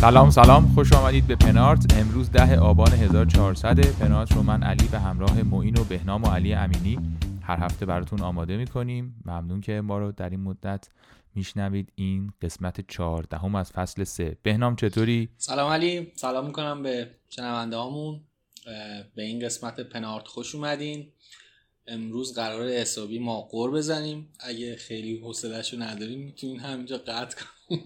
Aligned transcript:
سلام 0.00 0.30
سلام. 0.30 0.74
خوش 0.74 0.92
آمدید 0.92 1.26
به 1.26 1.36
پنارت. 1.36 1.94
امروز 1.94 2.30
ده 2.30 2.58
آبان 2.58 2.92
1400 2.92 3.80
پنارت 3.80 4.32
رو 4.32 4.42
من 4.42 4.62
علی 4.62 4.88
به 4.88 4.98
همراه 4.98 5.42
معین 5.42 5.78
و 5.78 5.84
بهنام 5.84 6.22
و 6.24 6.26
علی 6.26 6.54
امینی 6.54 6.98
هر 7.42 7.64
هفته 7.64 7.86
براتون 7.86 8.20
آماده 8.20 8.56
می‌کنیم. 8.56 9.22
ممنون 9.24 9.60
که 9.60 9.80
ما 9.80 9.98
رو 9.98 10.12
در 10.12 10.30
این 10.30 10.40
مدت 10.40 10.88
میشنوید. 11.34 11.92
این 11.94 12.32
قسمت 12.42 12.80
14 12.88 13.56
از 13.56 13.72
فصل 13.72 14.04
3 14.04 14.36
بهنام 14.42 14.76
چطوری؟ 14.76 15.28
سلام 15.36 15.72
علی. 15.72 16.12
سلام 16.16 16.46
می‌کنم 16.46 16.82
به 16.82 17.10
شنونده 17.28 17.76
هامون 17.76 18.20
به 19.14 19.22
این 19.22 19.44
قسمت 19.44 19.80
پنارت 19.80 20.26
خوش 20.26 20.54
اومدین. 20.54 21.08
امروز 21.86 22.34
قرار 22.34 22.68
حسابی 22.68 23.18
ما 23.18 23.40
قور 23.40 23.70
بزنیم. 23.70 24.28
اگه 24.40 24.76
خیلی 24.76 25.20
حوصله‌شو 25.20 25.82
نداریم 25.82 26.20
می‌تونین 26.20 26.60
همینجا 26.60 26.98
قطع 26.98 27.36
کنیم 27.68 27.80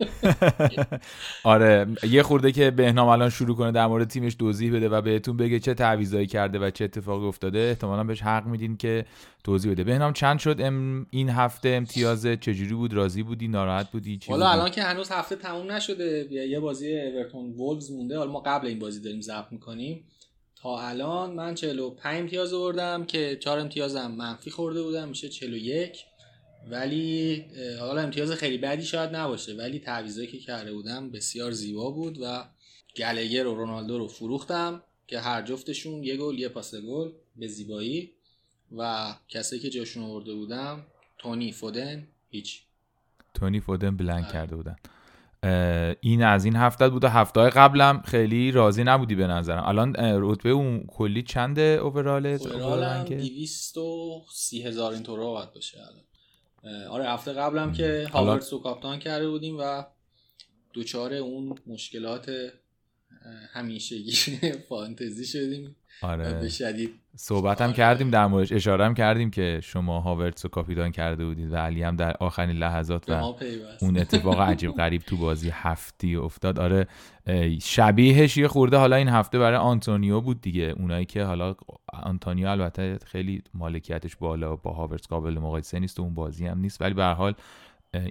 آره 1.44 1.86
یه 2.10 2.22
خورده 2.22 2.52
که 2.52 2.70
بهنام 2.70 3.08
الان 3.08 3.30
شروع 3.30 3.56
کنه 3.56 3.72
در 3.72 3.86
مورد 3.86 4.08
تیمش 4.08 4.34
توضیح 4.34 4.74
بده 4.74 4.88
و 4.88 5.00
بهتون 5.00 5.36
بگه 5.36 5.60
چه 5.60 5.74
تعویضایی 5.74 6.26
کرده 6.26 6.58
و 6.58 6.70
چه 6.70 6.84
اتفاقی 6.84 7.26
افتاده 7.26 7.58
احتمالا 7.58 8.04
بهش 8.04 8.22
حق 8.22 8.46
میدین 8.46 8.76
که 8.76 9.04
توضیح 9.44 9.72
بده. 9.72 9.84
بهنام 9.84 10.12
چند 10.12 10.38
شد؟ 10.38 10.56
ام 10.60 11.06
این 11.10 11.28
هفته 11.28 11.68
امتیاز 11.68 12.26
چجوری 12.26 12.74
بود؟ 12.74 12.94
راضی 12.94 13.22
بودی؟ 13.22 13.48
ناراحت 13.48 13.90
بودی؟ 13.90 14.18
حالا 14.28 14.48
الان 14.48 14.70
که 14.70 14.82
هنوز 14.82 15.10
هفته 15.10 15.36
تموم 15.36 15.72
نشده. 15.72 16.28
یه 16.30 16.60
بازی 16.60 17.00
اورتون 17.00 17.50
وولز 17.52 17.90
مونده. 17.90 18.18
حالا 18.18 18.32
ما 18.32 18.40
قبل 18.40 18.66
این 18.66 18.78
بازی 18.78 19.00
داریم 19.00 19.20
ضبط 19.20 19.46
می‌کنیم. 19.50 20.04
تا 20.56 20.80
الان 20.80 21.34
من 21.34 21.54
45 21.54 22.20
امتیاز 22.20 22.54
آوردم 22.54 23.04
که 23.04 23.36
4 23.36 23.58
امتیازم 23.58 24.10
منفی 24.10 24.50
خورده 24.50 24.82
بودم. 24.82 25.08
میشه 25.08 25.28
41 25.28 26.04
ولی 26.70 27.44
حالا 27.80 28.02
امتیاز 28.02 28.30
خیلی 28.30 28.58
بدی 28.58 28.82
شاید 28.82 29.16
نباشه 29.16 29.54
ولی 29.54 29.78
تعویضایی 29.78 30.26
که 30.26 30.38
کرده 30.38 30.72
بودم 30.72 31.10
بسیار 31.10 31.50
زیبا 31.50 31.90
بود 31.90 32.18
و 32.22 32.44
گلگر 32.96 33.46
و 33.46 33.54
رونالدو 33.54 33.98
رو 33.98 34.08
فروختم 34.08 34.82
که 35.06 35.20
هر 35.20 35.42
جفتشون 35.42 36.04
یه 36.04 36.16
گل 36.16 36.38
یه 36.38 36.48
پاس 36.48 36.74
گل 36.74 37.10
به 37.36 37.46
زیبایی 37.46 38.12
و 38.76 39.14
کسایی 39.28 39.62
که 39.62 39.70
جاشون 39.70 40.02
آورده 40.02 40.34
بودم 40.34 40.86
تونی 41.18 41.52
فودن 41.52 42.08
هیچ. 42.28 42.62
تونی 43.34 43.60
فودن 43.60 43.96
بلنک 43.96 44.24
آره. 44.24 44.32
کرده 44.32 44.56
بودن. 44.56 44.76
این 46.00 46.22
از 46.22 46.44
این 46.44 46.56
هفته 46.56 46.88
بود 46.88 47.04
و 47.04 47.08
هفته 47.08 47.40
های 47.40 47.50
قبلم 47.50 48.02
خیلی 48.02 48.50
راضی 48.50 48.84
نبودی 48.84 49.14
به 49.14 49.26
نظرم. 49.26 49.64
الان 49.66 49.94
رتبه 49.98 50.50
اون 50.50 50.84
کلی 50.86 51.22
چند 51.22 51.58
اووراله 51.58 52.38
اوورالم 52.40 53.04
230 53.04 54.62
هزار 54.62 54.92
این 54.92 55.02
طور 55.02 55.20
باید 55.20 55.52
باشه 55.52 55.78
الان. 55.78 56.11
آره 56.90 57.04
هفته 57.08 57.32
قبلم 57.32 57.72
که 57.72 58.08
هاورتس 58.12 58.52
رو 58.52 58.58
کاپتان 58.58 58.98
کرده 58.98 59.28
بودیم 59.28 59.56
و 59.58 59.84
دوچار 60.72 61.14
اون 61.14 61.58
مشکلات 61.66 62.52
همیشگی 63.52 64.12
فانتزی 64.68 65.26
شدیم. 65.26 65.76
آره. 66.02 66.48
شدید 66.48 66.90
صحبت 67.16 67.60
هم 67.60 67.72
کردیم 67.72 68.10
در 68.10 68.26
موردش. 68.26 68.52
اشاره 68.52 68.84
هم 68.84 68.94
کردیم 68.94 69.30
که 69.30 69.60
شما 69.62 70.00
هاورتس 70.00 70.44
رو 70.44 70.50
کاپیتان 70.50 70.90
کرده 70.90 71.26
بودید 71.26 71.52
و 71.52 71.56
علی 71.56 71.82
هم 71.82 71.96
در 71.96 72.16
آخرین 72.20 72.56
لحظات 72.56 73.10
و 73.10 73.34
اون 73.80 73.98
اتفاق 73.98 74.40
عجیب 74.40 74.72
غریب 74.72 75.02
تو 75.02 75.16
بازی 75.16 75.50
هفتی 75.52 76.16
افتاد. 76.16 76.58
آره 76.58 76.86
شبیهش 77.60 78.36
یه 78.36 78.48
خورده 78.48 78.76
حالا 78.76 78.96
این 78.96 79.08
هفته 79.08 79.38
برای 79.38 79.56
آنتونیو 79.56 80.20
بود 80.20 80.40
دیگه. 80.40 80.74
اونایی 80.78 81.04
که 81.04 81.24
حالا 81.24 81.54
آنتونیو 81.92 82.48
البته 82.48 82.98
خیلی 83.06 83.42
مالکیتش 83.54 84.16
بالا 84.16 84.56
با 84.56 84.72
هاورتس 84.72 85.08
قابل 85.08 85.38
مقایسه 85.38 85.78
نیست 85.78 86.00
و 86.00 86.02
اون 86.02 86.14
بازی 86.14 86.46
هم 86.46 86.58
نیست. 86.58 86.82
ولی 86.82 86.94
به 86.94 87.02
هر 87.02 87.14
حال 87.14 87.34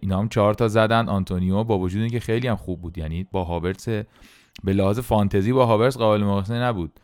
اینا 0.02 0.20
هم 0.20 0.30
چهار 0.30 0.54
تا 0.54 0.68
زدن. 0.68 1.10
آنتونیو 1.10 1.64
با 1.64 1.80
وجود 1.80 2.02
اینکه 2.02 2.20
خیلی 2.20 2.48
هم 2.48 2.56
خوب 2.56 2.82
بود. 2.82 2.98
یعنی 2.98 3.28
با 3.32 3.44
هاورتس 3.44 3.88
به 4.64 4.74
لحاظ 4.74 5.00
فانتزی 5.00 5.54
با 5.54 5.66
هاورتس 5.66 5.98
قابل 5.98 6.24
مقایسه 6.24 6.54
نبود. 6.54 7.00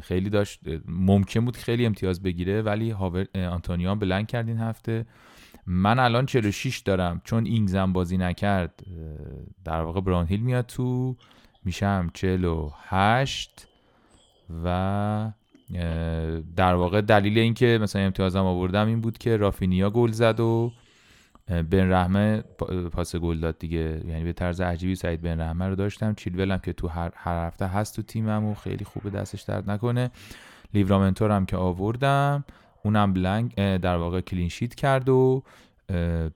خیلی 0.00 0.30
داشت 0.30 0.60
ممکن 0.88 1.44
بود 1.44 1.56
خیلی 1.56 1.86
امتیاز 1.86 2.22
بگیره 2.22 2.62
ولی 2.62 2.90
هاور 2.90 3.26
آنتونیو 3.34 3.94
بلند 3.94 4.26
کرد 4.26 4.48
این 4.48 4.58
هفته. 4.58 5.06
من 5.66 5.98
الان 5.98 6.26
46 6.26 6.78
دارم 6.78 7.20
چون 7.24 7.46
اینگزم 7.46 7.92
بازی 7.92 8.16
نکرد 8.16 8.82
در 9.64 9.82
واقع 9.82 10.00
برانهیل 10.00 10.40
میاد 10.40 10.66
تو 10.66 11.16
میشم 11.64 12.10
48 12.14 13.68
و 14.64 15.32
در 16.56 16.74
واقع 16.74 17.00
دلیل 17.00 17.38
اینکه 17.38 17.78
مثلا 17.82 18.02
امتیازم 18.02 18.44
آوردم 18.44 18.86
این 18.86 19.00
بود 19.00 19.18
که 19.18 19.36
رافینیا 19.36 19.90
گل 19.90 20.10
زد 20.10 20.40
و 20.40 20.72
بن 21.48 21.92
رحمه 21.92 22.40
پاس 22.92 23.16
گل 23.16 23.40
داد 23.40 23.58
دیگه. 23.58 24.02
یعنی 24.06 24.24
به 24.24 24.32
طرز 24.32 24.60
عجیبی 24.60 24.94
سعید 24.94 25.22
بن 25.22 25.40
رحمه 25.40 25.68
رو 25.68 25.74
داشتم. 25.74 26.14
چیلولم 26.14 26.58
که 26.58 26.72
تو 26.72 26.88
هر, 26.88 27.12
هر 27.14 27.46
هفته 27.46 27.66
هست 27.66 27.96
تو 27.96 28.02
تیمم 28.02 28.44
و 28.44 28.54
خیلی 28.54 28.84
خوبه 28.84 29.10
دستش 29.10 29.42
درد 29.42 29.70
نکنه. 29.70 30.10
لیورامنتور 30.74 31.30
هم 31.30 31.46
که 31.46 31.56
آوردم. 31.56 32.44
اونم 32.82 33.12
بلنگ 33.12 33.54
در 33.78 33.96
واقع 33.96 34.20
کلینشیت 34.20 34.74
کرد 34.74 35.08
و 35.08 35.42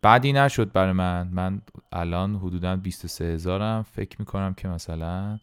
بعدی 0.02 0.32
نشد 0.32 0.72
برای 0.72 0.92
من. 0.92 1.28
من 1.28 1.60
الان 1.92 2.36
حدودا 2.36 2.76
23 2.76 3.24
هزارم 3.24 3.82
فکر 3.82 4.16
می‌کنم 4.18 4.54
که 4.54 4.68
مثلا 4.68 5.38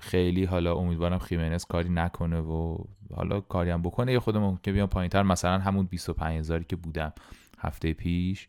خیلی 0.00 0.44
حالا 0.44 0.74
امیدوارم 0.74 1.18
خیمنس 1.18 1.66
کاری 1.66 1.88
نکنه 1.88 2.40
و 2.40 2.78
حالا 3.14 3.40
کاری 3.40 3.70
هم 3.70 3.82
بکنه. 3.82 4.12
یه 4.12 4.18
خودمون 4.18 4.58
که 4.62 4.72
بیام 4.72 4.88
پایین 4.88 5.10
تر 5.10 5.22
مثلا 5.22 5.58
همون 5.58 5.86
25 5.86 6.38
هزاری 6.38 6.64
که 6.64 6.76
بودم. 6.76 7.12
هفته 7.58 7.92
پیش 7.92 8.48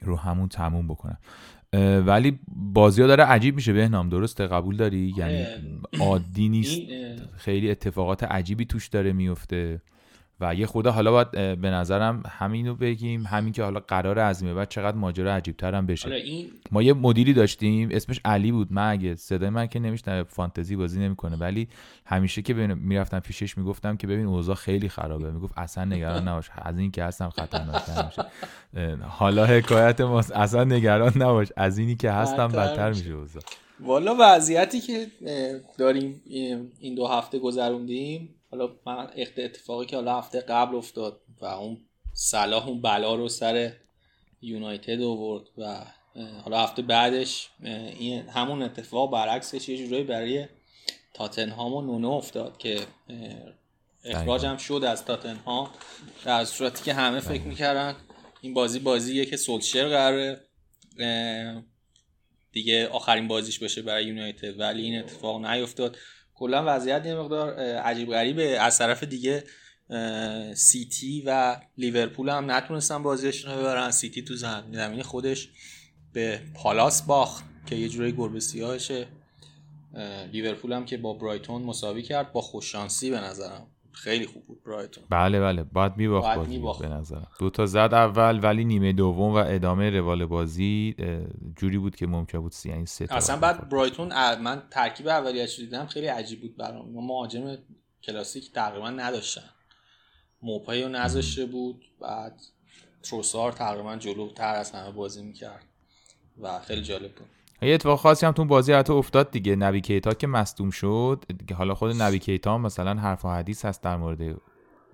رو 0.00 0.16
همون 0.16 0.48
تموم 0.48 0.88
بکنم. 0.88 1.18
ولی 2.06 2.38
بازی 2.48 3.02
ها 3.02 3.08
داره 3.08 3.24
عجیب 3.24 3.54
میشه 3.54 3.72
بهنام. 3.72 4.08
درسته؟ 4.08 4.46
قبول 4.46 4.76
داری؟ 4.76 5.14
یعنی 5.16 5.46
عادی 6.00 6.48
نیست. 6.48 6.80
خیلی 7.36 7.70
اتفاقات 7.70 8.24
عجیبی 8.24 8.64
توش 8.64 8.88
داره 8.88 9.12
میفته. 9.12 9.82
و 10.42 10.54
یه 10.54 10.66
خورده 10.66 10.90
حالا 10.90 11.10
باید 11.10 11.30
به 11.60 11.70
نظرم 11.70 12.22
همینو 12.28 12.74
بگیم. 12.74 13.26
همین 13.26 13.52
که 13.52 13.62
حالا 13.62 13.80
قرار 13.80 14.18
از 14.18 14.42
این 14.42 14.54
بعد 14.54 14.68
چقدر 14.68 14.96
ماجرا 14.96 15.34
عجیب 15.34 15.64
هم 15.64 15.86
بشه 15.86 16.10
این... 16.10 16.50
ما 16.70 16.82
یه 16.82 16.92
مدیری 16.92 17.32
داشتیم 17.32 17.88
اسمش 17.92 18.20
علی 18.24 18.52
بود. 18.52 18.72
من 18.72 18.90
اگه 18.90 19.14
صدای 19.14 19.50
من 19.50 19.66
که 19.66 19.78
نمیشنه 19.78 20.22
فانتزی 20.22 20.76
بازی 20.76 21.00
نمی‌کنه. 21.00 21.36
ولی 21.36 21.68
همیشه 22.06 22.42
که 22.42 22.54
می‌رفتم 22.54 23.20
پیشش 23.20 23.58
می‌گفتم 23.58 23.96
که 23.96 24.06
ببین 24.06 24.26
اوضاع 24.26 24.54
خیلی 24.54 24.88
خرابه. 24.88 25.30
می‌گفت 25.30 25.58
اصلا 25.58 25.84
نگران 25.84 26.28
نباش. 26.28 26.50
از 26.56 26.78
این 26.78 26.90
که 26.90 27.04
هستم 27.04 27.30
خطرناکتر 27.30 28.06
میشه. 28.06 28.24
حالا 29.00 29.46
حکایت 29.46 30.00
ما 30.00 30.18
اصلا 30.18 30.64
نگران 30.64 31.12
نباش. 31.16 31.48
از 31.56 31.78
اینی 31.78 31.96
که 31.96 32.10
هستم 32.10 32.48
بدتر 32.48 32.88
میشه. 32.88 33.10
اوضاع. 33.10 33.42
والا 33.80 34.16
وضعیتی 34.20 34.80
که 34.80 35.06
داریم 35.78 36.22
این 36.80 36.94
دو 36.94 37.06
هفته 37.06 37.38
گذروندیم 37.38 38.28
حالا 38.52 38.76
من 38.86 39.10
اتفاقی 39.16 39.86
که 39.86 39.96
حالا 39.96 40.18
هفته 40.18 40.40
قبل 40.40 40.76
افتاد 40.76 41.20
و 41.40 41.44
اون 41.44 41.78
صلاح 42.12 42.68
اون 42.68 42.82
بلا 42.82 43.14
رو 43.14 43.28
سر 43.28 43.72
یونایتد 44.42 45.02
آورد 45.02 45.44
و 45.58 45.84
حالا 46.44 46.62
هفته 46.62 46.82
بعدش 46.82 47.48
این 47.62 48.28
همون 48.28 48.62
اتفاق 48.62 49.12
برعکسش 49.12 49.68
یه 49.68 49.76
جورایی 49.76 50.04
برای 50.04 50.46
تاتنهام 51.14 51.74
و 51.74 51.82
نونو 51.82 52.10
افتاد 52.10 52.58
که 52.58 52.80
اخراج 54.04 54.46
هم 54.46 54.56
شد 54.56 54.84
از 54.86 55.04
تاتنهام. 55.04 55.70
در 56.24 56.44
صورتی 56.44 56.84
که 56.84 56.94
همه 56.94 57.20
فکر 57.20 57.42
می‌کردن 57.42 57.96
این 58.40 58.54
بازی 58.54 58.78
بازیه 58.78 59.26
که 59.26 59.36
سولشر 59.36 59.88
قراره 59.88 60.40
دیگه 62.52 62.88
آخرین 62.88 63.28
بازیش 63.28 63.58
باشه 63.58 63.82
برای 63.82 64.04
یونایتد 64.04 64.60
ولی 64.60 64.82
این 64.82 64.98
اتفاق 64.98 65.46
نیفتاد 65.46 65.96
کلا 66.42 66.64
وضعیت 66.66 67.06
یه 67.06 67.14
مقدار 67.14 67.54
عجیب 67.60 68.10
غریبه. 68.10 68.60
از 68.60 68.78
طرف 68.78 69.04
دیگه 69.04 69.44
سیتی 70.54 71.22
و 71.26 71.56
لیورپول 71.78 72.28
هم 72.28 72.50
نتونستن 72.50 73.02
بازیشون 73.02 73.52
رو 73.52 73.58
ببرن. 73.58 73.90
سیتی 73.90 74.22
تو 74.22 74.34
زمین 74.36 75.02
خودش 75.02 75.48
به 76.12 76.40
پالاس 76.54 77.02
باخت 77.02 77.44
که 77.66 77.76
یه 77.76 77.88
جورایی 77.88 78.12
گربه 78.12 78.40
سیاهشه. 78.40 79.06
لیورپول 80.32 80.72
هم 80.72 80.84
که 80.84 80.96
با 80.96 81.12
برایتون 81.12 81.62
مساوی 81.62 82.02
کرد 82.02 82.32
با 82.32 82.40
خوششانسی 82.40 83.10
به 83.10 83.20
نظرم. 83.20 83.66
خیلی 83.92 84.26
خوب 84.26 84.46
بود 84.46 84.64
برایتون. 84.64 85.04
بله 85.10 85.40
بله. 85.40 85.62
باید 85.62 85.96
میباخت 85.96 86.36
بازی 86.36 86.62
به 86.80 86.88
نظرم. 86.88 87.28
دو 87.38 87.50
تا 87.50 87.66
زد 87.66 87.90
اول 87.92 88.40
ولی 88.42 88.64
نیمه 88.64 88.92
دوم 88.92 89.34
و 89.34 89.36
ادامه 89.36 89.90
روال 89.90 90.26
بازی 90.26 90.94
جوری 91.56 91.78
بود 91.78 91.96
که 91.96 92.06
ممکن 92.06 92.38
بود 92.38 92.52
سی 92.52 92.72
این 92.72 92.86
سه 92.86 93.06
اصلا 93.10 93.36
بعد 93.36 93.68
برایتون 93.68 94.36
من 94.36 94.62
ترکیب 94.70 95.08
اولیش 95.08 95.56
دیدم 95.56 95.86
خیلی 95.86 96.06
عجیب 96.06 96.40
بود 96.40 96.56
برام. 96.56 96.88
مهاجم 96.92 97.56
کلاسیک 98.02 98.52
تقریبا 98.52 98.90
نداشتن 98.90 99.50
موپای 100.42 100.82
رو 100.82 100.88
نذاشته 100.88 101.46
بود 101.46 101.84
بعد 102.00 102.40
تروسار 103.02 103.52
تقریبا 103.52 103.96
جلوتر 103.96 104.54
از 104.54 104.70
همه 104.70 104.92
بازی 104.92 105.22
می‌کرد 105.22 105.64
و 106.40 106.58
خیلی 106.58 106.82
جالب 106.82 107.14
بود. 107.14 107.28
یه 107.62 107.74
اتفاق 107.74 107.98
خاصی 107.98 108.26
هم 108.26 108.32
تو 108.32 108.44
بازی 108.44 108.72
حتی 108.72 108.92
افتاد 108.92 109.30
دیگه. 109.30 109.56
نبی 109.56 109.80
کیتا 109.80 110.14
که 110.14 110.26
مصدوم 110.26 110.70
شد. 110.70 111.24
دیگه 111.38 111.54
حالا 111.54 111.74
خود 111.74 112.02
نبی 112.02 112.18
کیتا 112.18 112.58
مثلا 112.58 112.94
حرف 112.94 113.24
و 113.24 113.28
حدیث 113.28 113.64
هست 113.64 113.82
در 113.82 113.96
مورد 113.96 114.36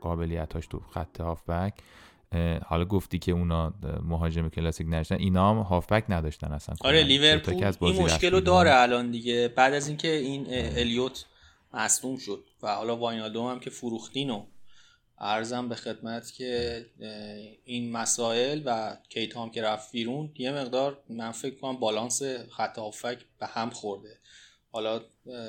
قابلیتاش 0.01 0.67
تو 0.67 0.81
خط 0.91 1.21
هافبک. 1.21 1.73
حالا 2.67 2.85
گفتی 2.85 3.19
که 3.19 3.33
اونا 3.33 3.73
مهاجم 4.03 4.49
کلاسیک 4.49 4.87
نداشتن 4.87 5.15
اینا 5.15 5.51
هم 5.51 5.59
هافبک 5.59 6.05
نداشتن 6.09 6.53
اصلا. 6.53 6.77
آره 6.81 7.03
لیورپول 7.03 7.65
این 7.81 8.03
مشکل 8.03 8.31
رو 8.31 8.41
داره 8.41 8.75
الان 8.75 9.11
دیگه. 9.11 9.53
بعد 9.57 9.75
از 9.75 9.89
اینکه 9.89 10.09
این 10.09 10.47
الیوت 10.51 11.25
مصدوم 11.75 12.17
شد 12.17 12.45
و 12.63 12.75
حالا 12.75 12.97
واینالدوم 12.97 13.51
هم 13.51 13.61
که 13.61 13.71
فروختین 13.71 14.31
ارزم 15.21 15.69
به 15.69 15.75
خدمت 15.75 16.33
که 16.33 16.87
این 17.65 17.93
مسائل 17.93 18.63
و 18.67 18.97
کیتام 19.09 19.51
که 19.51 19.63
رفت 19.63 19.93
بیرون 19.93 20.31
یه 20.39 20.53
مقدار 20.53 20.99
من 21.11 21.31
فکر 21.31 21.61
کنم 21.61 21.77
بالانس 21.77 22.23
خط 22.51 22.79
به 23.41 23.47
هم 23.47 23.71
خورده. 23.71 24.19
حالا 24.73 25.01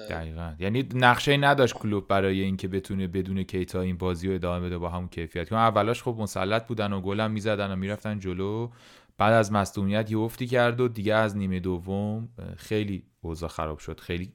دقیقا. 0.10 0.56
یعنی 0.60 0.90
نقشه 0.94 1.38
نداشت 1.38 1.74
کلوب 1.74 2.08
برای 2.08 2.42
اینکه 2.42 2.68
بتونه 2.68 3.08
بدون 3.08 3.44
کیتا 3.44 3.82
این 3.82 3.98
بازی 3.98 4.28
رو 4.28 4.34
ادامه 4.36 4.66
بده 4.66 4.78
با 4.78 4.90
همون 4.90 5.08
کیفیت 5.08 5.50
چون 5.50 5.58
اولاش 5.58 6.04
خب 6.04 6.16
مسلط 6.20 6.68
بودن 6.68 6.94
و 6.94 7.02
گلم 7.02 7.32
می‌زدن 7.32 7.72
و 7.72 7.76
می‌رفتن 7.76 8.20
جلو. 8.20 8.70
بعد 9.18 9.34
از 9.34 9.52
مصدومیت 9.52 10.12
یه 10.12 10.18
افتی 10.18 10.48
کرد 10.48 10.82
و 10.82 10.88
دیگه 10.88 11.14
از 11.14 11.38
نیمه 11.38 11.60
دوم 11.60 12.30
خیلی 12.58 13.04
اوضاع 13.22 13.50
خراب 13.50 13.80
شد. 13.80 14.00
خیلی 14.00 14.34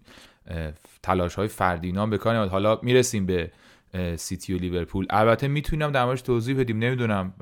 تلاش 1.03 1.35
های 1.35 1.49
فردی 1.49 1.93
نام 1.93 2.11
به 2.11 2.19
حالا 2.49 2.79
می‌رسیم 2.83 3.27
به 3.27 3.51
سیتی 4.17 4.55
و 4.55 4.59
لیورپول. 4.59 5.07
البته 5.11 5.49
می‌تونم 5.49 5.93
در 5.93 6.05
موردش 6.05 6.23
توضیح 6.23 6.57
بدیم 6.57 6.79
نمی‌دونم. 6.79 7.35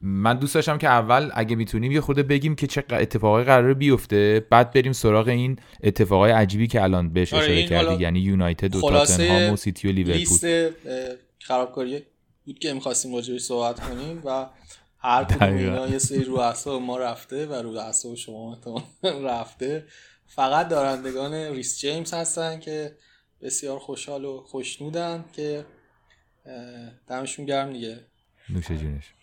من 0.00 0.38
دوست 0.38 0.54
داشتم 0.54 0.78
که 0.78 0.88
اول 0.88 1.30
اگه 1.34 1.56
می‌تونیم 1.56 1.92
یه 1.92 2.00
خورده 2.00 2.22
بگیم 2.22 2.54
که 2.54 2.66
چه 2.66 2.84
اتفاقای 2.90 3.44
قرار 3.44 3.74
بیفته 3.74 4.46
بعد 4.50 4.72
بریم 4.72 4.92
سراغ 4.92 5.28
این 5.28 5.58
اتفاقای 5.82 6.32
عجیبی 6.32 6.66
که 6.66 6.82
الان 6.82 7.12
بهش 7.12 7.34
آره 7.34 7.44
اشاره 7.44 7.66
کردی 7.66 8.02
یعنی 8.02 8.20
یونایتد 8.20 8.76
و 8.76 8.80
تاتنهام 8.80 9.52
و 9.52 9.56
سیتی 9.56 9.88
و 9.88 9.92
لیورپول. 9.92 10.16
لیست 10.16 10.46
خرابکاری 11.38 12.02
بود 12.46 12.58
که 12.58 12.72
می‌خواستیم 12.72 13.14
راجعش 13.14 13.40
صحبت 13.40 13.80
کنیم 13.80 14.22
و 14.24 14.46
هر 14.98 15.24
کدوم 15.24 15.56
اینا 15.56 15.88
یه 15.88 15.98
سری 15.98 16.24
رو 16.24 16.38
اعصاب 16.38 16.82
ما 16.82 16.98
رفته 16.98 17.46
و 17.46 17.54
رو 17.54 17.70
اعصاب 17.78 18.14
شما 18.14 18.58
رفته. 19.30 19.84
فقط 20.26 20.68
دارندگان 20.68 21.34
ریس 21.34 21.80
جیمز 21.80 22.14
هستن 22.14 22.60
که 22.60 22.96
بسیار 23.42 23.78
خوشحال 23.78 24.24
و 24.24 24.40
خوشنودن 24.40 25.24
که 25.32 25.64
دمشون 27.08 27.46
گرم 27.46 27.72
دیگه. 27.72 28.00
نوش 28.48 28.66
جونش. 28.66 29.14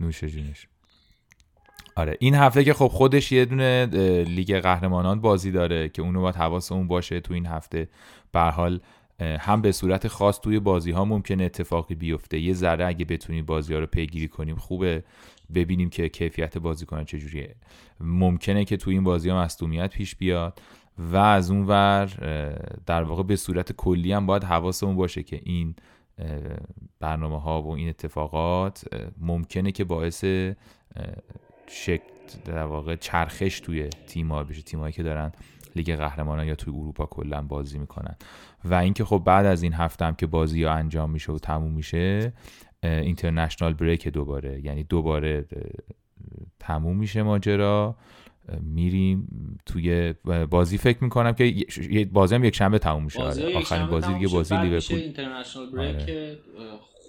نوش 0.00 0.24
جونش. 0.24 0.68
آره 1.96 2.16
این 2.20 2.34
هفته 2.34 2.64
که 2.64 2.74
خب 2.74 2.88
خودش 2.88 3.32
یه 3.32 3.44
دونه 3.44 3.86
لیگ 4.24 4.60
قهرمانان 4.60 5.20
بازی 5.20 5.50
داره 5.50 5.88
که 5.88 6.02
اونو 6.02 6.20
باید 6.20 6.36
حواسمون 6.36 6.88
باشه 6.88 7.20
تو 7.20 7.34
این 7.34 7.46
هفته. 7.46 7.88
به 8.32 8.40
حال 8.40 8.80
هم 9.20 9.62
به 9.62 9.72
صورت 9.72 10.08
خاص 10.08 10.40
توی 10.40 10.60
بازی 10.60 10.90
ها 10.90 11.04
ممکنه 11.04 11.44
اتفاقی 11.44 11.94
بیفته. 11.94 12.38
یه 12.38 12.54
ذره 12.54 12.86
اگه 12.86 13.04
بتونیم 13.04 13.46
بازی 13.46 13.74
ها 13.74 13.78
رو 13.80 13.86
پیگیری 13.86 14.28
کنیم 14.28 14.56
خوبه. 14.56 15.04
ببینیم 15.54 15.90
که 15.90 16.08
کیفیت 16.08 16.58
بازی 16.58 16.86
کنن 16.86 17.04
چجوریه. 17.04 17.54
ممکنه 18.00 18.64
که 18.64 18.76
توی 18.76 18.94
این 18.94 19.04
بازی 19.04 19.28
ها 19.28 19.42
مصدومیت 19.42 19.90
پیش 19.90 20.16
بیاد. 20.16 20.60
و 20.98 21.16
از 21.16 21.50
اون 21.50 21.66
ور 21.66 22.06
در 22.86 23.02
واقع 23.02 23.22
به 23.22 23.36
صورت 23.36 23.72
کلی 23.72 24.12
هم 24.12 24.26
باید 24.26 24.44
حواسمون 24.44 24.96
باشه 24.96 25.22
که 25.22 25.40
این 25.44 25.74
برنامه 27.00 27.40
ها 27.40 27.62
و 27.62 27.70
این 27.70 27.88
اتفاقات 27.88 28.84
ممکنه 29.18 29.72
که 29.72 29.84
باعث 29.84 30.24
شکل 31.66 32.02
در 32.44 32.64
واقع 32.64 32.96
چرخش 32.96 33.60
توی 33.60 33.88
تیم 33.88 34.32
ها 34.32 34.44
بشه. 34.44 34.62
تیم 34.62 34.90
که 34.90 35.02
دارن 35.02 35.32
لیگ 35.76 35.96
قهرمانان 35.96 36.46
یا 36.46 36.54
توی 36.54 36.74
اروپا 36.74 37.06
کلا 37.06 37.42
بازی 37.42 37.78
می‌کنن. 37.78 38.16
و 38.64 38.74
اینکه 38.74 39.04
خب 39.04 39.22
بعد 39.24 39.46
از 39.46 39.62
این 39.62 39.72
هفته 39.72 40.04
هم 40.04 40.14
که 40.14 40.26
بازی 40.26 40.64
ها 40.64 40.72
انجام 40.72 41.10
میشه 41.10 41.32
و 41.32 41.38
تموم 41.38 41.72
میشه 41.72 42.32
اینترنشنال 42.82 43.74
بریک 43.74 44.08
دوباره 44.08 44.60
یعنی 44.64 44.84
دوباره 44.84 45.46
تموم 46.60 46.96
میشه 46.96 47.22
ماجرا. 47.22 47.96
میریم 48.60 49.28
توی 49.66 50.14
بازی 50.50 50.78
فکر 50.78 51.04
می‌کنم 51.04 51.32
که 51.32 51.66
بازی 52.12 52.34
هم 52.34 52.44
یک 52.44 52.54
شنبه 52.54 52.78
تموم 52.78 53.04
میشه. 53.04 53.22
آره. 53.22 53.56
آخرین 53.56 53.86
بازی 53.86 54.14
دیگه 54.14 54.28
بازی 54.28 54.56
لیورپول. 54.56 55.02
آره. 55.78 56.38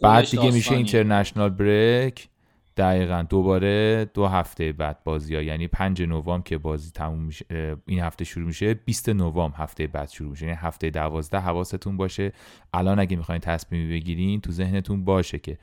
بعد 0.02 0.30
دیگه 0.30 0.52
میشه 0.52 0.76
اینترنشنال 0.76 1.50
بریک. 1.50 2.30
دقیقا 2.78 3.26
دوباره 3.30 4.06
دو 4.14 4.28
هفته 4.28 4.72
بعد 4.72 5.04
بازی 5.04 5.36
ها. 5.36 5.42
یعنی 5.42 5.68
پنج 5.68 6.02
نوامبر 6.02 6.44
که 6.44 6.58
بازی 6.58 6.92
تموم 6.92 7.20
میشه 7.20 7.46
این 7.86 8.00
هفته 8.00 8.26
شروع 8.26 8.48
میشه. 8.48 8.74
20 8.74 9.10
نوامبر 9.10 9.58
هفته 9.58 9.88
بعد 9.88 10.10
شروع 10.10 10.30
میشه. 10.30 10.46
یعنی 10.46 10.58
هفته 10.62 10.90
دوازده 10.90 11.40
حواستون 11.40 11.98
باشه. 11.98 12.34
الان 12.74 13.00
اگه 13.00 13.18
می‌خواین 13.18 13.42
تصمیمی 13.42 13.94
بگیرین 13.94 14.42
تو 14.42 14.52
ذهنتون 14.52 15.06
باشه 15.06 15.40
که 15.40 15.58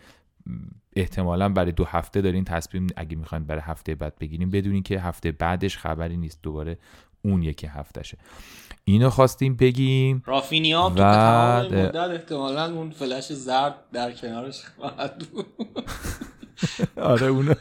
احتمالا 0.96 1.49
برای 1.49 1.73
دو 1.73 1.85
هفته 1.85 2.20
دارین 2.20 2.44
تصمیم 2.44 2.87
اگه 2.96 3.17
می‌خواین 3.17 3.44
برای 3.44 3.62
هفته 3.64 3.94
بعد 3.94 4.19
بگیریم 4.19 4.50
بدونین 4.50 4.82
که 4.82 5.00
هفته 5.00 5.32
بعدش 5.32 5.79
خبری 5.79 6.17
نیست 6.17 6.38
دوباره 6.43 6.79
اون 7.23 7.43
یکی 7.43 7.67
هفتهشه. 7.67 8.19
اینو 8.85 9.11
خواستیم 9.11 9.57
بگیم 9.57 10.23
رافینیا 10.26 10.83
و... 10.83 10.95
تو 10.95 11.76
مدت 11.76 11.97
احتمالا 11.97 12.64
اون 12.75 12.90
فلش 12.90 13.33
زرد 13.33 13.75
در 13.92 14.12
کنارش 14.12 14.62
خواهد 14.64 15.19
بود. 15.33 15.47
آره 16.97 17.26
اون 17.26 17.54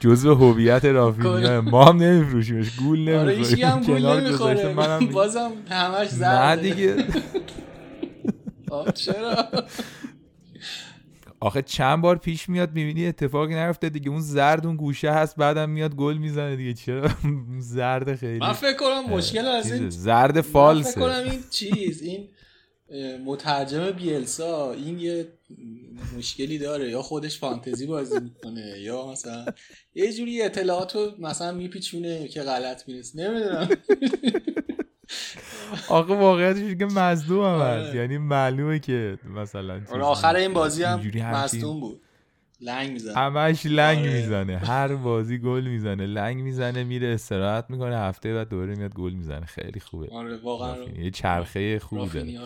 جزء 0.00 0.34
هویت 0.34 0.84
رافینیا. 0.84 1.60
ما 1.60 1.84
هم 1.84 1.96
نمیفروشیمش 1.96 2.76
گول 2.76 3.10
آره 3.10 3.66
هم 3.66 3.80
گول 3.80 4.06
نمی‌خوره. 4.06 4.74
بازم 5.12 5.50
همش 5.70 6.08
زرد 6.08 6.58
نه 6.58 6.62
دیگه. 6.62 7.04
چرا؟ 8.94 9.46
آخه 11.40 11.62
چند 11.62 12.02
بار 12.02 12.16
پیش 12.16 12.48
میاد 12.48 12.72
می‌بینی 12.72 13.06
اتفاقی 13.06 13.54
نرفته 13.54 13.88
دیگه. 13.88 14.10
اون 14.10 14.20
زرد 14.20 14.66
اون 14.66 14.76
گوشه 14.76 15.10
هست 15.10 15.36
بعدم 15.36 15.70
میاد 15.70 15.94
گل 15.94 16.16
می‌زنه 16.16 16.56
دیگه. 16.56 16.74
چرا؟ 16.74 17.10
زرد 17.58 18.16
خیلی. 18.16 18.38
من 18.38 18.52
فکر 18.52 18.76
کنم 18.76 19.06
مشکل 19.10 19.46
از 19.46 19.72
این 19.72 19.90
زرد 19.90 20.40
فالسه. 20.40 21.00
من 21.00 21.06
فکر 21.06 21.20
کنم 21.20 21.30
این 21.30 21.44
چیز 21.50 22.02
این 22.02 22.28
مترجم 23.24 23.90
بیلسا 23.90 24.72
این 24.72 24.98
یه 24.98 25.28
مشکلی 26.18 26.58
داره. 26.58 26.90
یا 26.90 27.02
خودش 27.02 27.38
فانتزی 27.38 27.86
بازی 27.86 28.20
می‌کنه 28.20 28.80
یا 28.80 29.06
مثلا 29.06 29.46
یه 29.94 30.12
جوری 30.12 30.42
اطلاعات 30.42 30.94
رو 30.94 31.12
مثلا 31.18 31.52
میپیچونه 31.52 32.28
که 32.28 32.42
غلط 32.42 32.88
می‌رسه. 32.88 33.18
نمی‌دونم. 33.18 33.68
آقا 35.88 36.16
واقعیتش 36.16 36.78
که 36.78 36.86
مظلوم 36.86 37.44
هم 37.44 37.60
هست. 37.60 37.88
آره. 37.88 37.96
یعنی 37.96 38.18
معلومه 38.18 38.78
که 38.78 39.18
مثلا 39.34 39.80
آره، 39.92 40.02
آخر 40.02 40.36
این 40.36 40.52
بازی 40.52 40.82
هم 40.82 41.00
مصدوم 41.32 41.80
بود. 41.80 42.00
لنگ 42.60 42.90
می‌زنه. 42.92 43.14
همش 43.14 43.66
لنگ 43.66 43.98
آره. 43.98 44.20
می‌زنه. 44.20 44.56
هر 44.72 44.94
بازی 44.94 45.38
گل 45.38 45.66
می‌زنه. 45.66 46.06
لنگ 46.06 46.42
می‌زنه 46.42 46.84
میره 46.84 47.08
استراحت 47.08 47.64
می‌کنه 47.68 47.96
هفته 47.96 48.34
بعد 48.34 48.48
دوره 48.48 48.74
میاد 48.74 48.94
گل 48.94 49.12
می‌زنه. 49.12 49.46
خیلی 49.46 49.80
خوبه. 49.80 50.08
آره 50.12 50.36
واقعا 50.36 50.76
یه 50.98 51.10
چرخه 51.10 51.78
خوبه. 51.78 52.38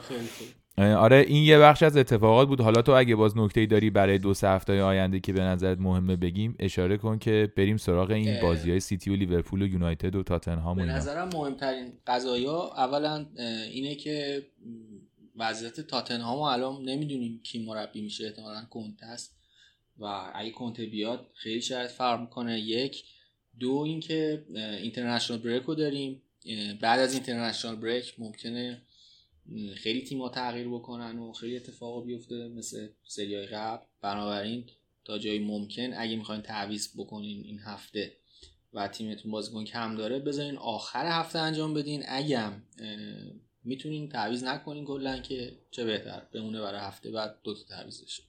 آره 0.78 1.24
این 1.28 1.42
یه 1.42 1.58
بخش 1.58 1.82
از 1.82 1.96
اتفاقات 1.96 2.48
بود. 2.48 2.60
حالا 2.60 2.82
تو 2.82 2.92
اگه 2.92 3.16
باز 3.16 3.36
نکته 3.36 3.66
داری 3.66 3.90
برای 3.90 4.18
دو 4.18 4.34
سه 4.34 4.48
هفته 4.48 4.82
آینده 4.82 5.20
که 5.20 5.32
به 5.32 5.40
نظرت 5.40 5.78
مهمه 5.78 6.16
بگیم 6.16 6.56
اشاره 6.58 6.96
کن 6.96 7.18
که 7.18 7.52
بریم 7.56 7.76
سراغ 7.76 8.10
این 8.10 8.40
بازی 8.42 8.70
های 8.70 8.80
سیتی 8.80 9.10
و 9.10 9.16
لیورپول 9.16 9.62
و 9.62 9.66
یونایتد 9.66 10.14
و 10.16 10.22
تاتنهام 10.22 10.76
به 10.76 10.84
نظرم 10.84 11.28
مهمترین 11.34 11.92
قضایا 12.06 12.72
اولا 12.76 13.26
اینه 13.72 13.94
که 13.94 14.46
وضعیت 15.36 15.80
تاتنهام 15.80 16.38
الان 16.38 16.82
نمی‌دونیم 16.82 17.40
کی 17.42 17.66
مربی 17.66 18.02
میشه 18.02 18.24
احتمالا 18.24 18.64
کنته 18.70 19.06
است. 19.06 19.36
و 19.98 20.04
اگه 20.34 20.50
کنته 20.50 20.86
بیاد 20.86 21.26
خیلی 21.34 21.60
شاید 21.60 21.90
فرق 21.90 22.20
می‌کنه. 22.20 22.60
یک. 22.60 23.04
دو 23.60 23.72
اینکه 23.86 24.44
اینترنشنال 24.82 25.38
بریک 25.38 25.62
رو 25.62 25.74
داریم. 25.74 26.22
بعد 26.80 27.00
از 27.00 27.14
اینترنشنال 27.14 27.76
بریک 27.76 28.14
ممکنه 28.18 28.82
خیلی 29.76 30.02
تیما 30.02 30.28
تغییر 30.28 30.68
بکنن 30.68 31.18
و 31.18 31.32
خیلی 31.32 31.56
اتفاق 31.56 32.04
بیفته 32.04 32.48
مثل 32.48 32.88
سریای 33.04 33.46
قبل. 33.46 33.84
بنابراین 34.02 34.64
تا 35.04 35.18
جایی 35.18 35.38
ممکن 35.38 35.94
اگه 35.94 36.16
می‌خواین 36.16 36.42
تعویض 36.42 36.88
بکنین 36.96 37.44
این 37.44 37.58
هفته 37.58 38.16
و 38.72 38.88
تیمتون 38.88 39.32
بازیکن 39.32 39.64
کم 39.64 39.96
داره 39.96 40.18
بذارین 40.18 40.56
آخر 40.56 41.06
هفته 41.06 41.38
انجام 41.38 41.74
بدین. 41.74 42.02
اگه 42.08 42.50
می‌تونین 43.64 44.08
تعویض 44.08 44.44
نکنین 44.44 44.84
کلا 44.84 45.18
که 45.18 45.58
چه 45.70 45.84
بهتر 45.84 46.22
بمونه 46.32 46.60
برای 46.60 46.80
هفته 46.80 47.10
بعد 47.10 47.38
دو 47.44 47.54
تا 47.54 47.60
تعویض 47.68 48.00
داشته 48.00 48.24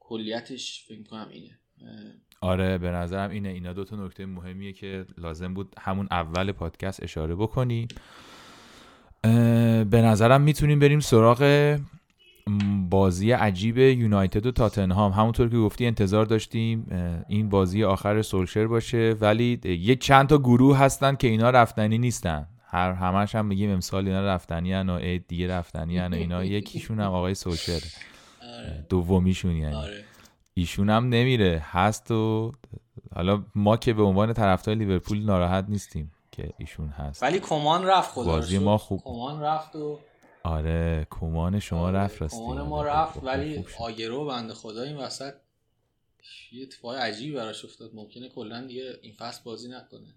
کلیتش 0.00 0.84
فکر 0.88 1.02
کنم 1.02 1.28
اینه. 1.32 1.58
آره 2.40 2.78
به 2.78 2.90
نظرم 2.90 3.30
اینه. 3.30 3.48
اینا 3.48 3.72
دو 3.72 3.84
تا 3.84 4.06
نکته 4.06 4.26
مهمیه 4.26 4.72
که 4.72 5.06
لازم 5.18 5.54
بود 5.54 5.74
همون 5.78 6.08
اول 6.10 6.52
پادکست 6.52 7.02
اشاره 7.02 7.34
بکنی 7.34 7.88
به 9.22 10.02
نظرم 10.02 10.40
می‌تونیم 10.40 10.78
بریم 10.78 11.00
سراغ 11.00 11.78
بازی 12.90 13.32
عجیب 13.32 13.78
یونایتد 13.78 14.46
و 14.46 14.50
تاتنهام. 14.50 15.12
همونطور 15.12 15.48
که 15.48 15.56
گفتی 15.56 15.86
انتظار 15.86 16.26
داشتیم 16.26 16.86
این 17.28 17.48
بازی 17.48 17.84
آخر 17.84 18.22
سولشر 18.22 18.66
باشه. 18.66 19.16
ولی 19.20 19.60
یک 19.64 20.00
چند 20.00 20.28
تا 20.28 20.38
گروه 20.38 20.78
هستن 20.78 21.14
که 21.14 21.28
اینا 21.28 21.50
رفتنی 21.50 21.98
نیستن. 21.98 22.46
هر 22.66 22.92
همش 22.92 23.34
هم 23.34 23.46
میگیم 23.46 23.70
امسال 23.70 24.06
اینا 24.06 24.26
رفتنی 24.26 24.72
هن 24.72 24.88
و 24.88 25.18
دیگه 25.28 25.48
رفتنی 25.48 25.98
هن 25.98 26.14
و 26.14 26.16
اینا. 26.16 26.44
یکیشون 26.44 27.00
هم 27.00 27.10
آقای 27.10 27.34
سولشر. 27.34 27.80
آره. 28.42 28.86
دومیشون 28.88 29.56
یعنی. 29.56 29.74
آره. 29.74 30.04
ایشون 30.54 30.90
هم 30.90 31.08
نمیره. 31.08 31.62
هست 31.70 32.10
و 32.10 32.52
حالا 33.14 33.44
ما 33.54 33.76
که 33.76 33.92
به 33.92 34.02
عنوان 34.02 34.32
طرفدار 34.32 34.74
لیورپول 34.74 35.24
ناراحت 35.24 35.64
نیستیم. 35.68 36.12
که 36.32 36.52
ایشون 36.58 36.88
هست. 36.88 37.22
ولی 37.22 37.40
کمان 37.40 37.84
رفت 37.84 38.10
خدا 38.10 38.24
بازی 38.24 38.58
ما 38.58 38.78
خوب 38.78 39.00
کمان 39.04 39.40
رفت 39.40 39.76
و 39.76 40.00
آره 40.42 41.06
کمان 41.10 41.60
شما 41.60 41.86
آره. 41.86 41.98
رفت 41.98 42.22
راستی. 42.22 42.36
کمان 42.36 42.62
ما 42.62 42.82
رفت 42.82 43.24
ولی 43.24 43.64
آگرو 43.78 44.26
بنده 44.26 44.54
خدا 44.54 44.82
این 44.82 44.96
وسط 44.96 45.34
یه 46.52 46.62
اتفاق 46.62 46.94
عجیبی 46.94 47.32
براش 47.32 47.64
افتاد. 47.64 47.94
ممکنه 47.94 48.28
کلا 48.28 48.66
دیگه 48.66 48.98
این 49.02 49.14
فصل 49.14 49.40
بازی 49.44 49.68
نکنه. 49.68 50.14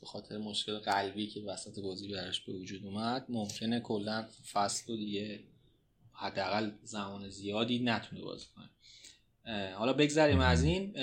به 0.00 0.06
خاطر 0.06 0.38
مشکل 0.38 0.78
قلبی 0.78 1.26
که 1.26 1.40
وسط 1.40 1.80
بازی 1.80 2.12
براش 2.12 2.40
به 2.40 2.52
وجود 2.52 2.86
اومد 2.86 3.26
ممکنه 3.28 3.80
کلا 3.80 4.28
فصل 4.52 4.92
رو 4.92 4.96
دیگه 4.96 5.40
حداقل 6.12 6.70
زمان 6.82 7.28
زیادی 7.28 7.78
نتونه 7.78 8.22
بازی 8.22 8.46
کنه. 8.56 8.70
حالا 9.74 9.92
بگذریم 9.92 10.40
از 10.40 10.64
این. 10.64 10.96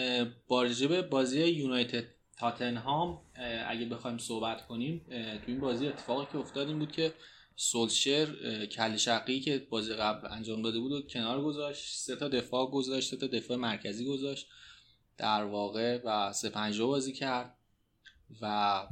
با 0.47 0.65
بازی 1.11 1.43
یونایتد 1.43 2.16
تاتنهام 2.37 3.21
اگه 3.67 3.85
بخوایم 3.85 4.17
صحبت 4.17 4.67
کنیم 4.67 5.05
تو 5.09 5.43
این 5.47 5.59
بازی 5.59 5.87
اتفاقی 5.87 6.25
که 6.31 6.37
افتاد 6.37 6.67
این 6.67 6.79
بود 6.79 6.91
که 6.91 7.13
سولشر 7.55 8.25
کل 8.65 8.97
شقی 8.97 9.39
که 9.39 9.67
بازی 9.69 9.93
قبل 9.93 10.27
انجام 10.31 10.61
داده 10.61 10.79
بود 10.79 10.91
و 10.91 11.01
کنار 11.01 11.41
گذاشت 11.41 11.95
سه 11.95 12.15
تا 12.15 12.27
دفاع 12.27 12.71
گذاشت 12.71 13.09
سه 13.09 13.17
تا 13.17 13.27
دفاع 13.27 13.57
مرکزی 13.57 14.05
گذاشت 14.05 14.47
در 15.17 15.43
واقع 15.43 16.01
و 16.05 16.33
سه 16.33 16.49
پنجه 16.49 16.85
بازی 16.85 17.13
کرد 17.13 17.55
و 18.41 18.83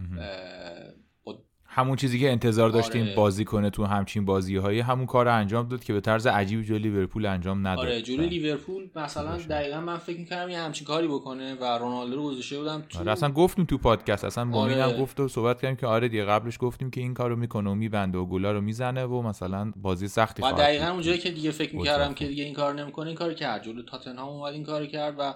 همون 1.78 1.96
چیزی 1.96 2.20
که 2.20 2.32
انتظار 2.32 2.70
داشتیم 2.70 3.04
آره. 3.04 3.16
بازی 3.16 3.46
کنه 3.46 3.70
تو 3.70 3.86
همچین 3.86 4.26
بازی 4.26 4.56
هایی 4.56 4.80
همون 4.80 5.06
کار 5.06 5.28
انجام 5.28 5.68
داد 5.68 5.84
که 5.84 5.94
به 5.94 6.02
طرز 6.02 6.28
عجیبی 6.28 6.64
جلوی 6.64 6.80
لیورپول 6.80 7.26
انجام 7.26 7.68
نداد. 7.68 7.86
آره 7.86 8.02
جلوی 8.02 8.28
لیورپول 8.28 8.90
مثلا 8.96 9.38
دقیقا 9.38 9.82
من 9.82 9.98
فکر 9.98 10.20
می‌کردم 10.20 10.50
یه 10.50 10.60
همچین 10.60 10.88
کاری 10.88 11.08
بکنه 11.08 11.56
و 11.56 11.64
رونالدو 11.64 12.16
رو 12.16 12.24
گذاشته 12.24 12.58
بودم 12.58 12.84
تو 12.90 13.00
آره 13.00 13.12
اصلا 13.12 13.32
گفتیم 13.32 13.66
تو 13.66 13.78
پادکست 13.78 14.26
اصلا 14.26 14.46
با 14.46 14.60
آره. 14.60 15.02
گفت 15.02 15.20
و 15.20 15.28
صحبت 15.28 15.62
کردیم 15.62 15.76
که 15.76 15.88
آره 15.88 16.08
دیگه 16.08 16.26
قبلش 16.26 16.58
گفتیم 16.60 16.92
که 16.92 17.02
این 17.02 17.14
کارو 17.14 17.36
می‌کنه 17.36 17.70
و 17.70 17.76
میبنده 17.76 18.18
و 18.18 18.26
گلا 18.26 18.52
رو 18.52 18.62
می‌زنه 18.62 19.06
و 19.06 19.22
مثلا 19.22 19.72
بازی 19.76 20.08
سختی 20.08 20.42
خواهد 20.42 20.58
دقیقا 20.58 20.88
اونجایی 20.88 21.18
که 21.18 21.32
دیگه 21.32 21.52
فکر 21.52 21.76
می‌کردم 21.76 22.14
که 22.14 22.28
دیگه 22.28 22.44
این 22.44 22.54
کار 22.54 22.74
نمی‌کنه 22.74 23.08
این 23.08 23.16
کار 23.16 23.34
کرد. 23.34 23.64
جلو 23.64 23.82
تاتنهام 23.82 24.30
اومد 24.30 24.54
این 24.54 24.64
کار 24.64 24.86
کرد 24.86 25.16
و 25.20 25.34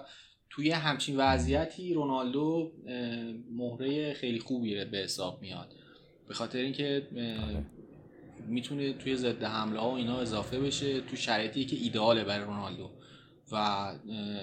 توی 0.50 0.70
همچین 0.70 1.16
وضعیتی 1.16 1.94
رونالدو 1.94 2.72
مهره 3.56 4.14
خیلی 4.14 4.38
خوبی 4.38 4.84
به 4.84 4.98
حساب 4.98 5.42
میاد. 5.42 5.74
به 6.30 6.36
خاطر 6.36 6.58
اینکه 6.58 7.08
آره. 7.16 7.64
می‌تونه 8.46 8.92
توی 8.92 9.16
ضد 9.16 9.42
حمله 9.42 9.80
ها 9.80 9.90
و 9.90 9.94
اینا 9.94 10.18
اضافه 10.18 10.60
بشه 10.60 11.00
تو 11.00 11.16
شرایطی 11.16 11.64
که 11.64 11.76
ایداله 11.76 12.24
برای 12.24 12.44
رونالدو. 12.44 12.90
و 13.52 13.92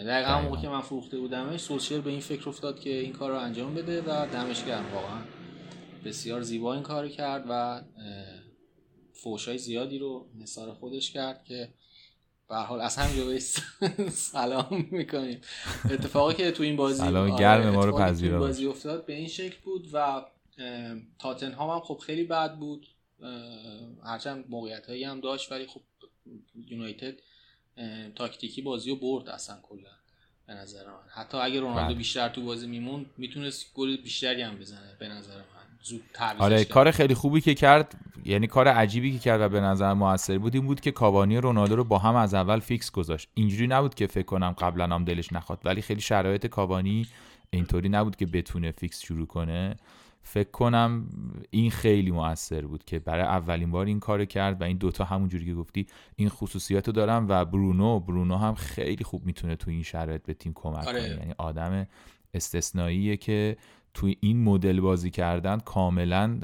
دقیقا 0.05 0.31
هم 0.31 0.43
موقع 0.43 0.61
که 0.61 0.69
من 0.69 0.81
فروخته 0.81 1.19
بودمش 1.19 1.59
سولشر 1.59 1.99
به 1.99 2.09
این 2.09 2.19
فکر 2.19 2.49
افتاد 2.49 2.79
که 2.79 2.89
این 2.99 3.13
کار 3.13 3.31
رو 3.31 3.37
انجام 3.37 3.73
بده 3.73 4.01
و 4.01 4.27
دمش 4.33 4.65
گرم. 4.65 4.93
واقعا 4.93 5.19
بسیار 6.05 6.41
زیبا 6.41 6.73
این 6.73 6.83
کار 6.83 7.07
کرد 7.07 7.45
و 7.49 7.81
فوشای 9.13 9.57
زیادی 9.57 9.99
رو 9.99 10.29
نثار 10.39 10.73
خودش 10.73 11.11
کرد 11.11 11.43
که 11.43 11.69
به 12.49 12.55
حال 12.55 12.81
از 12.81 12.97
همینجا 12.97 13.39
سلام 14.09 14.87
می‌کنیم. 14.91 15.41
اتفاقی 15.91 16.33
که 16.33 16.51
تو 16.51 16.63
این 16.63 16.75
بازی 16.75 16.99
سلام 16.99 17.35
گرم 17.35 17.69
ما 17.69 17.85
رو 17.85 17.97
بازی 18.39 18.65
افتاد 18.65 19.05
به 19.05 19.13
این 19.13 19.27
شکل 19.27 19.57
بود 19.63 19.89
و 19.93 20.25
تاتنهام 21.19 21.69
هم 21.69 21.79
خب 21.79 21.97
خیلی 21.97 22.23
بد 22.23 22.55
بود. 22.55 22.87
هرچند 24.03 24.45
موقعیت 24.49 24.87
هایی 24.87 25.03
هم 25.03 25.19
داشت 25.19 25.51
ولی 25.51 25.67
خب 25.67 25.81
یونایتد 26.67 27.13
تاکتیکی 28.15 28.61
بازی 28.61 28.89
رو 28.89 28.95
برد 28.95 29.29
اصلا 29.29 29.59
کلا 29.63 29.89
به 30.47 30.53
نظر 30.53 30.85
من. 30.85 31.09
حتی 31.13 31.37
اگه 31.37 31.59
رونالدو 31.59 31.87
بله. 31.87 31.95
بیشتر 31.97 32.29
تو 32.29 32.41
بازی 32.41 32.67
میمون 32.67 33.05
می‌تونست 33.17 33.73
گل 33.73 33.97
بیشتری 33.97 34.41
هم 34.41 34.55
بزنه 34.55 34.95
به 34.99 35.07
نظر 35.07 35.37
من. 35.37 35.43
زود 35.81 36.01
آره 36.39 36.65
کار 36.65 36.91
خیلی 36.91 37.13
خوبی 37.13 37.41
که 37.41 37.53
کرد 37.53 37.95
یعنی 38.25 38.47
کار 38.47 38.67
عجیبی 38.67 39.11
که 39.11 39.19
کرد 39.19 39.41
و 39.41 39.49
به 39.49 39.59
نظر 39.59 39.93
موثر 39.93 40.37
بود 40.37 40.55
این 40.55 40.65
بود 40.65 40.81
که 40.81 40.91
کاوانی 40.91 41.37
رونالدو 41.37 41.75
رو 41.75 41.83
با 41.83 41.97
هم 41.97 42.15
از 42.15 42.33
اول 42.33 42.59
فیکس 42.59 42.91
گذاشت. 42.91 43.29
اینجوری 43.33 43.67
نبود 43.67 43.95
که 43.95 44.07
فکر 44.07 44.25
کنم 44.25 44.51
قبلا 44.51 44.95
هم 44.95 45.05
دلش 45.05 45.33
نخواد 45.33 45.59
ولی 45.65 45.81
خیلی 45.81 46.01
شرایط 46.01 46.47
کاوانی 46.47 47.07
اینطوری 47.49 47.89
نبود 47.89 48.15
که 48.15 48.25
بتونه 48.25 48.71
فیکس 48.71 49.01
شروع 49.01 49.27
کنه. 49.27 49.75
فکر 50.27 50.51
کنم 50.51 51.09
این 51.49 51.71
خیلی 51.71 52.11
موثر 52.11 52.61
بود 52.61 52.83
که 52.83 52.99
برای 52.99 53.23
اولین 53.23 53.71
بار 53.71 53.85
این 53.85 53.99
کار 53.99 54.25
کرد 54.25 54.61
و 54.61 54.63
این 54.63 54.77
دوتا 54.77 55.03
همون 55.03 55.29
جوری 55.29 55.45
که 55.45 55.53
گفتی 55.53 55.87
این 56.15 56.29
خصوصیت 56.29 56.87
رو 56.87 56.93
دارم 56.93 57.25
و 57.29 57.45
برونو 57.45 57.99
برونو 57.99 58.37
هم 58.37 58.55
خیلی 58.55 59.03
خوب 59.03 59.25
می‌تونه 59.25 59.55
تو 59.55 59.71
این 59.71 59.83
شرایط 59.83 60.23
به 60.23 60.33
تیم 60.33 60.51
کمک 60.55 60.87
آره. 60.87 60.99
کنه 60.99 61.09
یعنی 61.09 61.33
آدم 61.37 61.87
استثنائیه 62.33 63.17
که 63.17 63.57
توی 63.93 64.17
این 64.19 64.43
مدل 64.43 64.79
بازی 64.79 65.09
کردن 65.11 65.59
کاملا 65.59 66.39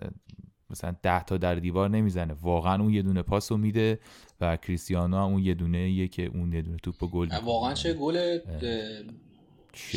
مثلا 0.70 0.96
ده 1.02 1.24
تا 1.24 1.38
در 1.38 1.56
دیوار 1.56 1.90
نمی‌زنه. 1.90 2.34
واقعا 2.42 2.82
اون 2.82 2.94
یه 2.94 3.02
دونه 3.02 3.22
پاس 3.22 3.52
رو 3.52 3.58
میده 3.58 4.00
و 4.42 4.58
کریستیانو 4.58 5.18
هم 5.18 5.24
اون 5.24 5.44
یه 5.44 5.54
دونه 5.54 5.92
یه 5.92 6.08
که 6.08 6.26
اون 6.26 6.54
یه 6.54 6.62
دونه 6.62 6.78
توپ 6.78 7.10
گل 7.12 7.30
واقعا 7.44 7.74
چه 7.74 7.94
گل 7.94 8.38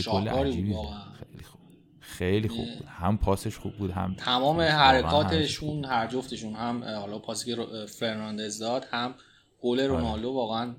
گل 0.06 0.28
عجیبی 0.28 0.74
خیلی 1.18 1.44
خوب. 1.44 1.65
خیلی 2.06 2.48
خوب 2.48 2.66
بود. 2.78 2.86
هم 2.88 3.18
پاسش 3.18 3.58
خوب 3.58 3.76
بود 3.76 3.90
هم 3.90 4.14
تمام 4.14 4.60
حرکاتشون 4.60 5.84
هر 5.84 6.06
جفتشون 6.06 6.54
هم 6.54 6.84
حالا 6.84 7.18
پاسی 7.18 7.54
که 7.54 7.62
فرناندز 7.86 8.58
داد 8.58 8.86
هم 8.90 9.14
گل 9.62 9.80
آره. 9.80 9.88
رونالدو 9.88 10.30
واقعا 10.30 10.74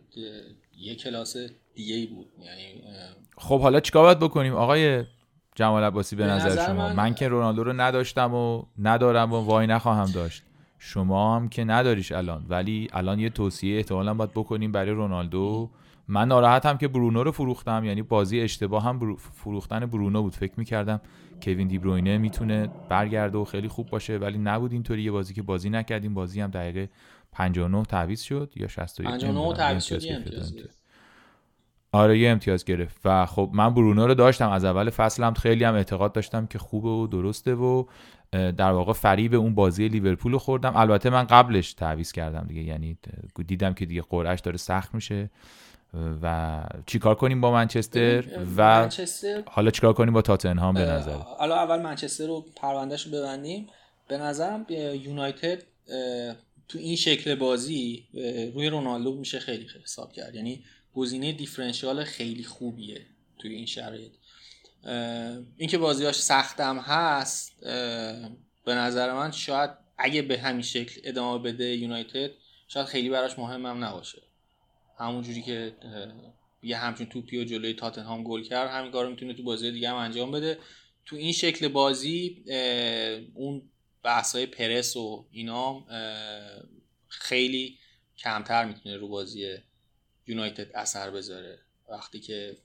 یه 0.77 0.95
کلاس 0.95 1.37
دیگه 1.73 1.95
ای 1.95 2.05
بود. 2.05 2.27
یعنی 2.39 2.83
خب 3.37 3.61
حالا 3.61 3.79
چیکار 3.79 4.03
باید 4.03 4.19
بکنیم؟ 4.19 4.55
آقای 4.55 5.03
جمال 5.55 5.83
عباسی 5.83 6.15
به, 6.15 6.25
نظر, 6.25 6.65
شما؟ 6.65 6.93
من... 6.93 7.13
که 7.13 7.27
رونالدو 7.27 7.63
رو 7.63 7.73
نداشتم 7.73 8.33
و 8.33 8.63
ندارم 8.79 9.33
و 9.33 9.45
وای 9.45 9.67
نخواهم 9.67 10.11
داشت. 10.11 10.43
شما 10.79 11.35
هم 11.35 11.49
که 11.49 11.63
نداریش 11.63 12.11
الان. 12.11 12.45
ولی 12.49 12.87
الان 12.93 13.19
یه 13.19 13.29
توصیه 13.29 13.77
احتمالا 13.77 14.13
باید 14.13 14.31
بکنیم 14.31 14.71
برای 14.71 14.91
رونالدو. 14.91 15.69
من 16.07 16.27
ناراحتم 16.27 16.77
که 16.77 16.87
برونو 16.87 17.23
رو 17.23 17.31
فروختم 17.31 17.83
یعنی 17.85 18.01
بازی 18.01 18.41
اشتباه 18.41 18.83
هم 18.83 19.15
فروختن 19.15 19.85
برونو 19.85 20.21
بود. 20.21 20.35
فکر 20.35 20.53
می‌کردم 20.57 21.01
کوین 21.41 21.67
دیبروینه 21.67 22.17
می‌تونه 22.17 22.69
برگرده 22.89 23.37
و 23.37 23.45
خیلی 23.45 23.67
خوب 23.67 23.89
باشه 23.89 24.17
ولی 24.17 24.37
نبود 24.37 24.71
اینطوری. 24.71 25.01
یه 25.03 25.11
بازی 25.11 25.33
که 25.33 25.41
بازی 25.41 25.69
نکردیم 25.69 26.13
بازی 26.13 26.41
هم 26.41 26.49
دقیقه 26.49 26.89
59 27.31 27.83
تعویض 27.83 28.21
شد 28.21 28.53
یا 28.55 28.67
61 28.67 29.09
59 29.09 29.53
تعویض 29.53 29.83
شد 29.83 30.01
آره 31.91 32.19
یه 32.19 32.29
امتیاز 32.29 32.65
گرفت. 32.65 33.01
و 33.05 33.25
خب 33.25 33.49
من 33.53 33.73
برونو 33.73 34.07
رو 34.07 34.13
داشتم. 34.13 34.49
از 34.49 34.65
اول 34.65 34.89
فصلم 34.89 35.33
خیلی 35.33 35.63
هم 35.63 35.73
اعتقاد 35.73 36.13
داشتم 36.13 36.45
که 36.45 36.59
خوبه 36.59 36.89
و 36.89 37.07
درسته 37.07 37.55
و 37.55 37.85
در 38.31 38.71
واقع 38.71 38.93
فریب 38.93 39.33
اون 39.33 39.55
بازی 39.55 39.87
لیورپول 39.87 40.31
رو 40.31 40.39
خوردم. 40.39 40.73
البته 40.75 41.09
من 41.09 41.23
قبلش 41.23 41.73
تعویض 41.73 42.11
کردم 42.11 42.45
دیگه. 42.47 42.61
یعنی 42.61 42.97
دیدم 43.47 43.73
که 43.73 43.85
دیگه 43.85 44.01
قرعش 44.01 44.39
داره 44.39 44.57
سخت 44.57 44.95
میشه. 44.95 45.29
و 46.21 46.63
چیکار 46.85 47.15
کنیم 47.15 47.41
با 47.41 47.51
منچستر؟ 47.51 48.23
و 48.57 48.81
منچستر... 48.81 49.43
حالا 49.45 49.71
چیکار 49.71 49.93
کنیم 49.93 50.13
با 50.13 50.21
تاتنهام 50.21 50.73
به 50.73 50.81
نظر؟ 50.81 51.11
حالا 51.11 51.55
اول 51.55 51.81
منچستر 51.81 52.27
رو 52.27 52.45
پروندهش 52.55 53.05
رو 53.05 53.11
ببندیم. 53.11 53.67
به 54.07 54.17
نظرم 54.17 54.65
یونایتد 54.69 55.63
تو 56.67 56.77
این 56.77 56.95
شکل 56.95 57.35
بازی 57.35 58.07
روی 58.53 58.69
رونالدو 58.69 59.15
میشه 59.15 59.39
خیلی 59.39 59.67
حساب 59.83 60.13
کرد. 60.13 60.35
یعنی 60.35 60.63
گزینه 60.95 61.31
دیفرنشیال 61.31 62.03
خیلی 62.03 62.43
خوبیه 62.43 63.05
توی 63.39 63.55
این 63.55 63.65
شرایط. 63.65 64.11
اینکه 65.57 65.77
بازیاش 65.77 66.15
سختم 66.15 66.77
هست 66.77 67.51
به 68.65 68.75
نظر 68.75 69.13
من 69.13 69.31
شاید 69.31 69.69
اگه 69.97 70.21
به 70.21 70.39
همین 70.39 70.61
شکل 70.61 71.01
ادامه 71.03 71.43
بده 71.43 71.65
یونایتد 71.75 72.29
شاید 72.67 72.85
خیلی 72.85 73.09
براش 73.09 73.39
مهم 73.39 73.65
هم 73.65 73.83
نباشه. 73.83 74.21
همون 74.97 75.23
جوری 75.23 75.41
که 75.41 75.75
یه 76.61 76.77
همچون 76.77 77.07
توپی 77.07 77.37
و 77.37 77.43
جلوی 77.43 77.73
تاتنهام 77.73 78.23
گل 78.23 78.43
کرد 78.43 78.69
همین 78.69 78.91
کارو 78.91 79.09
می‌تونه 79.09 79.33
تو 79.33 79.43
بازی 79.43 79.71
دیگه 79.71 79.89
هم 79.89 79.95
انجام 79.95 80.31
بده. 80.31 80.57
تو 81.05 81.15
این 81.15 81.33
شکل 81.33 81.67
بازی 81.67 82.43
اون 83.33 83.69
بحثای 84.03 84.45
پرس 84.45 84.95
و 84.95 85.27
اینا 85.31 85.85
خیلی 87.07 87.77
کمتر 88.17 88.65
می‌تونه 88.65 88.97
رو 88.97 89.07
بازی 89.07 89.57
یونایتد 90.27 90.71
اثر 90.75 91.11
بذاره. 91.11 91.59
وقتی 91.89 92.19
که 92.19 92.57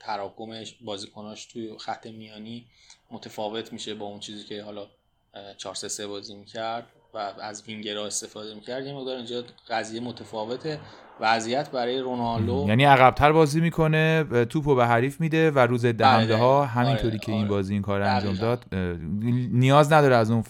تراکمش 0.00 0.74
بازیکناش 0.80 1.46
توی 1.46 1.78
خط 1.78 2.06
میانی 2.06 2.66
متفاوت 3.10 3.72
میشه 3.72 3.94
با 3.94 4.06
اون 4.06 4.20
چیزی 4.20 4.44
که 4.44 4.62
حالا 4.62 4.90
4 5.56 5.74
3 5.74 6.06
بازی 6.06 6.34
می‌کرد. 6.34 6.86
و 7.14 7.18
از 7.40 7.62
وینگرها 7.66 8.06
استفاده 8.06 8.54
می‌کرد 8.54 8.86
یه 8.86 8.94
مقدار 8.94 9.16
اینجا 9.16 9.44
قضیه 9.68 10.00
متفاوته 10.00 10.80
وضعیت 11.20 11.70
برای 11.70 11.98
رونالدو 11.98 12.64
یعنی 12.68 12.84
عقبتر 12.84 13.32
بازی 13.32 13.60
می‌کنه 13.60 14.24
توپو 14.44 14.74
به 14.74 14.86
حریف 14.86 15.20
میده 15.20 15.50
و 15.50 15.58
روز 15.58 15.86
دهنده 15.86 16.32
بله، 16.32 16.36
ها 16.36 16.64
همینطوری 16.64 17.08
آره، 17.08 17.18
که 17.18 17.32
این 17.32 17.40
آره. 17.40 17.50
بازی 17.50 17.72
این 17.72 17.82
کار 17.82 18.02
انجام 18.02 18.34
داد 18.34 18.64
نیاز 19.52 19.92
نداره 19.92 20.16
از 20.16 20.30
اون 20.30 20.44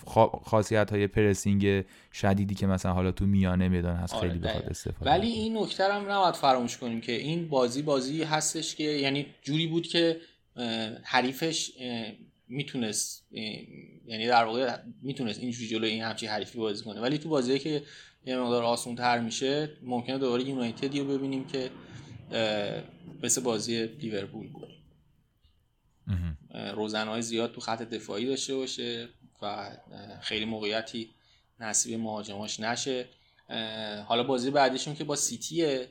خاصیت 0.45 0.91
های 0.91 1.07
پرسینگ 1.07 1.85
شدیدی 2.13 2.55
که 2.55 2.67
مثلا 2.67 2.93
حالا 2.93 3.13
تو 3.13 3.27
میانه 3.27 3.69
میدان 3.69 3.97
هست 3.97 4.15
آره، 4.15 4.29
خیلی 4.29 4.41
بخواد 4.41 4.65
استفاده 4.65 5.11
ولی 5.11 5.27
این 5.27 5.59
نکته 5.59 5.93
هم 5.93 6.11
نباید 6.11 6.35
فراموش 6.35 6.79
کنیم 6.79 7.01
که 7.01 7.13
این 7.13 7.49
بازی 7.49 7.83
بازی 7.83 8.23
هستش 8.23 8.75
که 8.75 8.85
یعنی 8.85 9.27
جوری 9.43 9.67
بود 9.67 9.87
که 9.87 10.17
حریفش 11.03 11.71
می‌تونست 12.49 13.27
یعنی 14.07 14.27
در 14.27 14.45
واقع 14.45 14.79
می‌تونست 15.03 15.41
اینجوری 15.41 15.69
جلوی 15.69 15.91
این 15.91 16.03
همچی 16.03 16.27
حریفی 16.27 16.59
بازی 16.59 16.85
کنه. 16.85 17.01
ولی 17.01 17.19
تو 17.19 17.29
بازی 17.29 17.59
که 17.59 17.83
یه 18.27 18.37
مقدار 18.37 18.63
آسون 18.63 18.95
تر 18.95 19.21
میشه 19.21 19.77
ممکنه 19.83 20.19
دوباره 20.19 20.45
یونایتدی 20.45 21.01
رو 21.01 21.07
ببینیم 21.07 21.47
که 21.47 21.71
مثل 23.23 23.41
بازی 23.43 23.87
لیورپول 23.87 24.49
بود. 24.49 24.69
روزنهای 26.75 27.23
زیاد 27.23 27.53
تو 27.53 27.61
خط 27.61 27.83
دفاعی 27.83 28.27
داشته 28.27 28.55
باشه 28.55 29.09
و 29.43 29.71
خیلی 30.21 30.45
موقعیتی 30.45 31.11
نصیب 31.61 32.01
مهاجماش 32.01 32.61
نشه. 32.61 33.09
حالا 34.07 34.23
بازی 34.23 34.51
بعدیشون 34.51 34.95
که 34.95 35.05
با 35.05 35.17
سیتیه 35.17 35.89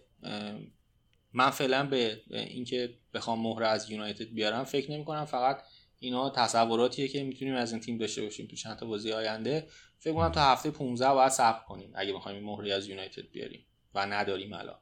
من 1.33 1.49
فعلا 1.49 1.85
به 1.85 2.21
اینکه 2.29 2.93
بخوام 3.13 3.41
مهره 3.41 3.67
از 3.67 3.89
یونایتد 3.89 4.29
بیارم 4.29 4.63
فکر 4.63 4.91
نمی 4.91 5.05
کنم 5.05 5.25
فقط 5.25 5.63
اینا 6.03 6.29
تصوراتیه 6.29 7.07
که 7.07 7.23
می‌تونیم 7.23 7.55
از 7.55 7.71
این 7.71 7.81
تیم 7.81 7.97
داشته 7.97 8.21
باشیم 8.21 8.47
تو 8.47 8.55
چند 8.55 8.77
تا 8.77 8.85
بازی 8.85 9.11
آینده. 9.11 9.67
فکر 9.99 10.13
کنم 10.13 10.29
تا 10.29 10.41
هفته 10.41 10.71
15 10.71 11.13
باید 11.13 11.31
صبر 11.31 11.59
کنیم 11.67 11.91
اگه 11.95 12.13
بخوایم 12.13 12.37
این 12.37 12.47
مهری 12.47 12.71
از 12.71 12.87
یونایتد 12.87 13.31
بیاریم 13.31 13.65
و 13.95 14.05
نداریم 14.05 14.53
الان. 14.53 14.75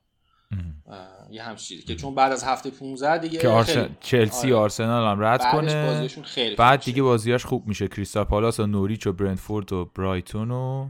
یه 1.32 1.44
همچین 1.44 1.68
چیزی 1.68 1.88
که 1.88 1.96
چون 1.96 2.16
بعد 2.16 2.32
از 2.32 2.44
هفته 2.44 2.70
15 2.70 3.18
دیگه 3.18 3.40
که 3.40 3.48
آرسن... 3.48 3.98
چلسی 4.00 4.48
آره. 4.48 4.56
آرسنال 4.56 5.12
هم 5.12 5.24
رد 5.24 5.52
کنه. 5.52 6.08
خیلی 6.08 6.56
بعد 6.56 6.84
دیگه 6.84 7.02
بازیاش 7.02 7.46
خوب 7.46 7.68
میشه. 7.68 7.88
کریستال 7.88 8.24
پالاس 8.24 8.60
و 8.60 8.68
نوریچ 8.68 9.08
و 9.08 9.14
برنتفورد 9.14 9.74
و 9.74 9.86
برایتون 9.86 10.52
و 10.52 10.90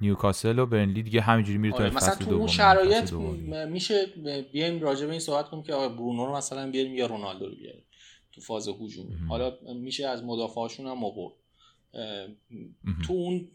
نیوکاسل 0.00 0.58
و 0.58 0.66
برنلی 0.66 1.02
دیگه 1.02 1.20
همینجوری 1.20 1.58
میره 1.58 1.74
آره. 1.74 1.90
تا 1.90 1.96
مثلا 1.96 2.14
تو 2.14 2.34
اون 2.34 2.46
شرایط 2.46 3.12
میشه 3.68 4.06
بیایم 4.52 4.80
راجع 4.80 5.06
به 5.06 5.10
این 5.10 5.20
صحبت 5.20 5.48
کنیم 5.48 5.62
که 5.62 5.74
آقا 5.74 5.88
برونو 5.88 6.26
رو 6.26 6.36
مثلا 6.36 6.70
بیاریم 6.70 6.94
یا 6.94 7.06
رونالدو 7.06 7.46
رو 7.46 7.54
بیاریم. 7.54 7.82
تو 8.32 8.40
فاز 8.40 8.68
هجوم. 8.68 9.26
حالا 9.28 9.58
میشه 9.74 10.06
از 10.06 10.24
مدافعاشون 10.24 10.86
هم 10.86 10.98
مبرد 10.98 11.32
تو 13.06 13.12
اون 13.12 13.48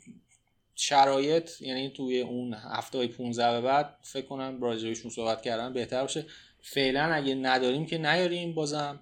شرایط 0.76 1.62
یعنی 1.62 1.90
توی 1.90 2.22
اون 2.22 2.54
هفته 2.54 2.98
های 2.98 3.08
15 3.08 3.52
به 3.52 3.62
بعد 3.62 3.98
فکر 4.02 4.26
کنم 4.26 4.62
راجعشون 4.62 5.12
صحبت 5.12 5.42
کردن 5.42 5.74
بهتر 5.74 6.02
باشه. 6.02 6.26
فعلا 6.62 7.04
اگه 7.04 7.36
نداریم 7.36 7.86
که 7.86 7.98
نیاریم 7.98 8.54
بازم. 8.54 9.00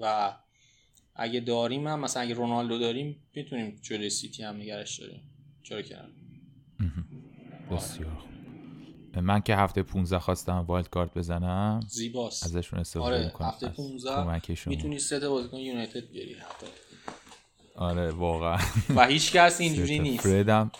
و 0.00 0.34
اگه 1.14 1.40
داریم 1.40 1.86
هم 1.86 2.00
مثلا 2.00 2.22
اگه 2.22 2.34
رونالدو 2.34 2.78
داریم 2.78 3.22
می‌تونیم 3.34 3.78
جلوی 3.82 4.10
سیتی 4.10 4.42
هم 4.42 4.56
نگرش 4.56 5.00
داریم. 5.00 5.22
چرا 5.62 5.82
کردن 5.82 6.12
بسیار 7.70 8.24
من 9.16 9.40
که 9.40 9.56
هفته 9.56 9.82
15 9.82 10.18
خواستم 10.18 10.64
وایلد 10.68 10.88
کارت 10.90 11.14
بزنم 11.14 11.80
زیباست. 11.88 12.44
ازشون 12.44 12.78
استفاده 12.78 13.16
آره 13.16 13.32
هفته 13.40 13.68
15 13.68 14.40
می‌تونی 14.66 14.98
سه 14.98 15.20
تا 15.20 15.30
بازیکن 15.30 15.56
یونایتد 15.56 16.10
بیاری 16.10 16.34
حتی. 16.34 16.66
آره 17.76 18.10
واقعا. 18.10 18.58
و 18.96 19.06
هیچ 19.06 19.32
کس 19.32 19.60
اینجوری 19.60 19.98
نیست. 19.98 20.22
فردم. 20.22 20.70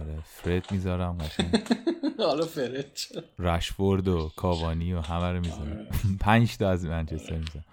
آره 0.00 0.18
فرد 0.24 0.72
می‌ذارم 0.72 1.18
قشنگ. 1.18 1.62
حالا 2.18 2.46
فرد 2.46 2.98
رشفورد 3.38 4.08
و 4.08 4.30
کاوانی 4.36 4.92
و 4.92 5.00
همه 5.00 5.32
رو 5.32 5.40
می‌ذارم. 5.40 5.72
آره. 5.72 5.88
پنج 6.20 6.56
تا 6.56 6.70
از 6.70 6.84
منچستر 6.84 7.36
می‌ذارم. 7.36 7.64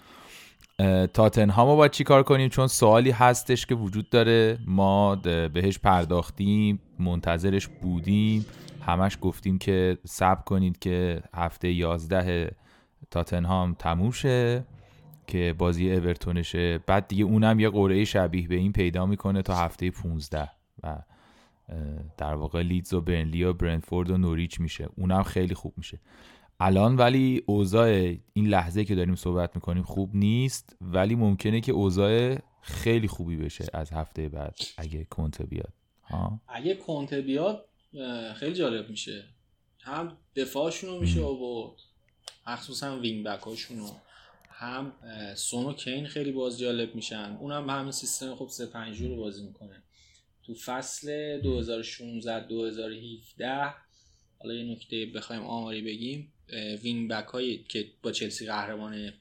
تاتنهامو 1.13 1.75
باید 1.75 1.91
چی 1.91 2.03
کار 2.03 2.23
کنیم؟ 2.23 2.49
چون 2.49 2.67
سوالی 2.67 3.11
هستش 3.11 3.65
که 3.65 3.75
وجود 3.75 4.09
داره. 4.09 4.59
ما 4.67 5.15
بهش 5.53 5.79
پرداختیم 5.79 6.79
منتظرش 6.99 7.67
بودیم. 7.67 8.45
همش 8.85 9.17
گفتیم 9.21 9.57
که 9.57 9.97
صبر 10.07 10.41
کنید 10.41 10.79
که 10.79 11.21
هفته 11.33 11.71
11 11.71 12.55
تاتنهام 13.11 13.73
تموم 13.73 14.11
شه 14.11 14.65
که 15.27 15.55
بازی 15.57 15.91
اورتونشه. 15.91 16.77
بعد 16.77 17.07
دیگه 17.07 17.23
اونم 17.23 17.59
یه 17.59 17.69
قرعه 17.69 18.05
شبیه 18.05 18.47
به 18.47 18.55
این 18.55 18.71
پیدا 18.71 19.05
می‌کنه 19.05 19.41
تا 19.41 19.55
هفته 19.55 19.91
15 19.91 20.51
و 20.83 20.97
در 22.17 22.35
واقع 22.35 22.61
لیدز 22.61 22.93
و 22.93 23.01
برنلی 23.01 23.43
و 23.43 23.53
برنفورد 23.53 24.11
و 24.11 24.17
نوریچ 24.17 24.59
میشه. 24.59 24.89
اونم 24.95 25.23
خیلی 25.23 25.53
خوب 25.55 25.73
میشه. 25.77 25.99
الان 26.59 26.95
ولی 26.95 27.43
اوضاع 27.45 27.87
این 28.33 28.47
لحظه 28.47 28.85
که 28.85 28.95
داریم 28.95 29.15
صحبت 29.15 29.55
می‌کنیم 29.55 29.83
خوب 29.83 30.15
نیست 30.15 30.75
ولی 30.81 31.15
ممکنه 31.15 31.61
که 31.61 31.71
اوضاع 31.71 32.37
خیلی 32.61 33.07
خوبی 33.07 33.37
بشه 33.37 33.65
از 33.73 33.91
هفته 33.91 34.29
بعد 34.29 34.55
اگه 34.77 35.03
کنته 35.03 35.45
بیاد. 35.45 35.73
ها؟ 36.03 36.41
اگه 36.47 36.75
کنته 36.75 37.21
بیاد 37.21 37.65
خیلی 38.35 38.55
جالب 38.55 38.89
میشه. 38.89 39.23
هم 39.79 40.17
دفاعشون 40.35 40.89
رو 40.89 40.99
میشه 40.99 41.21
آورد 41.21 41.79
مخصوصا 42.47 42.99
وینگ 42.99 43.25
بک 43.25 43.41
هاشون 43.41 43.91
هم 44.49 44.93
سونو 45.35 45.73
کین 45.73 46.07
خیلی 46.07 46.31
باز 46.31 46.59
جالب 46.59 46.95
میشن. 46.95 47.37
اونم 47.39 47.69
همین 47.69 47.91
سیستم 47.91 48.35
خب 48.35 48.47
3 48.47 48.65
5 48.65 49.01
رو 49.01 49.15
بازی 49.15 49.43
می‌کنه. 49.43 49.83
تو 50.43 50.53
فصل 50.53 51.41
2016 51.41 52.47
2017 52.47 53.73
حالا 54.39 54.53
یه 54.53 54.63
نکته 54.71 55.05
بخوایم 55.05 55.41
آماری 55.41 55.81
بگیم. 55.81 56.33
wing 56.83 57.09
back 57.09 57.27
هایی 57.27 57.63
که 57.63 57.91
با 58.03 58.11
چلسی 58.11 58.45
قهرمان 58.45 59.13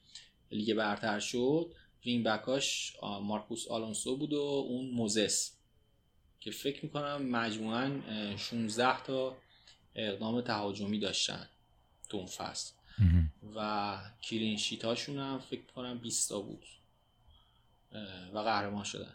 لیگ 0.50 0.74
برتر 0.74 1.20
شد 1.20 1.72
wing 2.06 2.26
back 2.26 2.73
اش 2.73 2.96
مارکوس 3.22 3.68
آلونسو 3.68 4.16
بود 4.16 4.32
و 4.32 4.40
اون 4.40 4.90
موزس. 4.90 5.53
که 6.44 6.50
فکر 6.50 6.84
می‌کنم 6.84 7.22
مجموعا 7.22 8.00
16 8.36 9.02
تا 9.02 9.36
اقدام 9.94 10.40
تهاجمی 10.40 10.98
داشتن 10.98 11.48
تو 12.08 12.16
اون 12.16 12.26
فصل. 12.26 12.74
و 13.56 13.98
clean 14.22 14.58
هاشون 14.84 15.18
هم 15.18 15.38
فکر 15.38 15.62
کنم 15.74 15.98
20 15.98 16.28
تا 16.28 16.40
بود 16.40 16.64
و 18.34 18.38
قهرمان 18.38 18.84
شدن. 18.84 19.14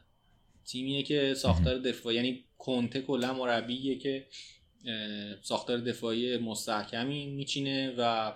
تیمیه 0.65 1.03
که 1.03 1.33
ساختار 1.33 1.77
دفاع 1.77 2.13
یعنی 2.13 2.43
کنته 2.57 3.01
کلا 3.01 3.33
مربیه 3.33 3.97
که 3.97 4.27
ساختار 5.41 5.77
دفاعی 5.77 6.37
مستحکمی 6.37 7.25
میچینه 7.25 7.95
و 7.97 8.33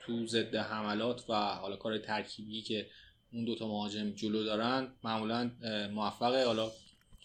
تو 0.00 0.26
ضد 0.26 0.56
حملات 0.56 1.30
و 1.30 1.34
حالا 1.34 1.76
کار 1.76 1.98
ترکیبی 1.98 2.62
که 2.62 2.86
اون 3.32 3.44
دوتا 3.44 3.68
مهاجم 3.68 4.10
جلو 4.10 4.44
دارن 4.44 4.88
معمولا 5.04 5.50
موفقه. 5.92 6.44
حالا 6.44 6.70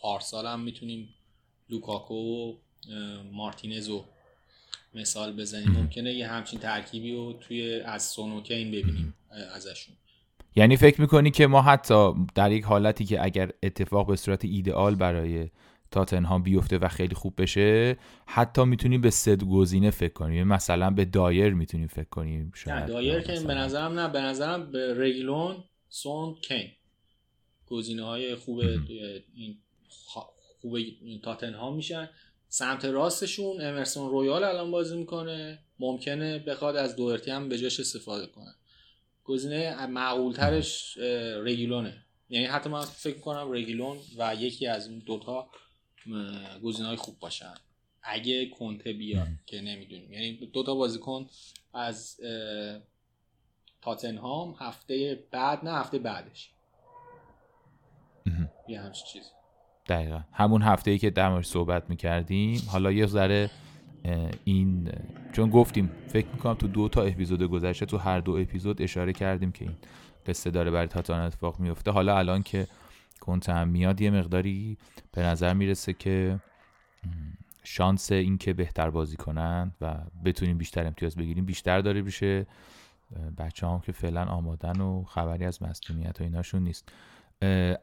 پارسال 0.05 0.45
هم 0.45 0.59
می‌تونیم 0.59 1.09
لوکاکو 1.69 2.13
و 2.13 2.53
مارتینزو 3.31 4.03
مثال 4.93 5.35
بزنیم. 5.35 5.69
ممکنه 5.69 6.13
یه 6.13 6.27
همچین 6.27 6.59
ترکیبی 6.59 7.15
رو 7.15 7.33
توی 7.33 7.79
از 7.79 8.03
سونوکین 8.03 8.67
ببینیم 8.67 9.13
ازشون. 9.55 9.95
یعنی 10.55 10.77
فکر 10.77 11.01
می‌کنی 11.01 11.31
که 11.31 11.47
ما 11.47 11.61
حتی 11.61 12.13
در 12.35 12.51
یک 12.51 12.63
حالتی 12.63 13.05
که 13.05 13.23
اگر 13.23 13.51
اتفاق 13.63 14.07
به 14.07 14.15
صورت 14.15 14.45
ایدئال 14.45 14.95
برای 14.95 15.49
تاتنهام 15.91 16.43
بیفته 16.43 16.77
و 16.77 16.87
خیلی 16.87 17.15
خوب 17.15 17.41
بشه 17.41 17.97
حتی 18.25 18.63
می‌تونیم 18.63 19.01
به 19.01 19.09
سد 19.09 19.43
گزینه 19.43 19.89
فکر 19.89 20.13
کنیم 20.13 20.47
مثلا 20.47 20.89
به 20.89 21.05
دایر 21.05 21.53
می‌تونیم 21.53 21.87
فکر 21.87 22.09
کنیم. 22.09 22.51
نه 22.67 22.85
دایر 22.85 23.21
که 23.21 23.39
به 23.39 23.53
نظرم 23.53 23.99
نه. 23.99 24.07
به 24.07 24.21
نظرم 24.21 24.71
به 24.71 24.93
رگلون 24.97 25.63
سون 25.89 26.35
کین. 26.35 26.71
گزینه 27.67 28.03
های 28.03 28.35
خوب 28.35 28.59
این 29.35 29.57
خوب 30.05 30.77
تاتنهام 31.23 31.75
میشن. 31.75 32.09
سمت 32.47 32.85
راستشون 32.85 33.61
امرسون 33.61 34.09
رویال 34.09 34.43
الان 34.43 34.71
بازی 34.71 34.97
می‌کنه. 34.97 35.59
ممکنه 35.79 36.39
بخواد 36.39 36.75
از 36.75 36.95
دوئرتی 36.95 37.31
هم 37.31 37.49
به 37.49 37.57
جاش 37.57 37.79
استفاده 37.79 38.27
کنه. 38.27 38.55
گزینه 39.23 39.85
معقولترش 39.85 40.97
رگیلونه. 41.43 42.05
یعنی 42.29 42.45
حتی 42.45 42.69
من 42.69 42.81
فکر 42.81 43.19
کنم 43.19 43.51
رگیلون 43.51 43.97
و 44.17 44.35
یکی 44.35 44.67
از 44.67 44.87
این 44.87 44.99
دوتا 44.99 45.49
های 46.63 46.95
خوب 46.95 47.19
باشن. 47.19 47.53
اگه 48.03 48.49
کنته 48.49 48.93
بیاد 48.93 49.27
که 49.45 49.61
نمی‌دونیم. 49.61 50.13
یعنی 50.13 50.49
دوتا 50.53 50.75
بازیکن 50.75 51.29
از 51.73 52.19
تاتنهام 53.81 54.55
هفته 54.59 55.27
بعد 55.31 55.65
نه 55.65 55.71
هفته 55.71 55.97
بعدش. 55.97 56.51
یه 58.67 58.81
همچین 58.81 59.05
چیزی. 59.13 59.29
دقیقا. 59.87 60.21
همون 60.33 60.61
هفته 60.61 60.91
ای 60.91 60.97
که 60.97 61.09
در 61.09 61.41
صحبت 61.41 61.89
می‌کردیم 61.89 62.61
حالا 62.67 62.91
یه 62.91 63.05
ذره 63.05 63.49
این 64.43 64.91
چون 65.31 65.49
گفتیم 65.49 65.91
فکر 66.07 66.27
می‌کنم 66.33 66.53
تو 66.53 66.67
دو 66.67 66.89
تا 66.89 67.01
اپیزود 67.01 67.43
گذشته 67.43 67.85
تو 67.85 67.97
هر 67.97 68.19
دو 68.19 68.31
اپیزود 68.31 68.81
اشاره 68.81 69.13
کردیم 69.13 69.51
که 69.51 69.65
این 69.65 69.75
قصه 70.25 70.51
داره 70.51 70.71
برای 70.71 70.87
تاتان 70.87 71.19
اتفاق 71.19 71.59
میفته 71.59 71.91
حالا 71.91 72.17
الان 72.17 72.43
که 72.43 72.67
کنته 73.19 73.53
هم 73.53 73.67
میاد 73.67 74.01
یه 74.01 74.09
مقداری 74.09 74.77
به 75.11 75.21
نظر 75.21 75.53
می‌رسه 75.53 75.93
که 75.93 76.39
شانس 77.63 78.11
این 78.11 78.37
که 78.37 78.53
بهتر 78.53 78.89
بازی 78.89 79.17
کنن 79.17 79.71
و 79.81 79.97
بتونیم 80.25 80.57
بیشتر 80.57 80.87
امتیاز 80.87 81.15
بگیریم 81.15 81.45
بیشتر 81.45 81.81
داره 81.81 82.01
بشه 82.01 82.47
بچه 83.37 83.67
هم 83.67 83.79
که 83.79 83.91
فعلا 83.91 84.25
آمادن 84.25 84.81
و 84.81 85.03
خبری 85.03 85.45
از 85.45 85.63
مصدومیت 85.63 86.21
و 86.21 86.23
ایناشون 86.23 86.63
نیست. 86.63 86.91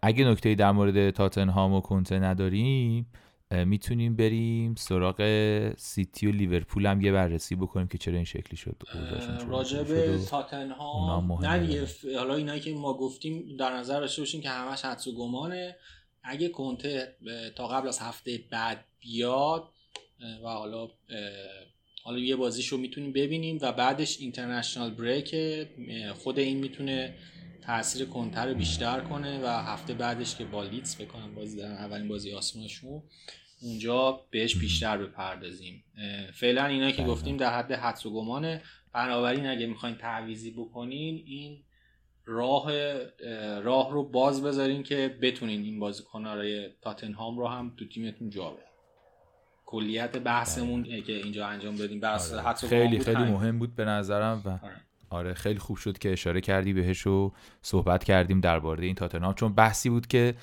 اگه 0.03 0.25
نکته 0.25 0.55
در 0.55 0.73
مورد 0.73 1.11
تاتنهام 1.11 1.75
و 1.75 1.81
کنته 1.81 2.19
نداریم 2.19 3.07
می‌تونیم 3.51 4.17
بریم 4.17 4.75
سراغ 4.75 5.23
سیتی 5.77 6.27
و 6.27 6.33
لیورپول 6.33 6.87
هم 6.87 7.01
یه 7.01 7.13
بررسی 7.13 7.57
بکنیم 7.57 7.87
که 7.87 7.99
چرا 7.99 8.15
این 8.15 8.25
شکلی 8.25 8.57
شد 8.57 8.83
راجع 9.49 9.83
به 9.83 10.19
تاتنهام 10.31 11.33
نه 11.33 11.87
حالا 12.17 12.35
اینایی 12.35 12.61
که 12.61 12.73
ما 12.73 12.95
گفتیم 12.95 13.57
در 13.59 13.77
نظر 13.77 14.01
داشته 14.01 14.23
باشیم 14.23 14.41
که 14.41 14.49
همش 14.49 14.85
حدس 14.85 15.07
و 15.07 15.15
گمانه. 15.15 15.77
اگه 16.23 16.49
کنته 16.49 17.17
تا 17.57 17.69
قبل 17.69 17.89
از 17.89 17.99
هفته 17.99 18.41
بعد 18.51 18.85
بیاد 19.01 19.69
و 20.45 20.49
حالا 20.49 20.89
حالا 22.05 22.19
یه 22.19 22.37
بازیشو 22.37 22.77
می‌تونیم 22.77 23.13
ببینیم 23.13 23.59
و 23.63 23.73
بعدش 23.73 24.21
اینترنشنال 24.21 24.91
بریک 24.91 25.35
خود 26.15 26.39
این 26.39 26.59
می‌تونه 26.59 27.15
تاثیر 27.63 28.07
کنتر 28.07 28.47
رو 28.47 28.55
بیشتر 28.55 29.01
کنه 29.01 29.41
و 29.45 29.47
هفته 29.47 29.95
بعدش 29.95 30.37
که 30.37 30.45
با 30.45 30.63
لیتس 30.63 31.01
بکنم 31.01 31.35
بازی 31.35 31.57
دارن 31.57 31.73
اولین 31.73 32.09
بازی 32.09 32.33
آسمانشون 32.33 33.03
اونجا 33.63 34.21
بهش 34.31 34.57
بیشتر 34.57 34.99
بپردازیم. 34.99 35.85
فعلا 36.35 36.67
اینا 36.67 36.91
که 36.91 37.03
گفتیم 37.03 37.37
در 37.37 37.59
حد 37.59 37.73
حدس 37.73 38.07
و 38.07 38.11
گمانه. 38.11 38.63
بنابراین 38.93 39.47
اگه 39.47 39.67
می‌خواین 39.67 39.97
تعویزی 39.97 40.51
بکنین 40.51 41.23
این 41.27 41.63
راه 42.25 42.73
راه 43.61 43.93
رو 43.93 44.09
باز 44.09 44.43
بذارین 44.43 44.83
که 44.83 45.19
بتونین 45.23 45.63
این 45.63 45.81
بازیکن‌های 45.81 46.69
تاتنهام 46.81 47.39
رو 47.39 47.49
هم 47.49 47.75
تو 47.77 47.89
تیمتون 47.89 48.31
جا 48.31 48.51
بدین. 48.51 48.65
کلیت 49.67 50.19
بحثمون 50.19 51.03
که 51.03 51.13
اینجا 51.13 51.47
انجام 51.47 51.77
دادیم 51.77 52.01
بحث 52.01 52.33
آره. 52.33 52.53
خیلی 52.55 52.99
خیلی 52.99 53.25
مهم 53.25 53.59
بود 53.59 53.77
به 53.77 53.85
نظرم 53.85 54.43
و 54.45 54.49
آره. 54.49 54.81
آره 55.13 55.35
خیلی 55.35 55.59
خوب 55.59 55.77
شد 55.77 55.99
که 55.99 56.13
اشاره 56.13 56.41
کردی 56.41 56.73
بهش 56.73 57.07
و 57.07 57.33
صحبت 57.63 58.05
کردیم 58.05 58.41
درباره 58.41 58.87
این 58.87 58.95
تاتنهام 58.95 59.35
چون 59.35 59.53
بحثی 59.53 59.91
بود 59.91 60.07
که 60.07 60.35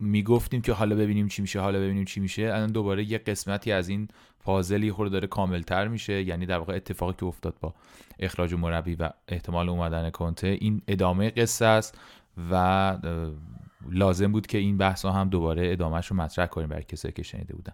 می‌گفتیم 0.00 0.62
که 0.62 0.72
حالا 0.72 0.96
ببینیم 0.96 1.28
چی 1.28 1.42
میشه 1.42 1.60
حالا 1.60 1.78
ببینیم 1.78 2.04
چی 2.04 2.20
میشه. 2.20 2.42
الان 2.42 2.72
دوباره 2.72 3.04
یه 3.04 3.18
قسمتی 3.18 3.72
از 3.72 3.88
این 3.88 4.08
پازلی 4.44 4.92
خورده 4.92 5.12
داره 5.12 5.26
کاملتر 5.26 5.88
میشه 5.88 6.22
یعنی 6.22 6.46
در 6.46 6.58
واقع 6.58 6.74
اتفاقی 6.74 7.14
که 7.18 7.26
افتاد 7.26 7.54
با 7.60 7.74
اخراج 8.18 8.54
مربی 8.54 8.94
و 8.94 9.10
احتمال 9.28 9.68
اومدن 9.68 10.10
کنته 10.10 10.46
این 10.60 10.82
ادامه 10.88 11.30
قصه 11.30 11.66
است 11.66 11.98
و 12.50 12.96
لازم 13.90 14.32
بود 14.32 14.46
که 14.46 14.58
این 14.58 14.78
بحث 14.78 15.04
هم 15.04 15.28
دوباره 15.28 15.72
ادامهش 15.72 16.06
رو 16.06 16.16
مطرح 16.16 16.46
کنیم 16.46 16.68
برای 16.68 16.82
کسایی 16.82 17.12
که 17.12 17.22
شنیده 17.22 17.54
بودن. 17.54 17.72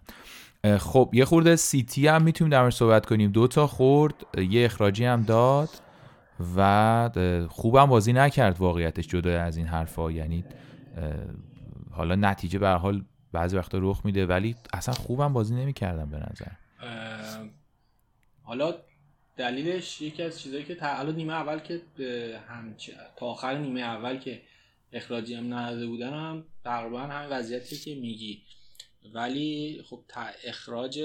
خب 0.77 1.09
یه 1.13 1.25
خورده 1.25 1.55
سیتی 1.55 2.07
هم 2.07 2.23
می‌تونیم 2.23 2.51
در 2.51 2.69
صحبت 2.69 3.05
کنیم. 3.05 3.31
دو 3.31 3.47
تا 3.47 3.67
خورد 3.67 4.13
یه 4.49 4.65
اخراجی 4.65 5.05
هم 5.05 5.21
داد. 5.21 5.69
و 6.55 7.47
خوبم 7.49 7.85
بازی 7.85 8.13
نکرد 8.13 8.59
واقعیتش 8.59 9.07
جدا 9.07 9.41
از 9.41 9.57
این 9.57 9.67
حرفا. 9.67 10.11
یعنی 10.11 10.43
حالا 11.91 12.15
نتیجه 12.15 12.59
به 12.59 12.69
حال 12.69 13.05
بعضی 13.31 13.57
وقتا 13.57 13.77
رخ 13.81 14.01
میده 14.05 14.25
ولی 14.25 14.55
اصلا 14.73 14.93
خوبم 14.93 15.33
بازی 15.33 15.55
نمی‌کردم 15.55 16.09
به 16.09 16.17
نظر. 16.17 16.51
حالا 18.43 18.73
دلیلش 19.37 20.01
یکی 20.01 20.23
از 20.23 20.39
چیزایی 20.39 20.63
که 20.63 20.75
تا 20.75 21.03
نیمه 21.03 21.33
اول 21.33 21.59
که 21.59 21.81
هم 22.47 22.75
تا 23.15 23.25
آخر 23.25 23.57
نیمه 23.57 23.81
اول 23.81 24.17
که 24.17 24.41
اخراجی 24.93 25.33
هم 25.33 25.53
نداده 25.53 25.87
بودن 25.87 26.13
هم 26.13 26.43
تقریبا 26.63 27.01
همین 27.01 27.29
وضعیتی 27.29 27.77
که 27.77 27.95
میگی. 27.95 28.43
ولی 29.13 29.81
خب 29.89 30.03
اخراج 30.47 30.99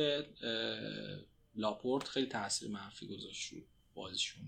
لاپورت 1.54 2.08
خیلی 2.08 2.26
تاثیر 2.26 2.70
منفی 2.70 3.06
گذاشت 3.06 3.52
رو 3.52 3.58
بازیشون 3.94 4.44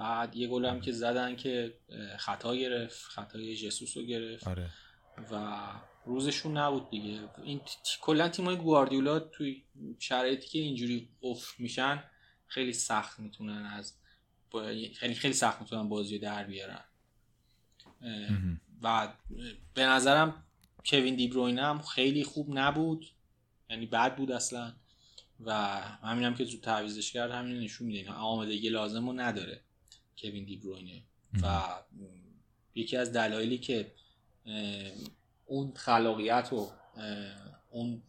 بعد 0.00 0.36
یه 0.36 0.48
گل 0.48 0.64
هم 0.64 0.80
که 0.80 0.92
زدن 0.92 1.36
که 1.36 1.74
خطا 2.18 2.56
گرفت 2.56 3.04
خطای 3.04 3.56
جسوس 3.56 3.96
رو 3.96 4.02
گرفت. 4.02 4.48
آره. 4.48 4.70
و 5.32 5.66
روزشون 6.06 6.56
نبود 6.56 6.90
دیگه. 6.90 7.20
این 7.44 7.60
کلا 8.00 8.28
تیمای 8.28 8.56
گواردیولا 8.56 9.18
توی 9.18 9.64
شرایطی 9.98 10.48
که 10.48 10.58
اینجوری 10.58 11.08
افت 11.22 11.60
میشن 11.60 12.04
خیلی 12.46 12.72
سخت 12.72 13.20
می‌تونن 13.20 13.66
از 13.66 13.94
خیلی 14.94 15.14
خیلی 15.14 15.34
سخت 15.34 15.60
می‌تونن 15.60 15.88
بازی 15.88 16.18
در 16.18 16.44
بیارن. 16.44 16.84
و 18.82 19.12
به 19.74 19.84
نظرم 19.84 20.44
کوین 20.86 21.16
دیبروینه 21.16 21.62
هم 21.62 21.82
خیلی 21.82 22.24
خوب 22.24 22.58
نبود. 22.58 23.06
یعنی 23.70 23.86
بد 23.86 24.16
بود 24.16 24.32
اصلا. 24.32 24.72
و 25.40 25.54
همین 25.80 26.24
هم 26.24 26.34
که 26.34 26.44
زود 26.44 26.60
تعویزش 26.60 27.12
کرد 27.12 27.30
همین 27.30 27.58
نشون 27.58 27.86
میده. 27.86 28.10
آمادگی 28.10 28.68
لازم 28.68 29.06
رو 29.06 29.12
نداره. 29.12 29.64
کوین 30.20 30.44
دیبروینه 30.44 31.02
و 31.42 31.60
یکی 32.74 32.96
از 32.96 33.12
دلایلی 33.12 33.58
که 33.58 33.92
اون 35.46 35.72
خلاقیت 35.76 36.52
و 36.52 36.70
اون 37.70 38.02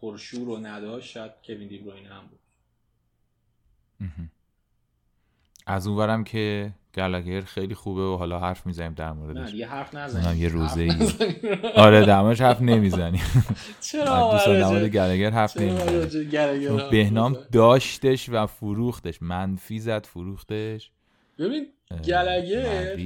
پرشور 0.00 0.46
رو 0.46 0.58
نداشت 0.58 1.10
شاید 1.10 1.32
کوین 1.46 1.68
دیبروینه 1.68 2.08
هم 2.08 2.26
بود. 2.26 2.40
از 5.66 5.86
اونورم 5.86 6.24
که 6.24 6.74
گلگر 6.94 7.40
خیلی 7.40 7.74
خوبه 7.74 8.02
و 8.02 8.16
حالا 8.16 8.40
حرف 8.40 8.66
می‌زنیم 8.66 8.94
در 8.94 9.12
موردش. 9.12 9.52
نه 9.52 9.56
یه 9.56 9.68
حرف 9.68 9.94
نزنیم. 9.94 10.42
یه 10.42 10.48
روزه 10.48 10.80
ای 10.80 10.90
آره 11.76 12.06
درمش 12.06 12.40
حرف 12.40 12.60
نمی‌زنیم. 12.60 13.22
چرا 13.90 14.32
دوست 14.32 14.46
در 14.46 14.88
گلگر 14.88 15.30
حرف 15.30 15.56
نمی‌زنیم 15.56 16.90
بهنام 16.90 17.38
داشتش 17.52 18.28
و 18.28 18.46
فروختش. 18.46 19.22
منفی 19.22 19.80
زد 19.80 20.06
فروختش. 20.06 20.90
ببین 21.38 21.66
گلگر 22.04 22.96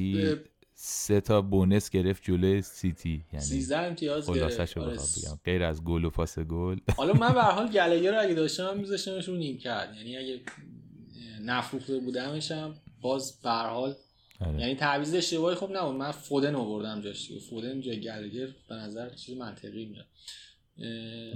سه 0.75 1.21
تا 1.21 1.43
بونس 1.43 1.91
گرفت 1.91 2.23
جلوی 2.25 2.63
سیتی 2.63 3.25
یعنی 3.33 3.45
13 3.45 3.79
امتیاز 3.79 4.31
گرفت. 4.31 4.79
آره. 4.79 4.99
غیر 5.45 5.63
از 5.63 5.85
گل 5.85 6.05
و 6.05 6.11
پاس 6.11 6.39
گل. 6.39 6.79
حالا 6.97 7.13
من 7.13 7.33
به 7.35 7.43
حال 7.43 7.69
گلگر 7.77 8.13
رو 8.13 8.21
اگه 8.21 8.35
داشتم 8.35 8.77
میذاشتمش 8.79 9.29
رو 9.29 9.37
نیم 9.37 9.59
کرد. 9.59 9.95
یعنی 9.97 10.17
اگه 10.17 10.41
نفروخته 11.43 11.99
بودمشم 11.99 12.75
باز 13.01 13.41
به 13.43 13.51
حال. 13.51 13.95
آره. 14.41 14.61
یعنی 14.61 14.75
تعویض 14.75 15.15
اشتباهی 15.15 15.57
خوب 15.57 15.77
نبود. 15.77 15.97
من 15.97 16.11
فودن 16.11 16.55
آوردم 16.55 17.01
جاش 17.01 17.33
فودن 17.51 17.81
جای 17.81 18.01
گلگر 18.01 18.49
به 18.69 18.75
نظر 18.75 19.09
چیز 19.09 19.37
منطقی 19.37 19.87
میاد. 19.87 20.07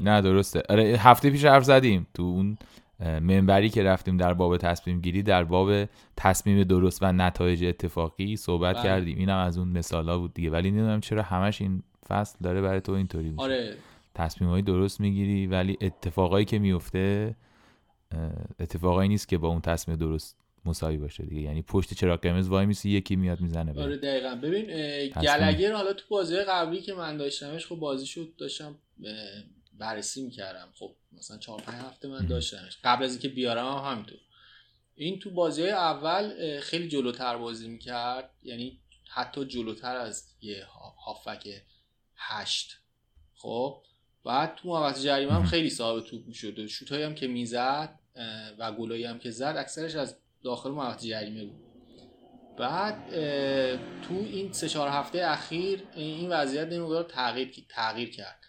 نه 0.00 0.20
درسته. 0.20 0.62
آره 0.68 0.83
هفته 0.83 1.30
پیش 1.30 1.44
حرف 1.44 1.64
زدیم 1.64 2.07
تو 2.14 2.22
اون 2.22 2.59
منبری 3.00 3.68
که 3.68 3.83
رفتیم 3.83 4.16
در 4.16 4.35
باب 4.35 4.57
تصمیم 4.57 5.00
گیری 5.00 5.22
در 5.22 5.44
باب 5.44 5.88
تصمیم 6.16 6.64
درست 6.64 7.02
و 7.02 7.12
نتایج 7.12 7.64
اتفاقی 7.64 8.37
صحبت 8.37 8.74
بله. 8.74 8.85
کردیم. 8.85 9.18
اینم 9.18 9.38
از 9.38 9.59
اون 9.59 9.68
مثالا 9.68 10.18
بود 10.18 10.35
دیگه. 10.35 10.50
ولی 10.50 10.70
نمی‌دونم 10.70 11.00
چرا 11.00 11.22
همش 11.22 11.61
این 11.61 11.83
فصل 12.09 12.38
داره 12.42 12.62
برای 12.62 12.80
تو 12.80 12.92
اینطوری 12.92 13.30
میشه. 13.30 13.42
آره. 13.42 13.76
تصمیمایی 14.14 14.62
درست 14.62 15.00
می‌گیری 15.00 15.46
ولی 15.46 15.78
اتفاقایی 15.80 16.44
که 16.44 16.59
میفته 16.59 17.37
اتفاقایی 18.61 19.09
نیست 19.09 19.28
که 19.28 19.38
با 19.38 19.48
اون 19.48 19.61
تصمیم 19.61 19.96
درست 19.96 20.37
مساوی 20.64 20.96
باشه 20.96 21.26
دیگه. 21.26 21.42
یعنی 21.42 21.62
پشت 21.62 21.94
چراغ 21.94 22.20
قرمز 22.20 22.48
وای 22.48 22.66
میسی 22.66 22.90
یکی 22.90 23.16
میاد 23.16 23.40
می‌زنه 23.40 23.83
آره 23.83 23.96
دقیقا. 23.96 24.35
ببین 24.35 24.64
گلگر 25.22 25.72
حالا 25.72 25.92
تو 25.92 26.04
بازی 26.09 26.37
قبلی 26.37 26.80
که 26.80 26.94
من 26.94 27.16
داشتمش 27.16 27.66
خب 27.66 27.76
بازی 27.76 28.07
شد 28.07 28.33
داشتم 28.38 28.74
بررسی 29.78 30.22
می‌کردم. 30.22 30.72
خب 30.78 30.96
مثلا 31.12 31.38
چهار 31.38 31.60
پنج 31.60 31.82
هفته 31.82 32.08
من 32.08 32.26
داشتمش 32.26 32.78
قبل 32.84 33.04
از 33.04 33.10
اینکه 33.10 33.28
بیارم 33.28 33.66
هم 33.66 33.92
همینطور. 33.92 34.18
این 34.94 35.18
تو 35.18 35.30
بازی 35.30 35.62
های 35.62 35.70
اول 35.70 36.60
خیلی 36.60 36.88
جلوتر 36.88 37.37
بازی 37.37 37.68
می‌کرد. 37.68 38.30
یعنی 38.42 38.80
حتی 39.10 39.44
جلوتر 39.44 39.96
از 39.96 40.34
یه 40.40 40.64
هافک 41.04 41.48
هشت. 42.16 42.78
خب 43.34 43.82
بعد 44.24 44.54
تو 44.54 44.68
محوطه 44.68 45.00
جریمه 45.00 45.32
هم 45.32 45.46
خیلی 45.46 45.70
صاحب 45.70 46.04
توپ 46.04 46.26
می‌شد. 46.26 46.66
شوت 46.66 46.92
هم 46.92 47.14
که 47.14 47.26
می‌زد 47.26 47.98
و 48.58 48.72
گلایی 48.72 49.04
هم 49.04 49.18
که 49.18 49.30
زد 49.30 49.54
اکثرش 49.58 49.94
از 49.94 50.16
داخل 50.44 50.70
محوطه 50.70 51.08
جریمه 51.08 51.44
بود. 51.44 51.64
بعد 52.58 53.10
تو 54.02 54.14
این 54.14 54.52
سه 54.52 54.68
چهار 54.68 54.88
هفته 54.88 55.24
اخیر 55.24 55.82
این 55.94 56.30
وضعیت 56.30 56.72
این 56.72 57.02
تغییر 57.02 57.66
تغییر 57.68 58.10
کرد. 58.10 58.43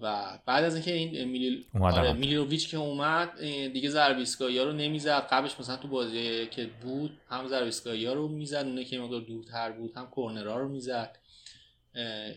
و 0.00 0.38
بعد 0.46 0.64
از 0.64 0.74
اینکه 0.74 0.92
این 0.92 1.24
میلیل 1.24 1.64
آره 1.80 2.12
میلیروویچ 2.12 2.70
که 2.70 2.76
اومد 2.76 3.40
دیگه 3.72 3.90
ضربیسکایی 3.90 4.58
ها 4.58 4.64
رو 4.64 4.72
نمی‌زد. 4.72 5.28
قبلش 5.30 5.60
مثلا 5.60 5.76
تو 5.76 5.88
بازی 5.88 6.46
که 6.46 6.70
بود 6.82 7.20
هم 7.28 7.48
ضربیسکایی 7.48 8.06
ها 8.06 8.12
رو 8.12 8.28
می‌زد 8.28 8.64
اونه 8.66 8.84
که 8.84 8.98
مقدار 8.98 9.20
دورتر 9.20 9.72
بود 9.72 9.96
هم 9.96 10.06
کورنرها 10.06 10.58
رو 10.58 10.68
می‌زد. 10.68 11.18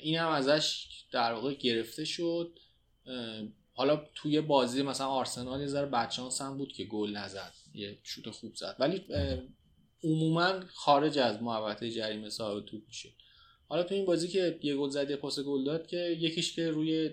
این 0.02 0.18
هم 0.18 0.30
ازش 0.30 0.88
در 1.12 1.34
واقع 1.34 1.54
گرفته 1.54 2.06
شد. 2.06 2.60
حالا 3.74 4.02
توی 4.16 4.42
بازی 4.42 4.84
مثلا 4.84 5.08
آرسنال 5.08 5.62
یه 5.62 5.68
ذره 5.68 5.86
بچانس 5.86 6.42
هم 6.42 6.58
بود 6.58 6.74
که 6.74 6.84
گل 6.84 7.18
نزد 7.18 7.54
یه 7.74 7.98
شوت 8.04 8.30
خوب 8.30 8.56
زد. 8.56 8.76
ولی 8.80 9.06
عموما 10.04 10.60
خارج 10.74 11.18
از 11.18 11.42
محوطه 11.42 11.92
جریمه 11.92 12.30
صاحب 12.30 12.66
توپ 12.66 12.82
میشه. 12.88 13.10
حالا 13.70 13.84
تو 13.84 13.96
این 13.96 14.06
بازی 14.06 14.28
که 14.28 14.60
یه 14.64 14.76
گل 14.76 14.90
زد 14.90 15.10
یه 15.10 15.16
پاس 15.16 15.40
گل 15.40 15.64
داد 15.64 15.88
که 15.88 15.98
یکیش 15.98 16.56
که 16.56 16.72
روی 16.72 17.10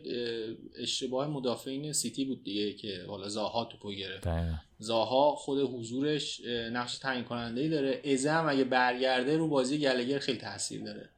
اشتباه 0.79 1.27
مدافعین 1.29 1.93
سیتی 1.93 2.25
بود 2.25 2.45
دیگه 2.45 2.73
که 2.73 3.05
حالا 3.09 3.29
زاها 3.29 3.65
توپو 3.65 3.93
گرفت. 3.93 4.25
زاها 4.79 5.35
خود 5.35 5.59
حضورش 5.59 6.41
نقش 6.73 6.99
تعیین 6.99 7.25
کننده 7.25 7.61
ای 7.61 7.69
داره. 7.69 8.03
ازه 8.05 8.31
هم 8.31 8.49
اگه 8.49 8.65
برگرده 8.65 9.37
رو 9.37 9.49
بازی 9.49 9.79
گلگر 9.79 10.19
خیلی 10.19 10.39
تاثیر 10.39 10.83
داره. 10.83 11.09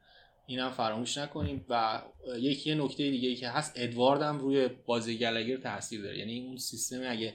این 0.47 0.59
هم 0.59 0.71
فراموش 0.71 1.17
نکنیم 1.17 1.65
و 1.69 2.01
یکی 2.39 2.75
نکته 2.75 3.11
دیگه 3.11 3.29
ای 3.29 3.35
که 3.35 3.49
هست 3.49 3.73
ادوارد 3.75 4.21
هم 4.21 4.39
روی 4.39 4.69
بازی 4.85 5.17
گلگر 5.17 5.57
تاثیر 5.57 6.01
داره. 6.01 6.19
یعنی 6.19 6.45
اون 6.45 6.57
سیستم 6.57 7.01
اگه 7.05 7.33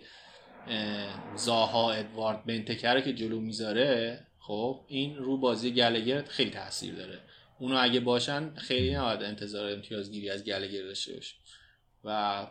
زاها 1.36 1.92
ادوارد 1.92 2.46
بنتکره 2.46 3.02
که 3.02 3.12
جلو 3.12 3.40
می‌ذاره 3.40 4.20
خب 4.38 4.80
این 4.88 5.16
رو 5.16 5.36
بازی 5.36 5.70
گلگر 5.72 6.22
خیلی 6.22 6.50
تاثیر 6.50 6.94
داره. 6.94 7.18
اونو 7.62 7.76
اگه 7.80 8.00
باشن 8.00 8.54
خیلی 8.54 8.94
نباید 8.94 9.22
انتظار 9.22 9.72
امتیازگیری 9.72 10.30
از 10.30 10.44
گلگر 10.44 10.82
داشته 10.82 11.14
باشه. 11.14 11.36
و 12.04 12.46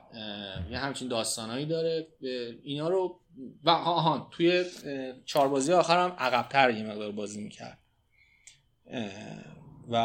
یه 0.71 0.77
همچین 0.77 1.07
داستانهایی 1.07 1.65
داره. 1.65 2.07
اینا 2.63 2.89
رو 2.89 3.19
و 3.63 3.69
آهان 3.69 4.27
توی 4.31 4.65
چهار 5.25 5.47
بازی 5.47 5.73
آخر 5.73 6.03
هم 6.03 6.15
عقبتر 6.17 6.69
یه 6.69 6.83
مقدار 6.83 7.11
بازی 7.11 7.43
می‌کرد. 7.43 7.77
و 9.91 9.97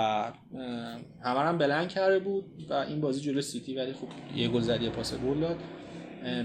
همه 1.25 1.41
هم 1.41 1.59
بلند 1.59 1.89
کرده 1.89 2.19
بود 2.19 2.67
و 2.71 2.73
این 2.73 3.01
بازی 3.01 3.21
جلو 3.21 3.41
سیتی 3.41 3.75
ولی 3.75 3.93
خب 3.93 4.09
یه 4.37 4.49
گل 4.49 4.61
زد 4.61 4.83
یه 4.83 4.91
پاس 4.91 5.15
گل 5.15 5.41
داد. 5.41 5.59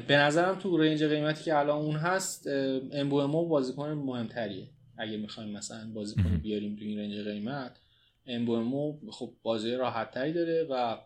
به 0.08 0.18
نظرم 0.18 0.60
تو 0.60 0.78
رنج 0.78 1.04
قیمتی 1.04 1.44
که 1.44 1.58
الان 1.58 1.78
اون 1.78 1.96
هست 1.96 2.48
امبومو 2.94 3.46
بازیکن 3.46 3.90
مهمتریه. 3.90 4.70
اگه 4.98 5.18
می‌خوایم 5.18 5.50
مثلا 5.50 5.92
بازیکن 5.94 6.38
بیاریم 6.44 6.76
تو 6.76 6.86
این 6.86 7.00
رنج 7.00 7.28
قیمت 7.28 7.78
امبومو 8.26 9.00
خب 9.12 9.34
بازی 9.44 9.76
راحت 9.76 10.12
تری 10.12 10.34
داره 10.34 10.68
و 10.70 10.98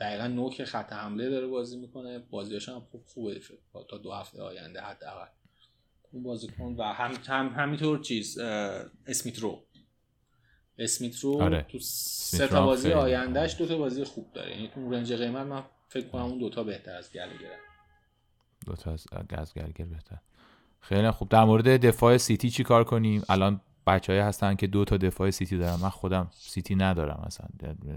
دقیقا 0.00 0.26
نوک 0.26 0.64
خط 0.64 0.92
حمله 0.92 1.30
داره 1.30 1.46
بازی 1.46 1.78
می‌کنه. 1.78 2.18
بازیاش 2.18 2.68
هم 2.68 2.80
خوب 2.80 3.02
خوبه 3.06 3.40
تا 3.88 3.98
دو 3.98 4.12
هفته 4.12 4.42
آینده 4.42 4.80
حداقل. 4.80 5.26
اون 6.12 6.22
بازیکن 6.22 6.74
و 6.78 6.82
هم, 6.82 7.12
هم 7.26 7.48
همینطور 7.48 7.98
چیز 7.98 8.38
اسمیت 9.06 9.38
رو. 9.38 9.64
اسمیت 10.78 11.18
رو 11.18 11.42
آره. 11.42 11.66
تو 11.68 11.78
سه 11.78 12.46
تا 12.46 12.66
بازی 12.66 12.92
آیندهش 12.92 13.56
دو 13.58 13.66
تا 13.66 13.78
بازی 13.78 14.04
خوب 14.04 14.32
داره. 14.32 14.50
یعنی 14.50 14.68
تو 14.68 14.90
range 14.90 15.12
قیمت 15.12 15.46
من 15.46 15.62
فکر 15.88 16.08
کنم 16.08 16.22
اون 16.22 16.38
دوتا 16.38 16.64
بهتر 16.64 16.96
از 16.96 17.12
گلگر 17.12 17.56
دوتا 18.66 18.92
از 18.92 19.06
از 19.30 19.54
گلگر 19.54 19.84
بهتر 19.84 20.18
خیلی 20.80 21.10
خوب. 21.10 21.28
در 21.28 21.44
مورد 21.44 21.86
دفاع 21.86 22.16
سیتی 22.16 22.50
چی 22.50 22.62
کار 22.62 22.84
کنیم؟ 22.84 23.22
الان 23.28 23.60
بچه‌ای 23.88 24.18
هستن 24.18 24.54
که 24.54 24.66
دو 24.66 24.84
تا 24.84 24.96
دفاع 24.96 25.30
سیتی 25.30 25.58
دارم 25.58 25.78
من 25.82 25.88
خودم 25.88 26.28
سیتی 26.32 26.74
ندارم 26.74 27.22
مثلا 27.26 27.46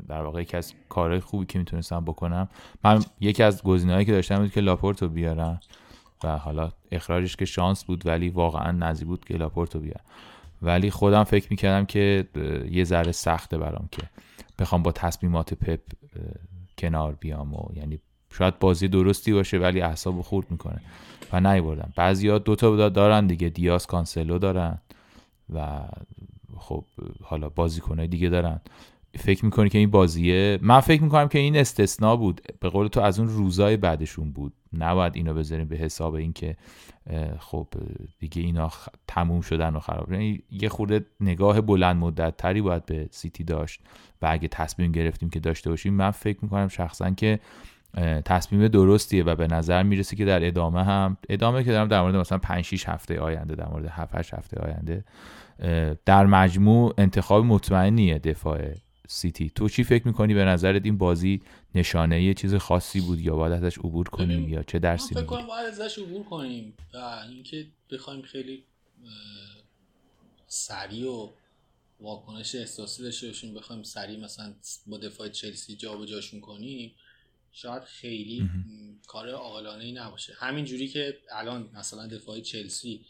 در 0.08 0.22
واقع 0.22 0.42
یکی 0.42 0.58
از 0.58 0.74
کارهای 0.90 1.20
خوبی 1.20 1.46
که 1.46 1.60
می‌تونستم 1.60 2.06
بکنم 2.06 2.50
من 2.84 3.04
یکی 3.20 3.44
از 3.44 3.64
گزینه‌هایی 3.64 4.06
که 4.06 4.12
داشتم 4.12 4.38
بود 4.38 4.52
که 4.52 4.62
لاپورتو 4.62 5.08
بیارم 5.08 5.60
و 6.24 6.38
حالا 6.38 6.72
اخراجش 6.92 7.36
که 7.36 7.46
شانس 7.46 7.84
بود 7.84 8.06
ولی 8.06 8.30
واقعا 8.30 8.72
نزدیک 8.72 9.08
بود 9.08 9.26
که 9.26 9.38
لاپورتو 9.38 9.80
بیارم 9.80 10.04
ولی 10.62 10.92
خودم 10.92 11.24
فکر 11.24 11.48
می‌کردم 11.50 11.86
که 11.86 12.28
یه 12.72 12.84
ذره 12.84 13.12
سخته 13.12 13.58
برام 13.58 13.90
که 13.92 14.02
بخوام 14.60 14.84
با 14.84 14.92
تصمیمات 14.92 15.54
پپ 15.54 15.80
کنار 16.78 17.18
بیام 17.20 17.54
و 17.54 17.66
یعنی 17.74 18.00
شاید 18.34 18.60
بازی 18.60 18.88
درستی 18.88 19.34
باشه 19.34 19.58
ولی 19.58 19.82
اعصاب 19.82 20.22
خورد 20.22 20.52
می‌کنه 20.52 20.82
و 21.34 21.40
نیوردم. 21.40 21.94
بعضیا 21.96 22.38
دوتا 22.38 22.90
دارن 22.90 23.28
دیگه. 23.28 23.50
دیاس 23.50 23.86
کانسلو 23.86 24.38
دارن. 24.40 24.78
و 25.52 25.80
خب 26.58 26.86
حالا 27.24 27.50
بازیکنهای 27.50 28.08
دیگه 28.08 28.30
دارن. 28.30 28.62
فکر 29.18 29.46
می‌کنی 29.46 29.70
که 29.70 29.78
این 29.78 29.92
بازیه؟ 29.92 30.60
من 30.62 30.80
فکر 30.80 31.04
می‌کنم 31.04 31.28
که 31.28 31.40
این 31.40 31.58
استثنا 31.58 32.16
بود. 32.16 32.42
به 32.60 32.70
قول 32.70 32.88
تو 32.88 33.02
از 33.02 33.20
اون 33.20 33.28
روزای 33.28 33.78
بعدشون 33.78 34.32
بود. 34.32 34.54
نباید 34.74 35.16
اینو 35.16 35.34
بذاریم 35.34 35.68
به 35.68 35.76
حساب 35.76 36.14
اینکه 36.14 36.58
خب 37.40 37.68
دیگه 38.20 38.42
اینا 38.42 38.70
خ... 38.70 38.88
تموم 39.08 39.42
شدن 39.42 39.76
و 39.76 39.80
خراب 39.80 40.12
یعنی 40.12 40.44
یه 40.52 40.70
خورده 40.70 41.06
نگاه 41.20 41.62
بلند 41.62 41.96
مدت 41.96 42.38
تری 42.38 42.62
باید 42.62 42.86
به 42.86 43.08
سیتی 43.12 43.44
داشت. 43.44 43.82
و 44.22 44.28
اگه 44.32 44.48
تصمیم 44.48 44.92
گرفتیم 44.92 45.30
که 45.30 45.40
داشته 45.40 45.70
باشیم 45.70 45.94
من 45.94 46.12
فکر 46.12 46.40
می‌کنم 46.42 46.68
شخصا 46.68 47.10
که 47.10 47.40
تصمیم 48.26 48.68
درستیه 48.68 49.24
و 49.24 49.36
به 49.36 49.48
نظر 49.48 49.84
می‌رسه 49.84 50.16
که 50.16 50.26
در 50.26 50.48
ادامه 50.48 50.84
هم 50.84 51.18
ادامه 51.30 51.64
که 51.64 51.72
دارم 51.72 51.88
در 51.88 52.02
مورد 52.02 52.16
مثلا 52.16 52.38
5 52.38 52.66
6 52.66 52.90
هفته 52.90 53.20
آینده 53.20 53.56
در 53.56 53.68
مورد 53.68 53.86
7 53.86 54.16
8 54.16 54.34
هفته 54.34 54.60
آینده 54.60 55.06
در 56.06 56.26
مجموع 56.26 56.94
انتخاب 56.98 57.46
مطمئنیه 57.46 58.20
دفاع 58.20 58.60
سیتی. 59.08 59.50
تو 59.50 59.70
چی 59.70 59.84
فکر 59.84 60.08
می‌کنی؟ 60.08 60.34
به 60.34 60.46
نظرت 60.46 60.86
این 60.86 60.98
بازی 60.98 61.42
نشانه 61.76 62.24
یه 62.24 62.34
چیز 62.34 62.56
خاصی 62.56 63.02
بود 63.02 63.20
یا 63.20 63.36
باید 63.36 63.54
ازش 63.54 63.78
عبور 63.78 64.10
کنیم 64.10 64.50
یا 64.50 64.64
چه 64.64 64.80
درسی 64.80 65.16
فکر 65.16 65.24
کنم 65.24 65.48
باید 65.48 65.68
ازش 65.68 66.00
عبور 66.00 66.24
کنیم 66.24 66.74
و 66.94 66.98
اینکه 67.30 67.66
بخوایم 67.92 68.22
خیلی 68.22 68.64
سریع 70.48 71.12
و 71.12 71.30
واکنش 72.00 72.56
احساسی 72.56 73.04
داشته 73.04 73.28
باشیم 73.28 73.54
بخوایم 73.54 73.84
سریع 73.84 74.20
مثلا 74.20 74.54
با 74.88 74.98
دفاع 74.98 75.30
چلسی 75.30 75.76
جابجاشون 75.76 76.40
کنیم. 76.40 76.92
شاید 77.52 77.84
خیلی 77.84 78.50
کار 79.08 79.30
عاقلانه 79.30 79.84
ای 79.84 79.92
نباشه. 79.92 80.34
همین 80.34 80.66
جوری 80.66 80.88
که 80.88 81.18
الان 81.32 81.70
مثلا 81.74 82.08
دفاع 82.08 82.40
چلسی 82.40 83.06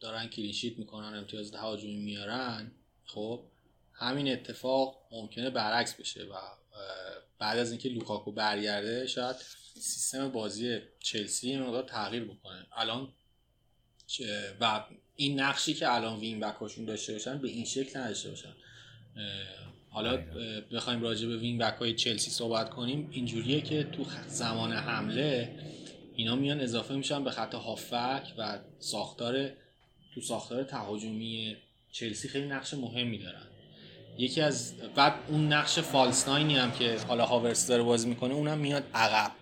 دارن 0.00 0.26
کلینشیت 0.26 0.78
می‌کنن 0.78 1.18
امتیاز 1.18 1.50
تهاجمی 1.50 1.96
میارن 1.96 2.72
خب 3.04 3.44
همین 3.92 4.32
اتفاق 4.32 5.08
ممکنه 5.12 5.50
برعکس 5.50 5.94
بشه 5.94 6.24
و 6.24 6.34
بعد 7.38 7.58
از 7.58 7.70
اینکه 7.70 7.88
لوکاکو 7.88 8.32
برگرده 8.32 9.06
شاید 9.06 9.36
سیستم 9.80 10.28
بازی 10.28 10.80
چلسی 11.00 11.56
مقدار 11.56 11.82
تغییر 11.82 12.24
بکنه. 12.24 12.66
الان 12.72 13.12
و 14.60 14.84
این 15.16 15.40
نقشی 15.40 15.74
که 15.74 15.94
الان 15.94 16.20
وین 16.20 16.40
بکاشون 16.40 16.84
داشته 16.84 17.12
باشن 17.12 17.38
به 17.38 17.48
این 17.48 17.64
شکل 17.64 18.00
نداشته 18.00 18.30
باشن. 18.30 18.54
حالا 19.90 20.18
بخوایم 20.72 21.02
راجع 21.02 21.28
به 21.28 21.36
وین 21.36 21.58
بک 21.58 21.74
های 21.74 21.94
چلسی 21.94 22.30
صحبت 22.30 22.70
کنیم. 22.70 23.08
اینجوریه 23.12 23.60
که 23.60 23.82
تو 23.84 24.04
زمان 24.26 24.72
حمله 24.72 25.54
اینا 26.16 26.36
میان 26.36 26.60
اضافه 26.60 26.94
میشن 26.94 27.24
به 27.24 27.30
خط 27.30 27.54
هافک 27.54 28.34
و 28.38 28.58
ساختار 28.78 29.50
تو 30.14 30.20
ساختار 30.20 30.62
تهاجمی 30.62 31.56
چلسی 31.92 32.28
خیلی 32.28 32.46
نقش 32.46 32.74
مهمی 32.74 33.18
دارن. 33.18 33.46
یکی 34.18 34.40
از 34.40 34.74
بعد 34.94 35.14
اون 35.28 35.52
نقش 35.52 35.78
فالس 35.78 36.28
ناینی 36.28 36.56
هم 36.56 36.72
که 36.72 36.96
حالا 37.08 37.26
هاورس 37.26 37.66
داره 37.66 37.82
بازی 37.82 38.08
می‌کنه 38.08 38.34
اونم 38.34 38.58
میاد 38.58 38.84
عقب. 38.94 39.32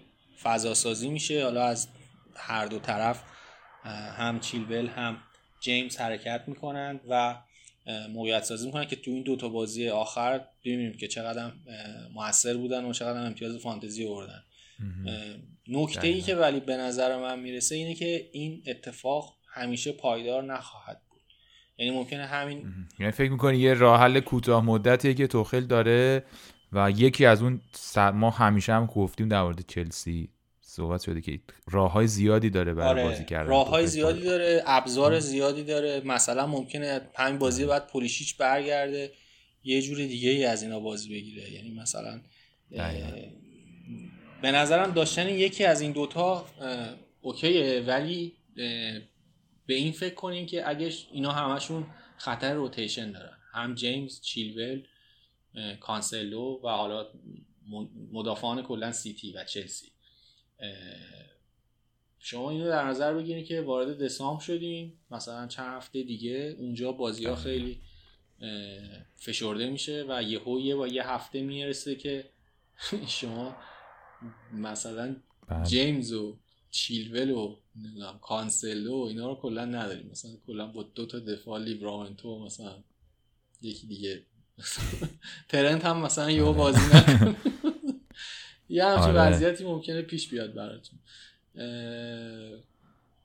فضا 0.43 0.75
سازی 0.75 1.09
میشه 1.09 1.45
حالا 1.45 1.65
از 1.65 1.89
هر 2.35 2.67
دو 2.67 2.79
طرف 2.79 3.23
هم 4.19 4.41
چیلول 4.41 4.87
هم 4.87 5.17
جیمز 5.61 5.97
حرکت 5.97 6.45
می‌کنن 6.47 7.01
و 7.09 7.37
موقعیت 8.13 8.45
سازی 8.45 8.67
می‌کنن 8.67 8.85
که 8.85 8.97
تو 8.97 9.11
این 9.11 9.23
دو 9.23 9.37
تا 9.37 9.49
بازی 9.49 9.89
آخر 9.89 10.41
ببینیم 10.65 10.97
که 10.97 11.09
چقدر 11.09 11.53
موثر 12.15 12.57
بودن 12.57 12.85
و 12.85 12.93
چقدر 12.93 13.27
امتیاز 13.27 13.57
فانتزی 13.57 14.09
آوردن. 14.09 14.43
نکته 15.69 16.07
ای 16.07 16.21
که 16.21 16.35
ولی 16.35 16.61
به 16.61 16.77
نظر 16.77 17.19
من 17.19 17.41
می‌رسه 17.41 17.75
اینه 17.75 17.95
که 17.95 18.29
این 18.33 18.63
اتفاق 18.67 19.37
همیشه 19.49 19.93
پایدار 19.93 20.43
نخواهد 20.43 21.01
بود. 21.11 21.21
یعنی 21.79 21.91
ممکنه 21.97 22.27
همین 22.27 22.75
یعنی 22.99 23.13
فکر 23.13 23.31
می‌کنی 23.31 23.59
یه 23.59 23.75
راه 23.75 24.01
حل 24.01 24.21
کوتاه 24.21 24.65
مدتیه 24.65 25.15
که 25.15 25.27
توخل 25.27 25.61
داره 25.61 26.25
و 26.73 26.91
یکی 26.91 27.27
از 27.27 27.43
اون 27.43 27.61
ما 28.15 28.31
همیشه 28.31 28.73
هم 28.73 28.87
گفتیم 28.87 29.29
در 29.29 29.43
مورد 29.43 29.67
چلسی. 29.69 30.29
صحبت 30.77 31.03
شده 31.03 31.21
که 31.21 31.41
راه 31.71 31.93
های 31.93 32.07
زیادی 32.07 32.51
داره 32.51 32.75
برای 32.75 32.89
آره. 32.89 33.05
بازی 33.05 33.25
کردن 33.25 33.51
راه 33.51 33.69
های 33.69 33.87
زیادی 33.87 34.23
داره 34.23 34.63
ابزار 34.67 35.21
زیادی 35.21 35.65
داره. 35.65 36.03
مثلا 36.05 36.47
ممکنه 36.47 36.99
پنج 36.99 37.41
بازی 37.41 37.65
آره. 37.65 37.71
بعد 37.71 37.87
پولیشیچ 37.87 38.37
برگرده 38.37 39.13
یه 39.65 39.83
جور 39.83 39.97
دیگه 39.97 40.31
ای 40.31 40.45
از 40.45 40.63
اینا 40.63 40.81
بازی 40.81 41.09
بگیره. 41.09 41.53
یعنی 41.53 41.71
مثلا 41.71 42.21
به 44.43 44.51
نظرم 44.51 44.91
داشتن 44.91 45.29
یکی 45.29 45.65
از 45.65 45.81
این 45.81 45.93
دوتا 45.93 46.47
اوکیه 47.21 47.85
ولی 47.87 48.33
به 49.67 49.75
این 49.75 49.93
فکر 49.93 50.15
کنین 50.15 50.47
که 50.47 50.69
اگه 50.69 50.93
اینا 51.13 51.33
همشون 51.33 51.87
خطر 52.17 52.55
روتیشن 52.55 53.13
دارن. 53.13 53.37
هم 53.53 53.75
جیمز 53.75 54.21
چیلول 54.21 54.83
کانسلو 55.81 56.61
و 56.65 56.69
حالا 56.69 57.07
مدافعان 58.13 58.63
کلا 58.63 58.93
سیتی 58.93 59.33
و 59.33 59.45
چلسی. 59.45 59.96
شما 62.19 62.51
اینو 62.51 62.69
در 62.69 62.85
نظر 62.85 63.15
بگیرید 63.15 63.47
که 63.47 63.61
وارد 63.61 64.03
دسامبر 64.03 64.43
شدیم 64.43 65.01
مثلا 65.11 65.47
چند 65.47 65.77
هفته 65.77 66.03
دیگه 66.03 66.57
اونجا 66.59 66.93
بازی 66.93 67.27
ها 67.27 67.37
خیلی 67.37 67.81
فشرده 69.17 69.71
میشه 69.71 70.05
و 70.09 70.23
یهو 70.23 70.61
یه 70.61 70.77
با 70.77 70.89
یه 70.89 71.09
هفته 71.09 71.43
می‌رسه 71.43 71.95
که 71.95 72.31
شما 73.07 73.57
مثلا 74.53 75.17
بله. 75.49 75.65
جیمز 75.65 76.13
و 76.13 76.39
چیلول 76.71 77.31
و 77.31 77.57
کانسلو 78.21 79.03
و 79.03 79.07
اینا 79.07 79.29
رو 79.29 79.35
کلا 79.35 79.65
نداریم 79.65 80.09
مثلا 80.11 80.31
کلا 80.47 80.67
با 80.67 80.83
دو 80.83 81.07
تا 81.07 81.19
دفاع 81.19 81.61
لیبرامنتو 81.61 82.45
مثلا 82.45 82.75
یکی 83.63 83.87
دیگه. 83.87 84.23
ترنت 85.49 85.85
هم 85.85 86.01
مثلا 86.03 86.31
یهو 86.31 86.53
بازی 86.53 86.81
نکنه 86.95 87.37
یه 88.69 88.85
همچین 88.85 89.17
آره. 89.17 89.33
وضعیتی 89.33 89.65
ممکنه 89.65 90.03
پیش 90.03 90.29
بیاد 90.29 90.55
براتون 90.55 90.99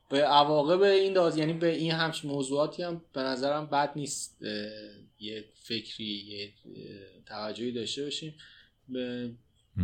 به 0.09 0.25
عواقب 0.25 0.81
این 0.81 1.13
داز 1.13 1.37
یعنی 1.37 1.53
به 1.53 1.75
این 1.75 1.91
همچین 1.91 2.31
موضوعاتی 2.31 2.83
هم 2.83 3.01
به 3.13 3.21
نظرم 3.21 3.65
بد 3.65 3.91
نیست 3.95 4.41
یه 5.19 5.45
فکری 5.63 6.05
یه 6.05 6.53
توجهی 7.25 7.71
داشته 7.71 8.03
باشیم 8.03 8.33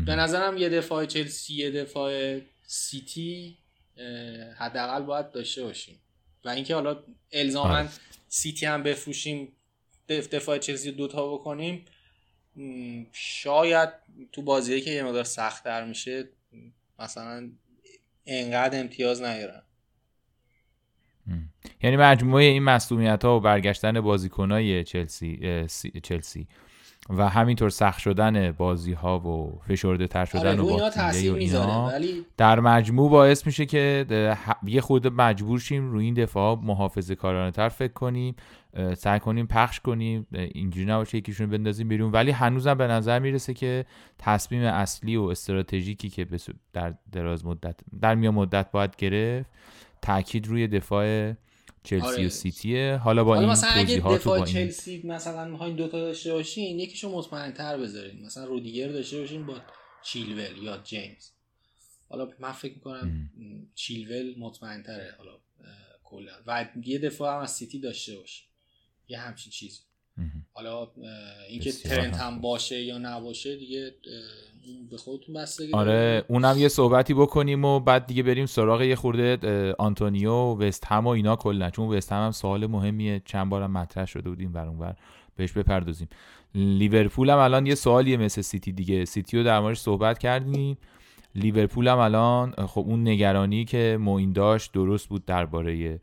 به 0.05 0.15
نظرم 0.15 0.57
یه 0.57 0.69
دفاع 0.69 1.05
چلسی 1.05 1.53
یه 1.53 1.71
دفاع 1.71 2.39
سیتی 2.63 3.57
حداقل 4.57 5.01
باید 5.01 5.31
داشته 5.31 5.63
باشیم 5.63 5.99
و 6.45 6.49
اینکه 6.49 6.75
حالا 6.75 7.03
الزاما 7.31 7.77
آره. 7.77 7.89
سیتی 8.27 8.65
هم 8.65 8.83
بفروشیم 8.83 9.51
دفاع 10.09 10.57
چلسی 10.57 10.91
دوتا 10.91 11.33
بکنیم 11.33 11.85
شاید 13.11 13.89
تو 14.31 14.41
بازی 14.41 14.81
که 14.81 14.91
یه 14.91 15.03
مقدار 15.03 15.23
سختتر 15.23 15.85
میشه 15.85 16.29
مثلا 16.99 17.49
انقدر 18.25 18.79
امتیاز 18.79 19.21
نگیرن 19.21 19.61
یعنی 21.83 21.97
مجموعه 21.97 22.43
این 22.43 22.63
مسئولیت 22.63 23.25
ها 23.25 23.37
و 23.37 23.39
برگشتن 23.39 24.01
بازیکنای 24.01 24.83
چلسی 24.83 25.65
چلسی 26.03 26.47
و 27.09 27.29
همینطور 27.29 27.69
سخت 27.69 27.99
شدن 27.99 28.51
بازی 28.51 28.93
ها 28.93 29.19
و 29.19 29.61
فشرده 29.67 30.07
تر 30.07 30.25
شدن 30.25 30.59
آره 30.59 30.91
و 31.31 31.35
اینا 31.35 31.87
ولی... 31.87 32.25
در 32.37 32.59
مجموع 32.59 33.09
باعث 33.09 33.45
میشه 33.45 33.65
که 33.65 34.05
یه 34.65 34.81
خود 34.81 35.07
مجبور 35.07 35.59
شیم 35.59 35.91
روی 35.91 36.05
این 36.05 36.13
دفاع 36.13 36.59
محافظه 36.63 37.15
کارانه 37.15 37.51
تر 37.51 37.69
فکر 37.69 37.93
کنیم. 37.93 38.35
سعی 38.97 39.19
کنیم 39.19 39.47
پخش 39.47 39.79
کنیم 39.79 40.27
اینجوری 40.31 40.85
نباشه 40.85 41.17
یکیشون 41.17 41.49
بندازیم 41.49 41.87
بیرون. 41.87 42.11
ولی 42.11 42.31
هنوزم 42.31 42.73
به 42.73 42.87
نظر 42.87 43.19
می‌رسه 43.19 43.53
که 43.53 43.85
تصمیم 44.19 44.63
اصلی 44.63 45.15
و 45.15 45.23
استراتژیکی 45.23 46.09
که 46.09 46.27
در 46.73 46.93
دراز 47.11 47.45
مدت 47.45 47.79
در 48.01 48.15
میان 48.15 48.33
مدت 48.33 48.71
باید 48.71 48.95
گرفت 48.95 49.49
تاکید 50.01 50.47
روی 50.47 50.67
دفاع 50.67 51.33
چلسی 51.83 52.05
آره. 52.05 52.25
و 52.25 52.29
سیتیه. 52.29 52.99
حالا 53.03 53.23
با 53.23 53.39
این 53.39 53.49
مثلا 53.49 53.69
اگه 53.69 53.97
دفاع 53.97 54.45
چلسی 54.45 55.01
مثلا 55.05 55.45
می‌خواین 55.45 55.75
دوتا 55.75 55.99
داشته 55.99 56.33
باشین 56.33 56.79
یکیشو 56.79 57.11
مطمئن 57.11 57.51
تر 57.51 57.77
بذارین. 57.77 58.25
مثلا 58.25 58.45
رودیگر 58.45 58.87
داشته 58.87 59.19
باشین 59.19 59.45
با 59.45 59.61
چیلول 60.03 60.57
یا 60.63 60.77
جیمز. 60.77 61.29
حالا 62.09 62.29
من 62.39 62.51
فکر 62.51 62.73
می‌کنم 62.73 63.29
چیلول 63.75 64.35
مطمئن 64.39 64.83
تره. 64.83 65.15
حالا 65.17 65.31
کلا. 66.03 66.31
و 66.47 66.65
یه 66.83 66.99
دفاع 66.99 67.35
هم 67.35 67.41
از 67.41 67.51
سیتی 67.51 67.79
داشته 67.79 68.15
باشین 68.15 68.46
یه 69.07 69.19
همچین 69.19 69.51
چیز 69.51 69.83
حالا 70.53 70.87
اینکه 71.49 71.71
ترنت 71.71 72.17
هم 72.17 72.41
باشه 72.41 72.81
یا 72.81 72.97
نباشه 72.97 73.55
دیگه 73.55 73.95
به 74.89 74.97
خودتون 74.97 75.35
بستگی 75.35 75.73
آره 75.73 76.25
اونم 76.27 76.57
یه 76.57 76.67
صحبتی 76.67 77.13
بکنیم 77.13 77.65
و 77.65 77.79
بعد 77.79 78.05
دیگه 78.05 78.23
بریم 78.23 78.45
سراغ 78.45 78.81
یه 78.81 78.95
خورده 78.95 79.73
آنتونیو 79.79 80.31
و 80.31 80.63
وست 80.63 80.85
هم 80.85 81.05
و 81.05 81.07
اینا 81.07 81.35
کلا. 81.35 81.69
چون 81.69 81.87
وست 81.87 82.11
هم, 82.11 82.25
هم 82.25 82.31
سوال 82.31 82.67
مهمیه. 82.67 83.21
چند 83.25 83.49
بارم 83.49 83.71
مطرح 83.71 84.05
شده 84.05 84.29
بودیم 84.29 84.51
بر 84.51 84.67
اونور 84.67 84.95
بهش 85.35 85.51
بپردازیم. 85.51 86.07
لیورپول 86.55 87.29
هم 87.29 87.37
الان 87.37 87.65
یه 87.65 87.75
سوالیه 87.75 88.17
مثل 88.17 88.41
سیتی 88.41 88.71
دیگه. 88.71 89.05
سیتی 89.05 89.37
رو 89.37 89.43
در 89.43 89.59
موردش 89.59 89.79
صحبت 89.79 90.19
کردیم. 90.19 90.77
لیورپول 91.35 91.87
هم 91.87 91.97
الان 91.97 92.51
خب 92.51 92.81
اون 92.87 93.07
نگرانی 93.07 93.65
که 93.65 93.97
موین 94.01 94.33
داشت 94.33 94.71
درست 94.71 95.09
بود 95.09 95.25
درباره 95.25 95.99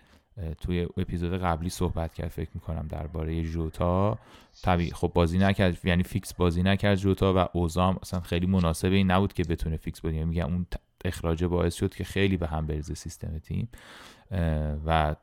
توی 0.60 0.86
اپیزود 0.96 1.32
قبلی 1.32 1.68
صحبت 1.68 2.14
کرد 2.14 2.28
فکر 2.28 2.50
می‌کنم 2.54 2.86
درباره 2.88 3.42
جوتا 3.42 4.18
طبیعی 4.62 4.90
خب 4.90 5.10
بازی 5.14 5.38
نکرد 5.38 5.84
یعنی 5.84 6.02
فیکس 6.02 6.34
بازی 6.34 6.62
نکرد 6.62 6.94
جوتا 6.94 7.34
و 7.36 7.58
اوزام. 7.58 7.98
اصلا 8.02 8.20
خیلی 8.20 8.46
مناسب 8.46 8.92
این 8.92 9.10
نبود 9.10 9.32
که 9.32 9.44
بتونه 9.44 9.76
فیکس 9.76 10.00
بازی 10.00 10.24
میگم 10.24 10.46
اون 10.46 10.66
اخراج 11.04 11.44
باعث 11.44 11.74
شد 11.74 11.94
که 11.94 12.04
خیلی 12.04 12.36
به 12.36 12.46
هم 12.46 12.66
بریزه 12.66 12.94
سیستم 12.94 13.38
تیم. 13.38 13.68
و 14.86 15.16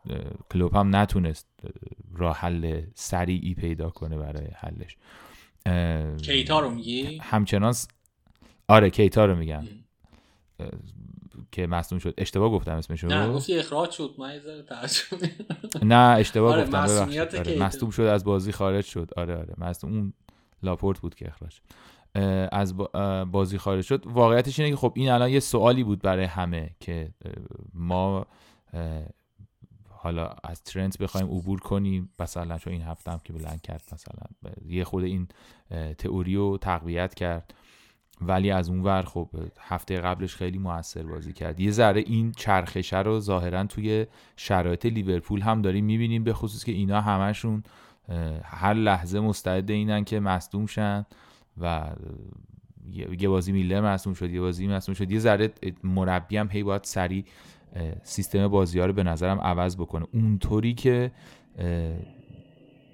کلوب 0.52 0.76
هم 0.76 0.96
نتونست 0.96 1.48
راه 2.14 2.38
حل 2.38 2.82
سریعی 2.96 3.54
پیدا 3.54 3.90
کنه 3.90 4.18
برای 4.18 4.48
حلش. 4.56 4.98
کیتا 6.18 6.60
رو 6.60 6.70
میگی؟ 6.70 7.20
همچنان 7.22 7.74
آره 8.68 8.90
کیتا 8.90 9.26
رو 9.26 9.36
میگم. 9.36 9.64
که 11.52 11.68
مصدوم 11.68 12.00
شد. 12.00 12.14
اشتباه 12.18 12.52
گفتم 12.52 12.76
اسمشو. 12.76 13.08
نه 13.08 13.34
گفتی 13.34 13.60
اخراج 13.60 13.92
شد. 13.92 14.16
من 14.18 14.40
نه 15.84 15.96
اشتباه 15.96 16.54
آره 16.54 16.64
گفتم 16.64 16.78
آره 16.78 17.60
مصدوم 17.60 17.90
شد 17.90 18.02
از 18.02 18.24
بازی 18.24 18.52
خارج 18.52 18.86
شد. 18.86 19.10
آره 19.18 19.36
آره. 19.38 19.54
مصدوم 19.58 19.94
اون 19.94 20.14
لاپورت 20.64 21.00
بود 21.00 21.16
که 21.16 21.28
اخراج. 21.28 21.60
از 22.52 22.78
بازی 23.32 23.58
خارج 23.58 23.86
شد. 23.86 24.08
واقعیتش 24.08 24.60
اینه 24.60 24.72
که 24.72 24.78
خب 24.78 24.94
این 24.96 25.10
الان 25.10 25.30
یه 25.30 25.40
سوالی 25.40 25.84
بود 25.84 26.02
برای 26.02 26.26
همه 26.26 26.70
که 26.80 27.12
ما 27.74 28.26
حالا 29.90 30.30
از 30.44 30.64
ترنت 30.64 30.98
بخوایم 30.98 31.28
عبور 31.28 31.60
کنیم. 31.60 32.10
مثلا 32.20 32.58
چون 32.58 32.74
این 32.74 32.82
هفته 32.82 33.12
هم 33.12 33.20
که 33.24 33.34
بلند 33.34 33.62
کرد 33.62 33.84
مثلا 33.94 34.14
یه 34.66 34.84
خود 34.84 35.04
این 35.04 35.28
تئوری 35.98 36.36
رو 36.36 36.58
تقویت 36.58 37.14
کرد. 37.14 37.54
ولی 38.22 38.52
از 38.52 38.70
اون 38.70 38.80
ور 38.80 39.02
خب 39.02 39.30
هفته 39.60 39.98
قبلش 39.98 40.36
خیلی 40.36 40.58
موثر 40.58 41.04
بازی 41.04 41.34
کرد. 41.34 41.60
یه 41.60 41.72
ذره 41.72 42.02
این 42.02 42.32
چرخشه 42.32 43.00
رو 43.00 43.20
ظاهرا 43.20 43.64
توی 43.64 44.06
شرایط 44.36 44.86
لیورپول 44.86 45.42
هم 45.42 45.62
داریم 45.62 45.86
می‌بینیم 45.86 46.24
به 46.24 46.34
خصوص 46.34 46.64
که 46.64 46.72
اینا 46.72 47.02
همشون 47.02 47.64
هر 48.44 48.74
لحظه 48.74 49.20
مستعد 49.20 49.72
اینن 49.72 50.04
که 50.04 50.20
مصدوم 50.20 50.66
شن 50.66 51.06
و 51.58 51.92
یه 53.20 53.30
بازی 53.30 53.52
میلر 53.52 53.82
مصدوم 53.94 54.14
شد 54.14 54.32
یه 54.32 54.42
بازی 54.42 54.68
مصدوم 54.68 54.96
شد. 54.96 55.12
یه 55.12 55.20
ذره 55.20 55.54
مربی 55.84 56.38
هم 56.38 56.50
هی 56.52 56.64
باید 56.64 56.84
سریع 56.84 57.26
سیستم 58.04 58.48
بازی 58.48 58.80
ها 58.80 58.86
رو 58.86 58.94
به 58.94 59.04
نظرم 59.04 59.40
عوض 59.42 59.76
بکنه. 59.76 60.08
اونطوری 60.14 60.74
که 60.74 61.12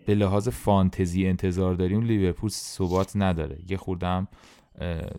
به 0.06 0.16
لحاظ 0.16 0.50
فانتزی 0.50 1.28
انتظار 1.28 1.76
داریم 1.76 2.02
لیورپول 2.02 2.50
ثبات 2.50 3.12
نداره. 3.16 3.58
یه 3.70 3.78
خوردم 3.78 4.28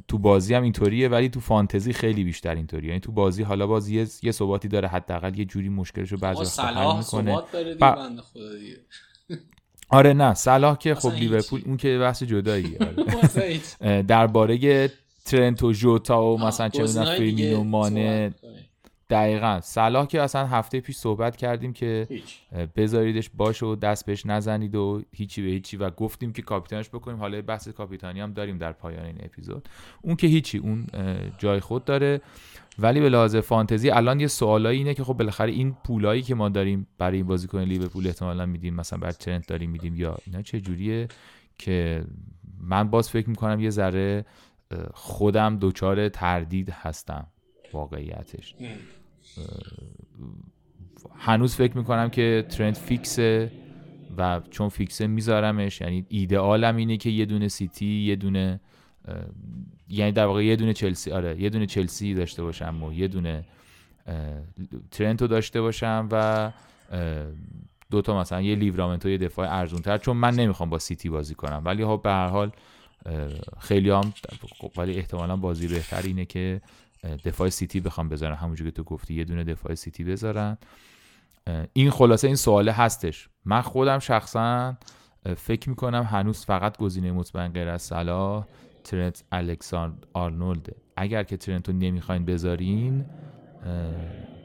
تو 0.09 0.19
بازی 0.19 0.55
هم 0.55 0.63
اینطوریه 0.63 1.09
ولی 1.09 1.29
تو 1.29 1.41
فانتزی 1.41 1.93
خیلی 1.93 2.25
بیشتر 2.25 2.55
اینطوریه. 2.55 2.89
یعنی 2.89 3.01
تو 3.01 3.13
بازی 3.13 3.43
حالا 3.43 3.67
باز 3.67 3.89
یه, 3.89 4.07
یه 4.23 4.33
ثباتی 4.33 4.69
داره 4.69 4.89
حداقل 4.89 5.39
یه 5.39 5.45
جوری 5.45 5.69
مشکلشو 5.69 6.17
بعضی 6.17 6.41
وقتا 6.41 6.63
حل 6.63 6.99
می‌کنه. 6.99 7.43
آره 9.91 10.13
نه 10.13 10.35
صلاح 10.35 10.79
که 10.79 10.95
خب 10.95 11.13
لیورپول 11.13 11.63
اون 11.67 11.77
که 11.77 11.99
بحث 11.99 12.23
جدایی 12.23 12.77
آره. 12.77 14.03
درباره 14.13 14.91
ترنت 15.25 15.63
و 15.63 15.73
جوتا 15.73 16.25
و 16.25 16.41
مثلا 16.41 16.69
چه 16.69 16.83
می‌دونم 17.19 17.67
مانه 17.67 18.35
دقیقا. 19.11 19.61
صلاح 19.63 20.07
که 20.07 20.23
اصلا 20.23 20.47
هفته 20.47 20.81
پیش 20.81 20.97
صحبت 20.97 21.37
کردیم 21.37 21.73
که 21.73 22.09
بذاریدش 22.77 23.31
باشه 23.35 23.67
و 23.67 23.77
دست 23.77 24.07
بهش 24.07 24.27
نزنید 24.27 24.75
و 24.75 25.03
هیچی 25.13 25.43
به 25.43 25.49
هیچی. 25.49 25.77
و 25.77 25.91
گفتیم 25.91 26.33
که 26.33 26.43
کاپیتانش 26.43 26.89
بکنیم. 26.89 27.19
حالا 27.19 27.43
بحث 27.43 27.69
کاپیتانی 27.69 28.21
هم 28.21 28.33
داریم 28.33 28.59
در 28.59 28.73
پایان 28.73 29.05
این 29.05 29.19
اپیزود. 29.23 29.69
اون 30.03 30.17
که 30.17 30.27
هیچی 30.27 30.59
اون 30.59 30.87
جای 31.39 31.61
خود 31.61 31.85
داره. 31.85 32.21
ولی 32.79 33.01
به 33.01 33.09
لحاظ 33.09 33.37
فانتزی 33.37 33.91
الان 33.91 34.21
یه 34.21 34.27
سوالایی 34.27 34.79
اینه 34.79 34.95
که 34.95 35.05
خب 35.05 35.15
بالاخره 35.15 35.53
این 35.53 35.77
پولایی 35.85 36.23
که 36.23 36.35
ما 36.35 36.49
داریم 36.49 36.87
برای 36.99 37.17
این 37.17 37.27
بازیکن 37.27 37.61
لیورپول 37.61 38.07
احتمالا 38.07 38.47
میدیم. 38.47 38.75
مثلا 38.75 38.99
بر 38.99 39.11
ترنت 39.11 39.47
داریم 39.47 39.71
میدیم 39.71 39.97
یا 39.97 40.19
اینا 40.27 40.43
چه 40.43 40.61
جوریه 40.61 41.09
که 41.59 42.05
من 42.61 42.91
باز 42.91 43.11
فکر 43.11 43.31
می‌کنم 43.31 43.61
یه 43.61 43.71
ذره 43.71 44.25
خودم 44.95 45.59
دچار 45.61 46.09
تردید 46.09 46.71
هستم. 46.71 47.27
واقعیتش. 47.73 48.55
هنوز 51.19 51.55
فکر 51.55 51.77
می‌کنم 51.77 52.11
که 52.11 52.47
ترند 52.49 52.75
فیکسه 52.75 53.53
و 54.17 54.41
چون 54.51 54.69
فیکسه 54.69 55.07
میذارمش 55.07 55.81
یعنی 55.81 56.07
ایدئالم 56.09 56.77
اینه 56.77 56.97
که 56.97 57.11
یه 57.11 57.25
دونه 57.25 57.49
سیتی 57.49 57.87
یه 57.87 58.17
دونه 58.17 58.61
یعنی 59.89 60.13
در 60.13 60.27
واقع 60.27 60.45
یه 60.45 60.57
دونه 60.57 60.73
چلسی 60.73 61.11
آره 61.11 61.41
یه 61.41 61.51
دونه 61.51 61.67
چلسی 61.67 62.15
داشته 62.15 62.43
باشم 62.43 62.83
و 62.83 62.93
یه 62.93 63.09
دونه 63.09 63.45
ترنتو 64.91 65.27
داشته 65.27 65.61
باشم 65.61 66.09
و 66.13 66.53
دوتا 67.91 68.21
مثلا 68.21 68.41
یه 68.41 68.55
لیورامنتو 68.55 69.09
یه 69.09 69.19
دفاع 69.19 69.59
ارزون 69.59 69.83
تر 69.83 69.99
چون 69.99 70.17
من 70.17 70.35
نمی‌خوام 70.35 70.71
با 70.71 70.79
سیتی 70.79 71.09
بازی 71.09 71.35
کنم. 71.35 71.63
ولی 71.65 71.85
خب 71.85 72.01
به 72.05 72.11
هر 72.11 72.27
حال 72.27 72.53
خیلی 73.61 73.91
هم 73.91 74.13
ولی 74.77 74.95
احتمالا 74.95 75.37
بازی 75.37 75.69
بهتر 75.69 76.03
اینه 76.03 76.25
که 76.25 76.61
دفاع 77.25 77.49
سیتی 77.49 77.81
بخوام 77.81 78.09
بذارن 78.09 78.35
همونجور 78.35 78.67
که 78.67 78.71
تو 78.71 78.83
گفتی 78.83 79.15
یه 79.15 79.25
دونه 79.25 79.45
دفاع 79.45 79.75
سیتی 79.75 80.05
بذارن. 80.05 80.59
این 81.73 81.91
خلاصه 81.91 82.27
این 82.27 82.37
سواله 82.37 82.73
هستش. 82.73 83.29
من 83.45 83.61
خودم 83.61 83.99
شخصا 83.99 84.77
فکر 85.37 85.69
می‌کنم 85.69 86.03
هنوز 86.03 86.45
فقط 86.45 86.79
گزینه 86.79 87.13
مطمئن 87.13 87.49
غیر 87.49 87.69
از 87.69 87.83
صلاح 87.83 88.47
ترنت 88.85 89.25
الکساندر 89.33 90.07
آرنولده. 90.13 90.77
اگر 90.97 91.23
که 91.23 91.37
ترنت 91.37 91.69
رو 91.69 91.75
نمی‌خواین 91.75 92.25
بذارین 92.25 93.07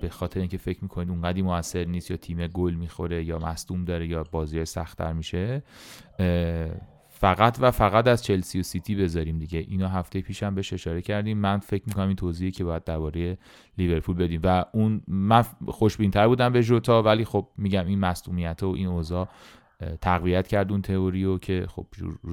به 0.01 0.09
خاطر 0.09 0.39
اینکه 0.39 0.57
فکر 0.57 0.79
می‌کنید 0.81 1.09
اونقدی 1.09 1.41
موثر 1.41 1.83
نیست 1.83 2.11
یا 2.11 2.17
تیم 2.17 2.47
گل 2.47 2.73
می‌خوره 2.73 3.23
یا 3.23 3.39
مصدوم 3.39 3.85
داره 3.85 4.07
یا 4.07 4.23
بازی 4.31 4.65
سختتر 4.65 5.13
میشه 5.13 5.63
فقط 7.23 7.57
و 7.61 7.71
فقط 7.71 8.07
از 8.07 8.23
چلسی 8.23 8.59
و 8.59 8.63
سیتی 8.63 8.95
بذاریم 8.95 9.39
دیگه. 9.39 9.59
اینا 9.59 9.87
هفته 9.87 10.21
پیشم 10.21 10.55
بهش 10.55 10.73
اشاره 10.73 11.01
کردیم. 11.01 11.37
من 11.37 11.59
فکر 11.59 11.83
می‌کنم 11.87 12.07
این 12.07 12.15
توضیحی 12.15 12.51
که 12.51 12.63
باید 12.63 12.83
درباره 12.83 13.37
لیورپول 13.77 14.15
بدیم. 14.15 14.41
و 14.43 14.65
اون 14.73 15.01
من 15.07 15.45
خوشبینتر 15.67 16.27
بودم 16.27 16.53
به 16.53 16.63
جوتا 16.63 17.01
ولی 17.01 17.25
خب 17.25 17.47
میگم 17.57 17.87
این 17.87 17.99
مصدومیت 17.99 18.63
و 18.63 18.67
این 18.67 18.87
اوضاع 18.87 19.29
تقویت 20.01 20.47
کرد 20.47 20.71
اون 20.71 20.81
تئوریو 20.81 21.37
که 21.37 21.65
خب 21.69 21.85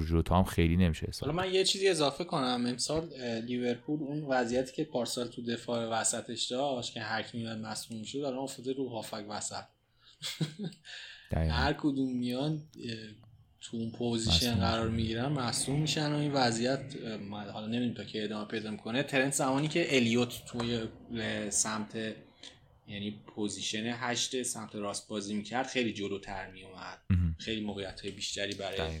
جوتا 0.07 0.37
هم 0.37 0.43
خیلی 0.43 0.77
نمیشه 0.77 1.11
حالا 1.21 1.33
من 1.33 1.53
یه 1.53 1.63
چیزی 1.63 1.89
اضافه 1.89 2.23
کنم. 2.23 2.65
امسال 2.67 3.09
لیورپول 3.45 3.99
اون 3.99 4.25
وضعیتی 4.25 4.75
که 4.75 4.83
پارسال 4.83 5.27
تو 5.27 5.41
دفاع 5.41 6.01
وسطش 6.01 6.43
داشت 6.43 6.93
که 6.93 7.01
هر 7.01 7.21
کی 7.21 7.45
مصدوم 7.63 8.03
شد 8.03 8.17
الان 8.17 8.39
افتاده 8.39 8.73
رو 8.73 8.89
هافبک 8.89 9.25
وسط. 9.29 9.63
هر 11.31 11.73
کدوم 11.73 12.17
میان 12.17 12.61
تو 13.61 13.77
اون 13.77 13.91
پوزیشن 13.91 14.55
قرار 14.55 14.89
می‌گیرن 14.89 15.25
مصدوم 15.25 15.79
میشن 15.79 16.11
و 16.11 16.15
این 16.15 16.31
وضعیت 16.31 16.95
حالا 17.31 17.67
نمی‌دونم 17.67 17.93
تا 17.93 18.03
که 18.03 18.23
ادامه 18.23 18.47
پیدا 18.47 18.71
می‌کنه. 18.71 19.03
ترنت 19.03 19.33
زمانی 19.33 19.67
که 19.67 19.95
الیوت 19.95 20.45
توی 20.45 20.87
سمت 21.49 21.95
یعنی 22.87 23.11
پوزیشن 23.35 23.95
هشت 23.97 24.43
سمت 24.43 24.75
راست 24.75 25.07
بازی 25.07 25.33
می‌کرد 25.33 25.67
خیلی 25.67 25.93
جلوتر 25.93 26.51
میومد 26.51 27.01
خیلی 27.37 27.61
موقعیت 27.61 28.01
های 28.01 28.11
بیشتری 28.11 28.55
برای 28.55 28.99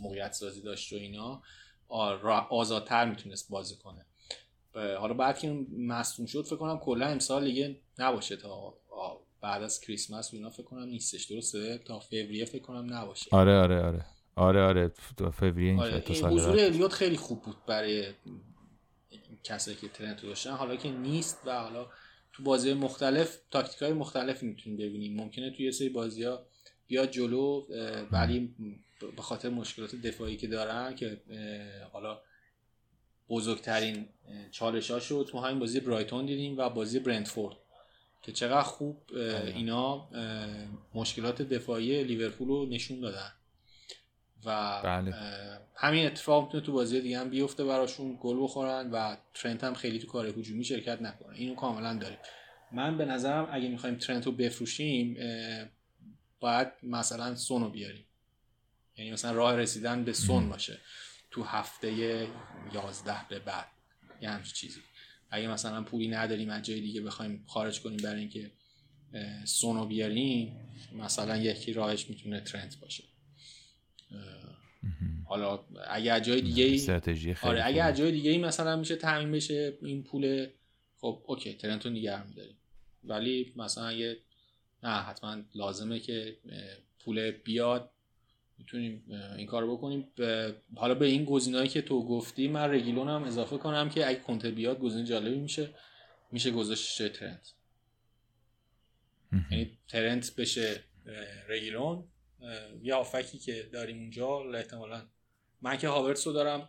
موقعیت 0.00 0.32
سازی 0.32 0.62
داشت 0.62 0.92
و 0.92 0.96
اینا. 0.96 1.42
آزادتر 2.50 3.10
می‌تونست 3.10 3.50
بازی 3.50 3.76
کنه. 3.76 4.06
حالا 4.74 5.14
بعد 5.14 5.38
که 5.38 5.66
مصوم 5.78 6.26
شد 6.26 6.44
فکر 6.44 6.56
کنم 6.56 6.78
کلا 6.78 7.06
امسال 7.06 7.44
دیگه 7.44 7.76
نباشه 7.98 8.36
تا 8.36 8.79
بعد 9.40 9.62
از 9.62 9.80
کریسمس 9.80 10.32
و 10.32 10.36
اینا 10.36 10.50
فکر 10.50 10.62
کنم 10.62 10.84
نیستش 10.84 11.24
درسته؟ 11.24 11.78
تا 11.78 12.00
فوریه 12.00 12.44
فکر 12.44 12.62
کنم 12.62 12.94
نباشه. 12.94 13.28
آره 13.32 13.58
آره 13.58 13.82
آره. 13.82 14.04
آره 14.36 14.62
آره. 14.62 14.92
تو 15.16 15.30
فوریه 15.30 15.70
این 15.70 15.80
آره. 15.80 16.02
این 16.06 16.24
حضور 16.24 16.60
الیوت 16.60 16.92
خیلی 16.92 17.16
خوب 17.16 17.42
بود 17.42 17.56
برای 17.66 18.12
کسایی 19.44 19.76
که 19.76 19.88
ترنت 19.88 20.22
داشتن. 20.22 20.50
حالا 20.50 20.76
که 20.76 20.90
نیست 20.90 21.38
و 21.46 21.62
حالا 21.62 21.86
تو 22.32 22.42
بازی 22.42 22.74
مختلف 22.74 23.38
تاکتیک 23.50 23.82
های 23.82 23.92
مختلفی 23.92 24.46
می‌تونیم 24.46 24.78
ببینیم. 24.78 25.16
ممکنه 25.16 25.50
توی 25.50 25.64
یه 25.64 25.70
سری 25.70 25.88
بازی 25.88 26.24
ها 26.24 26.46
بیاد 26.86 27.10
جلو 27.10 27.66
ولی 28.10 28.54
به 29.16 29.22
خاطر 29.22 29.48
مشکلات 29.48 29.94
دفاعی 29.94 30.36
که 30.36 30.46
دارن 30.46 30.94
که 30.94 31.20
حالا 31.92 32.20
بزرگترین 33.28 34.08
چالش 34.50 34.90
ها 34.90 35.00
شد 35.00 35.30
ما 35.34 35.40
همین 35.40 35.58
بازی 35.58 35.80
برایتون 35.80 36.26
دیدیم 36.26 36.58
و 36.58 36.68
بازی 36.68 36.98
برنتفورد 36.98 37.56
که 38.22 38.32
چقدر 38.32 38.62
خوب 38.62 39.02
اینا 39.54 40.08
مشکلات 40.94 41.42
دفاعی 41.42 42.04
لیورپول 42.04 42.48
رو 42.48 42.66
نشون 42.66 43.00
دادن. 43.00 43.32
و 44.44 44.80
بله. 44.84 45.14
همین 45.74 46.06
اتفاق 46.06 46.44
می‌تونه 46.44 46.62
تو 46.62 46.72
بازی 46.72 47.00
دیگه 47.00 47.18
هم 47.18 47.30
بیفته 47.30 47.64
براشون 47.64 48.18
گل 48.20 48.42
بخورن 48.42 48.90
و 48.90 49.16
ترنت 49.34 49.64
هم 49.64 49.74
خیلی 49.74 49.98
تو 49.98 50.06
کار 50.06 50.26
هجومی 50.26 50.64
شرکت 50.64 51.02
نکنه. 51.02 51.36
اینو 51.36 51.54
کاملا 51.54 51.94
داریم. 51.94 52.18
من 52.72 52.98
به 52.98 53.04
نظرم 53.04 53.48
اگه 53.52 53.68
می‌خوایم 53.68 53.96
ترنت 53.96 54.26
رو 54.26 54.32
بفروشیم 54.32 55.16
باید 56.40 56.68
مثلا 56.82 57.34
سون 57.34 57.62
رو 57.62 57.70
بیاریم. 57.70 58.04
یعنی 58.96 59.12
مثلا 59.12 59.32
راه 59.32 59.56
رسیدن 59.56 60.04
به 60.04 60.12
سون 60.12 60.48
باشه. 60.48 60.78
تو 61.30 61.42
هفته 61.42 61.92
یازده 62.72 63.28
به 63.28 63.38
بعد. 63.38 63.66
یه 64.20 64.30
همچین 64.30 64.54
چیزی. 64.54 64.80
اگه 65.30 65.48
مثلا 65.48 65.82
پولی 65.82 66.08
نداریم 66.08 66.50
از 66.50 66.62
جای 66.62 66.80
دیگه 66.80 67.00
بخوایم 67.00 67.44
خارج 67.46 67.80
کنیم 67.80 67.96
برای 67.96 68.20
اینکه 68.20 68.50
سونو 69.44 69.86
بیاریم 69.86 70.56
مثلا 70.98 71.36
یکی 71.36 71.72
راهش 71.72 72.10
می‌تونه 72.10 72.40
ترند 72.40 72.76
باشه. 72.80 73.04
حالا 75.24 75.64
اگه 75.88 76.12
از 76.12 76.22
جای 76.22 76.40
دیگه 76.40 76.64
ای 76.64 77.00
آره 77.42 77.66
اگه 77.66 77.82
از 77.82 77.96
جای 77.96 78.12
دیگه 78.12 78.30
ای 78.30 78.38
مثلا 78.38 78.76
میشه 78.76 78.96
تعمین 78.96 79.32
بشه 79.32 79.78
این 79.82 80.02
پول 80.02 80.48
خب 80.96 81.22
اوکی 81.26 81.54
ترنتو 81.54 81.90
نگه 81.90 82.26
میداریم. 82.26 82.56
ولی 83.04 83.52
مثلا 83.56 83.86
اگه 83.86 84.16
نه 84.82 84.90
حتما 84.90 85.42
لازمه 85.54 86.00
که 86.00 86.36
پول 86.98 87.30
بیاد 87.30 87.90
می‌تونیم 88.60 89.04
این 89.36 89.46
کار 89.46 89.66
بکنیم. 89.70 90.08
حالا 90.76 90.94
به 90.94 91.06
این 91.06 91.24
گزینه‌ای 91.24 91.68
که 91.68 91.82
تو 91.82 92.06
گفتی 92.06 92.48
من 92.48 92.70
رگیلون 92.70 93.08
هم 93.08 93.24
اضافه 93.24 93.58
کنم 93.58 93.88
که 93.88 94.08
اگه 94.08 94.20
کنته 94.20 94.50
بیاد 94.50 94.78
گزینه 94.78 95.04
جالبی 95.04 95.38
میشه. 95.38 95.74
میشه 96.32 96.50
گذاشت 96.50 97.08
ترنت. 97.08 97.52
یعنی 99.50 99.78
ترنت 99.88 100.36
بشه 100.36 100.84
رگیلون. 101.48 102.04
یا 102.82 102.98
آفکی 102.98 103.38
که 103.38 103.68
داریم 103.72 103.98
اونجا 103.98 104.52
احتمالا. 104.54 105.06
من 105.62 105.78
که 105.78 105.88
هاورتس 105.88 106.26
رو 106.26 106.32
دارم 106.32 106.68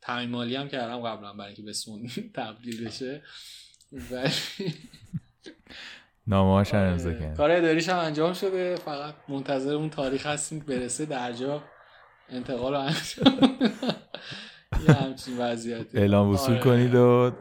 تامین 0.00 0.30
مالی 0.30 0.56
هم 0.56 0.68
کردم 0.68 1.00
قبلا 1.00 1.32
برای 1.32 1.46
اینکه 1.46 1.62
به 1.62 1.72
سون 1.72 2.10
تبدیل 2.34 2.84
بشه. 2.86 3.22
نامه 6.28 6.64
هم 6.72 6.78
امضا 6.78 7.12
کرد. 7.12 7.36
کار 7.36 7.50
اداریش 7.50 7.88
هم 7.88 7.98
انجام 7.98 8.32
شده. 8.32 8.76
فقط 8.76 9.14
منتظر 9.28 9.74
اون 9.74 9.90
تاریخ 9.90 10.26
هستیم 10.26 10.58
برسه 10.58 11.06
درجا 11.06 11.62
انتقال 12.28 12.72
رو 12.72 12.80
انجام 12.80 13.58
یه 14.88 14.94
همچین 14.94 15.38
وضعیت 15.38 15.94
اعلام 15.94 16.30
وصول 16.30 16.54
آره. 16.54 16.64
کنید 16.64 16.94
و 16.94 17.32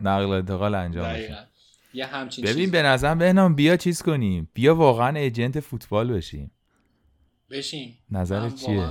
نقل 0.00 0.32
انتقال 0.32 0.74
انجام 0.74 1.12
بشه. 1.12 1.48
یه 1.94 2.06
همچین 2.06 2.44
ببین 2.44 2.70
به 2.70 2.82
نظرم 2.82 3.18
بهنام 3.18 3.54
بیا 3.54 3.76
چیز 3.76 4.02
کنیم. 4.02 4.50
بیا 4.54 4.74
واقعا 4.74 5.18
ایجنت 5.18 5.60
فوتبال 5.60 6.12
بشیم. 6.12 6.50
بشیم 7.50 7.98
نظرت 8.10 8.54
چیه؟ 8.54 8.88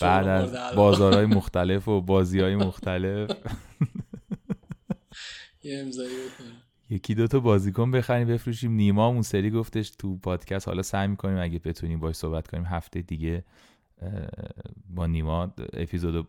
بعد 0.00 0.28
از 0.28 0.74
بازارهای 0.76 1.26
مختلف 1.38 1.88
و 1.88 2.00
بازی 2.00 2.40
های 2.40 2.56
مختلف. 2.56 3.30
یه 5.62 5.78
امضایی 5.78 6.16
بکنیم 6.16 6.62
یکی 6.92 7.14
دو 7.14 7.26
تا 7.26 7.40
بازیکن 7.40 7.90
بخریم 7.90 8.28
بفروشیم. 8.28 8.72
نیما 8.72 9.06
اون 9.06 9.22
سری 9.22 9.50
گفتش 9.50 9.90
تو 9.90 10.16
پادکست 10.16 10.68
حالا 10.68 10.82
سعی 10.82 11.08
می‌کنیم 11.08 11.38
اگه 11.38 11.58
بتونیم 11.58 12.00
باش 12.00 12.16
صحبت 12.16 12.48
کنیم 12.48 12.64
هفته 12.64 13.02
دیگه 13.02 13.44
با 14.90 15.06
نیما 15.06 15.54
اپیزودو 15.72 16.26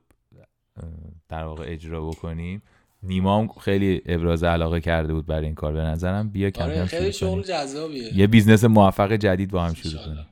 در 1.29 1.43
واقع 1.43 1.63
اجرا 1.67 2.05
بکنیم. 2.05 2.61
نیما 3.03 3.39
هم 3.39 3.47
خیلی 3.47 4.01
ابراز 4.05 4.43
علاقه 4.43 4.81
کرده 4.81 5.13
بود 5.13 5.25
برای 5.25 5.45
این 5.45 5.55
کار 5.55 5.73
به 5.73 5.81
نظرم. 5.81 6.29
بیا 6.29 6.49
کم 6.49 6.63
آره 6.63 6.85
خیلی 6.85 7.13
شغل 7.13 7.41
جذابیه. 7.41 8.17
یه 8.17 8.27
business 8.27 8.63
موفق 8.63 9.11
جدید 9.11 9.51
با 9.51 9.63
هم 9.63 9.73
شروع 9.73 10.05
کنیم. 10.05 10.27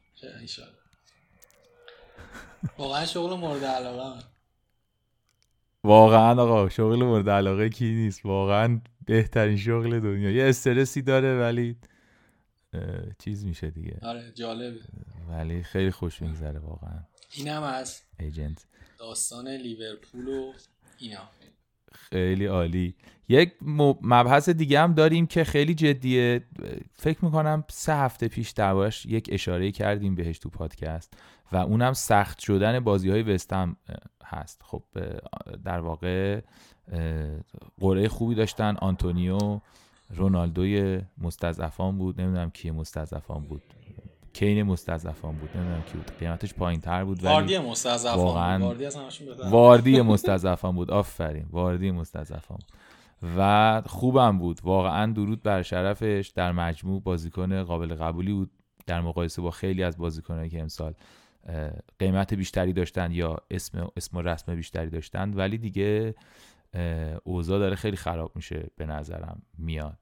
واقعا 2.78 3.06
شغل 3.06 3.36
مورد 3.36 3.64
علاقه 3.64 4.24
واقعا 5.84 6.42
آقا 6.42 6.70
شغل 6.70 7.04
مورد 7.04 7.30
علاقه 7.30 7.70
کی 7.70 7.94
نیست؟ 7.94 8.26
واقعا 8.26 8.82
بهترین 9.12 9.58
شغل 9.58 10.00
دنیا. 10.00 10.32
یه 10.32 10.50
استرسی 10.50 11.02
داره 11.02 11.40
ولی 11.40 11.76
چیز 13.20 13.46
میشه 13.46 13.70
دیگه. 13.70 14.00
آره 14.02 14.32
جالبه. 14.36 14.80
ولی 15.30 15.64
خیلی 15.64 15.92
خوش 15.92 16.22
میگذره 16.22 16.60
واقعا. 16.60 17.00
اینم 17.34 17.64
از 17.64 18.02
ایجنت. 18.20 18.66
داستان 19.00 19.48
لیورپول 19.48 20.28
و 20.28 20.54
اینا. 20.98 21.30
خیلی 21.92 22.46
عالی. 22.46 22.96
یک 23.30 23.54
مبحث 24.02 24.50
دیگه 24.50 24.80
هم 24.80 24.94
داریم 24.94 25.28
که 25.28 25.44
خیلی 25.44 25.74
جدیه. 25.76 26.44
فکر 26.94 27.26
می‌کنم 27.26 27.64
سه 27.70 27.96
هفته 27.96 28.28
پیش 28.28 28.50
دربارش 28.50 29.06
یک 29.06 29.30
اشاره 29.32 29.72
کردیم 29.72 30.16
بهش 30.16 30.40
تو 30.40 30.50
پادکست 30.50 31.14
و 31.52 31.58
اونم 31.58 31.94
سخت 31.94 32.40
شدن 32.40 32.80
بازی 32.80 33.10
های 33.10 33.22
وستم 33.22 33.78
هست. 34.26 34.62
خب 34.64 34.84
در 35.64 35.80
واقع 35.80 36.42
قرعه 37.80 38.08
خوبی 38.08 38.36
داشتن. 38.36 38.76
آنتونیو 38.76 39.60
رونالدوی 40.16 41.02
مستضعفان 41.18 41.98
بود. 41.98 42.22
نمی‌دونم 42.22 42.50
کی 42.50 42.72
مستضعفان 42.72 43.44
بود. 43.44 43.62
کین 44.34 44.64
مستضعفان 44.64 45.36
بود. 45.36 45.50
نمی‌دونم 45.56 45.82
کی 45.82 45.94
بود. 45.94 46.12
قیمتش 46.20 46.54
پایین 46.54 46.82
تر 46.82 47.04
بود 47.04 47.24
ولی 47.24 47.34
واردی 47.34 47.58
مستضعفان 47.58 48.18
واقعا 48.18 48.76
واردی 49.50 50.02
مستضعفان 50.02 50.76
بود. 50.76 50.92
آفرین. 50.92 51.46
واردی 51.50 51.92
مستضعفان 51.92 52.58
بود. 52.58 52.72
و 53.38 53.82
خوبم 53.86 54.38
بود. 54.38 54.60
واقعا 54.64 55.14
درود 55.14 55.44
بر 55.44 55.62
شرفش. 55.62 56.32
در 56.36 56.52
مجموع 56.52 57.02
بازیکن 57.02 57.64
قابل 57.64 57.96
قبولی 57.96 58.34
بود. 58.34 58.52
در 58.88 59.02
مقایسه 59.02 59.42
با 59.42 59.52
خیلی 59.52 59.84
از 59.84 59.98
بازیکنایی 59.98 60.50
که 60.50 60.62
امسال 60.62 60.94
قیمت 62.00 62.34
بیشتری 62.34 62.74
داشتن 62.74 63.12
یا 63.12 63.38
اسم 63.52 63.92
اسم 63.98 64.18
و 64.18 64.22
رسم 64.22 64.56
بیشتری 64.56 64.90
داشتن. 64.90 65.34
ولی 65.34 65.58
دیگه 65.58 66.16
اوضاع 67.24 67.60
داره 67.60 67.76
خیلی 67.76 67.98
خراب 67.98 68.32
میشه 68.36 68.68
به 68.78 68.86
نظرم 68.86 69.42
میاد. 69.58 69.98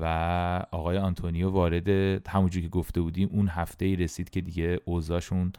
و 0.00 0.66
آقای 0.70 0.98
آنتونیو 0.98 1.50
وارد 1.50 1.88
همونجوری 2.28 2.62
که 2.66 2.70
گفته 2.70 3.00
بودیم 3.00 3.28
اون 3.32 3.48
هفته 3.48 3.84
ای 3.84 3.96
رسید 3.96 4.30
که 4.30 4.40
دیگه 4.40 4.80
اوضاعشون 4.84 5.52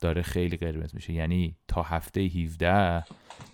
داره 0.00 0.22
خیلی 0.22 0.56
قرمز 0.56 0.94
میشه. 0.94 1.12
یعنی 1.12 1.56
تا 1.68 1.82
هفته 1.82 2.20
17 2.20 3.04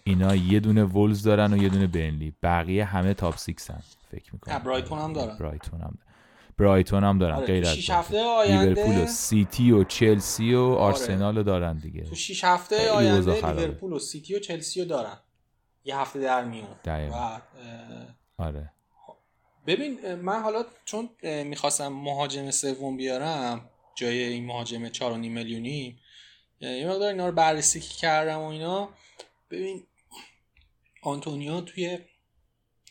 اینا 0.05 0.35
یه 0.35 0.61
دونه 0.61 0.85
ولوز 0.85 1.23
دارن 1.23 1.53
و 1.53 1.57
یه 1.57 1.69
دونه 1.69 1.87
برنلی 1.87 2.33
بقیه 2.43 2.85
همه 2.85 3.15
top 3.15 3.37
six 3.37 3.71
هم 3.71 3.83
فکر 4.11 4.33
می‌کنم. 4.33 4.59
برایتون 4.59 4.99
هم 4.99 5.13
دارن. 5.13 5.37
برایتون 5.39 5.81
هم 5.81 5.99
برایتون 6.59 7.05
هم 7.05 7.19
دارن 7.19 7.35
آره. 7.35 7.47
غیر 7.47 7.67
از 7.67 7.91
هفته 7.91 8.21
آینده 8.21 8.65
لیورپول 8.65 9.03
و 9.03 9.07
سیتی 9.07 9.73
و 9.73 9.85
چلسی 9.85 10.55
و 10.55 10.61
آره. 10.61 10.77
آرسنال 10.77 11.37
رو 11.37 11.43
دارن 11.43 11.79
دیگه. 11.79 12.03
تو 12.03 12.15
6 12.15 12.45
هفته 12.45 12.91
آینده 12.91 13.53
لیورپول 13.53 13.93
و 13.93 13.99
سیتی 13.99 14.35
و 14.35 14.39
چلسی 14.39 14.81
رو 14.81 14.87
دارن. 14.87 15.17
یه 15.87 15.97
هفته 15.97 16.21
در 16.21 16.45
میون. 16.45 16.77
و 16.87 17.41
آره. 18.39 18.73
ببین 19.67 20.15
من 20.15 20.43
حالا 20.43 20.65
چون 20.85 21.11
می‌خواستم 21.23 21.89
مهاجم 21.89 22.51
سوم 22.51 22.97
بیارم 22.97 23.71
جای 23.95 24.23
این 24.23 24.47
مهاجم 24.47 24.89
4.5 24.89 25.03
میلیونی 25.03 25.99
یه 26.61 26.89
مقدار 26.89 27.09
اینا 27.09 27.27
رو 27.27 27.33
بررسی 27.33 27.81
کردم 27.81 28.39
و 28.39 28.47
اینا. 28.47 28.89
ببین 29.51 29.87
آنتونیو 31.03 31.61
توی 31.61 31.99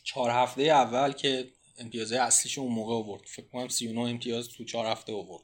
چهار 0.04 0.30
هفته 0.30 0.62
اول 0.62 1.12
که 1.12 1.52
امتیازه 1.78 2.20
اصلیش 2.20 2.58
اون 2.58 2.72
موقع 2.72 2.94
آورد 2.94 3.24
فکر 3.26 3.48
کنم 3.48 3.68
39 3.68 4.02
امتیاز 4.02 4.50
تو 4.50 4.66
چهار 4.66 4.86
هفته 4.86 5.14
آورد 5.14 5.44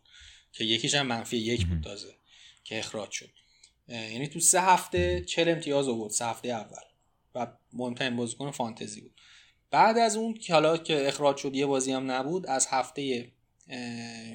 که 0.51 0.63
یکیش 0.63 0.95
هم 0.95 1.07
منفی 1.07 1.37
یک 1.37 1.67
بود 1.67 1.83
تازه 1.83 2.15
که 2.63 2.79
اخراج 2.79 3.11
شد. 3.11 3.29
یعنی 3.87 4.27
تو 4.27 4.39
سه 4.39 4.61
هفته 4.61 5.21
40 5.21 5.49
امتیاز 5.49 5.87
آورد 5.87 6.11
سه 6.11 6.25
هفته 6.25 6.47
اول. 6.49 6.83
و 7.35 7.47
مهمترین 7.73 8.15
بازیکن 8.15 8.51
فانتزی 8.51 9.01
بود. 9.01 9.21
بعد 9.71 9.97
از 9.97 10.15
اون 10.15 10.33
که 10.33 10.53
حالا 10.53 10.77
که 10.77 11.07
اخراج 11.07 11.37
شد 11.37 11.55
یه 11.55 11.65
بازی 11.65 11.91
هم 11.91 12.11
نبود 12.11 12.47
از 12.47 12.67
هفته 12.67 13.31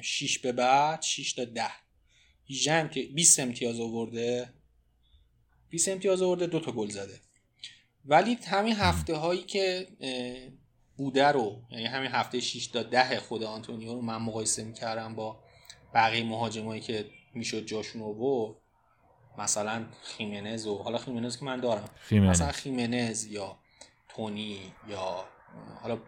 6 0.01 0.39
به 0.39 0.51
بعد 0.51 1.01
6 1.01 1.33
تا 1.33 1.45
10 1.45 1.63
20 3.13 3.39
امتیاز 3.39 3.79
آورده 3.79 4.53
20 5.69 5.89
امتیاز 5.89 6.21
آورده 6.21 6.47
دو 6.47 6.59
تا 6.59 6.71
گل 6.71 6.89
زده. 6.89 7.21
ولی 8.05 8.37
همین 8.47 8.73
هفته 8.73 9.15
هایی 9.15 9.43
که 9.43 9.87
بوده 10.97 11.25
رو 11.25 11.61
یعنی 11.71 11.85
همین 11.85 12.11
هفته 12.11 12.39
6 12.39 12.67
تا 12.67 12.83
10 12.83 13.19
خود 13.19 13.43
آنتونیو 13.43 13.93
رو 13.93 14.01
من 14.01 14.17
مقایسه 14.17 14.63
می‌کردم 14.63 15.15
با 15.15 15.43
بقیه 15.93 16.23
مهاجمایی 16.23 16.81
که 16.81 17.05
می‌شد 17.33 17.65
جاشون 17.65 18.01
رو 18.01 18.13
مثلا 19.37 19.85
خیمنز 20.03 20.67
و 20.67 20.77
حالا 20.77 20.97
خیمنز 20.97 21.37
که 21.37 21.45
من 21.45 21.59
دارم. 21.59 21.89
خیمنز. 21.99 22.29
مثلا 22.29 22.51
خیمنز 22.51 23.25
یا 23.25 23.57
تونی 24.09 24.59
یا 24.89 25.25
حالا 25.81 25.99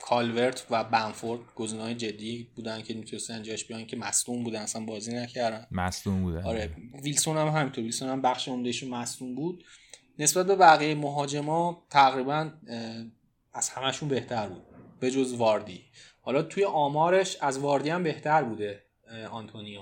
کالورت 0.00 0.66
و 0.70 0.84
بنفورد 0.84 1.40
گزینه‌های 1.54 1.94
جدی 1.94 2.48
بودن 2.56 2.82
که 2.82 2.94
می‌تونستن 2.94 3.42
جاش 3.42 3.64
بیان 3.64 3.86
که 3.86 3.96
مصدوم 3.96 4.44
بودن 4.44 4.62
اصلا 4.62 4.84
بازی 4.84 5.16
نکردن. 5.16 5.66
مصدوم 5.70 6.22
بودن. 6.22 6.44
آره 6.44 6.70
ویلسون 7.02 7.36
هم 7.36 7.48
همینطور. 7.48 7.84
ویلسون 7.84 8.08
هم 8.08 8.22
بخش 8.22 8.48
عمدهشون 8.48 8.90
مصدوم 8.90 9.34
بود. 9.34 9.64
نسبت 10.18 10.46
به 10.46 10.56
بقیه 10.56 10.94
مهاجما 10.94 11.86
تقریبا 11.90 12.50
از 13.52 13.68
همشون 13.68 14.08
بهتر 14.08 14.48
بود 14.48 14.62
به 15.00 15.10
جز 15.10 15.32
واردی. 15.32 15.84
حالا 16.22 16.42
توی 16.42 16.64
آمارش 16.64 17.36
از 17.40 17.58
واردی 17.58 17.90
هم 17.90 18.02
بهتر 18.02 18.42
بوده 18.42 18.82
آنتونیو. 19.30 19.80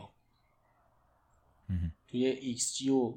توی 2.16 2.26
ایکس 2.26 2.76
جی 2.76 2.90
و 2.90 3.14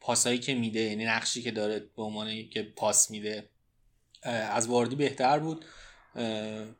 پاسایی 0.00 0.38
که 0.38 0.54
میده 0.54 0.80
یعنی 0.80 1.04
نقشی 1.04 1.42
که 1.42 1.50
داره 1.50 1.78
به 1.78 2.02
عنوان 2.02 2.48
که 2.48 2.62
پاس 2.62 3.10
میده 3.10 3.48
از 4.22 4.66
واردی 4.66 4.96
بهتر 4.96 5.38
بود. 5.38 5.64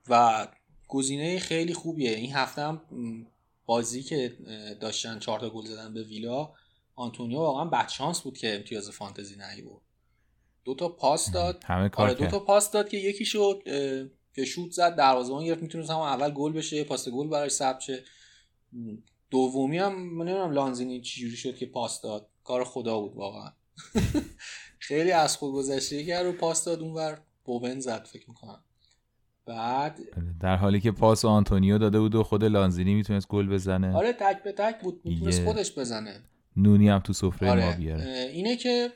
و 0.08 0.46
گزینه 0.88 1.38
خیلی 1.38 1.74
خوبیه. 1.74 2.10
این 2.10 2.32
هفته 2.32 2.62
هم 2.62 2.82
بازی 3.66 4.02
که 4.02 4.36
داشتن 4.80 5.18
چهار 5.18 5.40
تا 5.40 5.50
گل 5.50 5.64
زدن 5.64 5.94
به 5.94 6.02
ویلا 6.02 6.52
آنتونیو 6.94 7.38
واقعا 7.38 7.64
بچانس 7.64 8.20
بود 8.20 8.38
که 8.38 8.54
امتیاز 8.54 8.90
فانتزی 8.90 9.62
بود 9.62 9.82
دو 10.64 10.74
تا 10.74 10.88
پاس 10.88 11.30
داد. 11.30 11.64
همه 11.64 11.88
کار 11.88 12.08
آره 12.08 12.18
دو 12.18 12.26
تا 12.26 12.38
پاس 12.38 12.70
داد 12.70 12.88
که 12.88 12.96
یکی 12.96 13.24
شد 13.24 13.62
که 14.34 14.44
شوت 14.44 14.70
زد 14.70 14.96
دروازه‌بان 14.96 15.44
گرفت. 15.44 15.62
می‌تونست 15.62 15.90
هم 15.90 15.96
اول 15.96 16.30
گل 16.30 16.52
بشه 16.52 16.84
پاس 16.84 17.08
گل 17.08 17.28
براش 17.28 17.50
ثبت 17.50 17.80
شه. 17.80 18.04
دومی 19.30 19.78
هم 19.78 19.94
من 19.94 20.24
نمی‌دونم 20.24 20.50
لانزینی 20.50 21.00
چجوری 21.00 21.36
شد 21.36 21.56
که 21.56 21.66
پاس 21.66 22.00
داد. 22.00 22.28
کار 22.44 22.64
خدا 22.64 23.00
بود 23.00 23.16
واقعا. 23.16 23.52
خیلی 24.78 25.12
از 25.12 25.36
خود 25.36 25.52
گذشته 25.52 26.04
کرد 26.04 26.26
رو 26.26 26.32
پاس 26.32 26.64
داد 26.64 26.80
اونور. 26.80 27.20
بوون 27.44 27.80
زد 27.80 28.04
فکر 28.04 28.30
می‌کنم. 28.30 28.60
بعد 29.46 30.00
در 30.40 30.56
حالی 30.56 30.80
که 30.80 30.90
پاس 30.90 31.24
آنتونیو 31.24 31.78
داده 31.78 32.00
بود 32.00 32.14
و 32.14 32.22
خود 32.22 32.44
لانزینی 32.44 32.94
می‌تونست 32.94 33.28
گل 33.28 33.48
بزنه. 33.48 33.96
آره 33.96 34.12
تک 34.12 34.42
به 34.42 34.52
تک 34.52 34.80
بود. 34.80 35.00
می‌تونست 35.04 35.44
خودش 35.44 35.78
بزنه. 35.78 36.22
نونی 36.56 36.88
هم 36.88 36.98
تو 36.98 37.12
سفره 37.12 37.50
آره. 37.50 37.70
ما 37.70 37.76
بیاره 37.76 38.30
اینه 38.32 38.56
که 38.56 38.92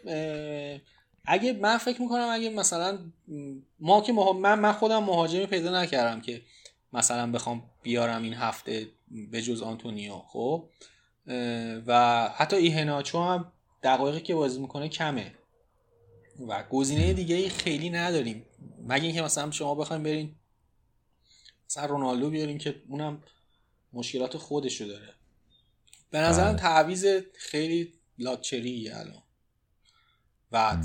اگه 1.24 1.52
من 1.52 1.78
فکر 1.78 2.02
می‌کنم 2.02 2.28
اگه 2.30 2.50
مثلا 2.50 2.98
ما 3.80 4.00
که 4.00 4.12
من 4.12 4.58
من 4.58 4.72
خودم 4.72 5.04
مهاجمی 5.04 5.46
پیدا 5.46 5.82
نکردم 5.82 6.20
که 6.20 6.42
مثلا 6.92 7.32
بخوام 7.32 7.70
بیارم 7.82 8.22
این 8.22 8.34
هفته 8.34 8.88
به 9.30 9.42
جز 9.42 9.62
آنتونیو 9.62 10.18
خب؟ 10.18 10.68
و 11.86 12.28
حتی 12.36 12.56
ایهناچو 12.56 13.22
هم 13.22 13.52
دقایقی 13.82 14.20
که 14.20 14.34
بازی 14.34 14.60
می‌کنه 14.60 14.88
کمه. 14.88 15.34
و 16.48 16.62
گزینه 16.62 17.12
دیگه 17.12 17.36
ای 17.36 17.48
خیلی 17.48 17.90
نداریم. 17.90 18.46
مگه 18.82 19.04
اینکه 19.04 19.22
مثلا 19.22 19.50
شما 19.50 19.74
بخوایم 19.74 20.02
برین 20.02 20.36
مثلا 21.66 21.84
رونالدو 21.84 22.30
بیارین 22.30 22.58
که 22.58 22.82
اونم 22.88 23.22
مشکلات 23.92 24.36
خودشو 24.36 24.84
داره. 24.84 25.14
به 26.10 26.18
نظرم 26.18 26.52
بله. 26.52 26.62
تعویز 26.62 27.06
خیلی 27.38 27.94
لاکچری 28.18 28.90
الان. 28.90 29.22
و 30.52 30.76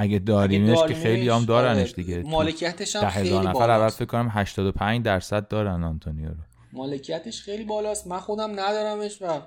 اگه 0.00 0.18
داریمش 0.18 0.78
که 0.88 0.94
خیلی 0.94 1.28
هم 1.28 1.44
دارنش 1.44 1.78
آره، 1.78 1.92
دیگه. 1.92 2.22
مالکیتش 2.22 2.96
هم 2.96 3.10
خیلی 3.10 3.38
نفر 3.38 3.70
اول 3.70 3.88
فکر 3.88 4.04
کنم 4.04 4.28
85 4.30 5.04
درصد 5.04 5.48
دارن 5.48 5.84
آنتونیو 5.84 6.28
رو. 6.28 6.34
مالکیتش 6.72 7.42
خیلی 7.42 7.64
بالاست. 7.64 8.06
من 8.06 8.18
خودم 8.18 8.50
ندارمش 8.50 9.22
و 9.22 9.40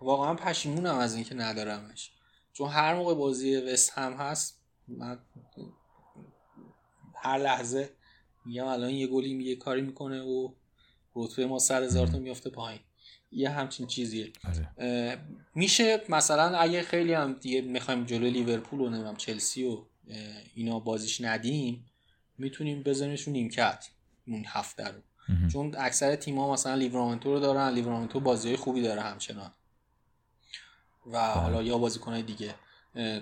واقعا 0.00 0.34
پشیمونم 0.34 0.98
از 0.98 1.14
اینکه 1.14 1.34
ندارمش. 1.34 2.10
چون 2.52 2.68
هر 2.68 2.94
موقع 2.94 3.14
بازی 3.14 3.56
وست 3.56 3.98
هم 3.98 4.12
هست 4.12 4.60
من 4.88 5.18
هر 7.14 7.38
لحظه 7.38 7.90
میگم 8.44 8.66
الان 8.66 8.90
یه 8.90 9.06
گلی 9.06 9.44
یه 9.44 9.56
کاری 9.56 9.82
می‌کنه 9.82 10.20
و 10.20 10.48
رتبه 11.16 11.46
ما 11.46 11.58
سر 11.58 11.82
هزار 11.82 12.06
تا 12.06 12.18
میفته 12.18 12.50
پایین. 12.50 12.80
یه 13.32 13.50
همچین 13.50 13.86
چیزیه. 13.86 14.32
آره. 14.44 15.18
میشه 15.54 16.02
مثلا 16.08 16.58
اگه 16.58 16.82
خیلی 16.82 17.12
هم 17.12 17.32
دیگه 17.32 17.60
می‌خوایم 17.60 18.04
جلو 18.04 18.30
لیورپول 18.30 18.80
و 18.80 18.88
نمیم 18.88 19.16
چلسی 19.16 19.64
و 19.64 19.84
اینا 20.54 20.78
بازیش 20.78 21.20
ندیم 21.20 21.86
می‌تونیم 22.38 22.82
بزنیمشون 22.82 23.32
نیمکت 23.32 23.88
اون 24.26 24.44
هفته 24.46 24.88
رو. 24.88 25.00
چون 25.52 25.74
اکثر 25.78 26.16
تیم 26.16 26.38
ها 26.38 26.52
مثلا 26.52 26.74
لیورامنتو 26.74 27.32
رو 27.32 27.40
دارن 27.40 27.74
لیورامنتو 27.74 28.20
بازی 28.20 28.56
خوبی 28.56 28.82
داره 28.82 29.00
همچنان. 29.00 29.52
و 31.06 31.10
بله. 31.10 31.32
حالا 31.32 31.62
یا 31.62 31.78
بازیکنهای 31.78 32.22
دیگه. 32.22 32.54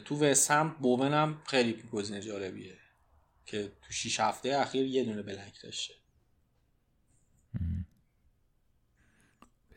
تو 0.05 0.17
وست 0.17 0.51
هم 0.51 0.77
بوون 0.81 1.15
هم 1.15 1.43
خیلی 1.47 1.83
گزینه 1.93 2.21
جالبیه 2.21 2.79
که 3.47 3.73
تو 3.83 3.93
6 3.93 4.21
هفته 4.21 4.57
اخیر 4.57 4.87
یه 4.87 5.05
دونه 5.05 5.23
blank 5.23 5.62
داشته. 5.63 5.95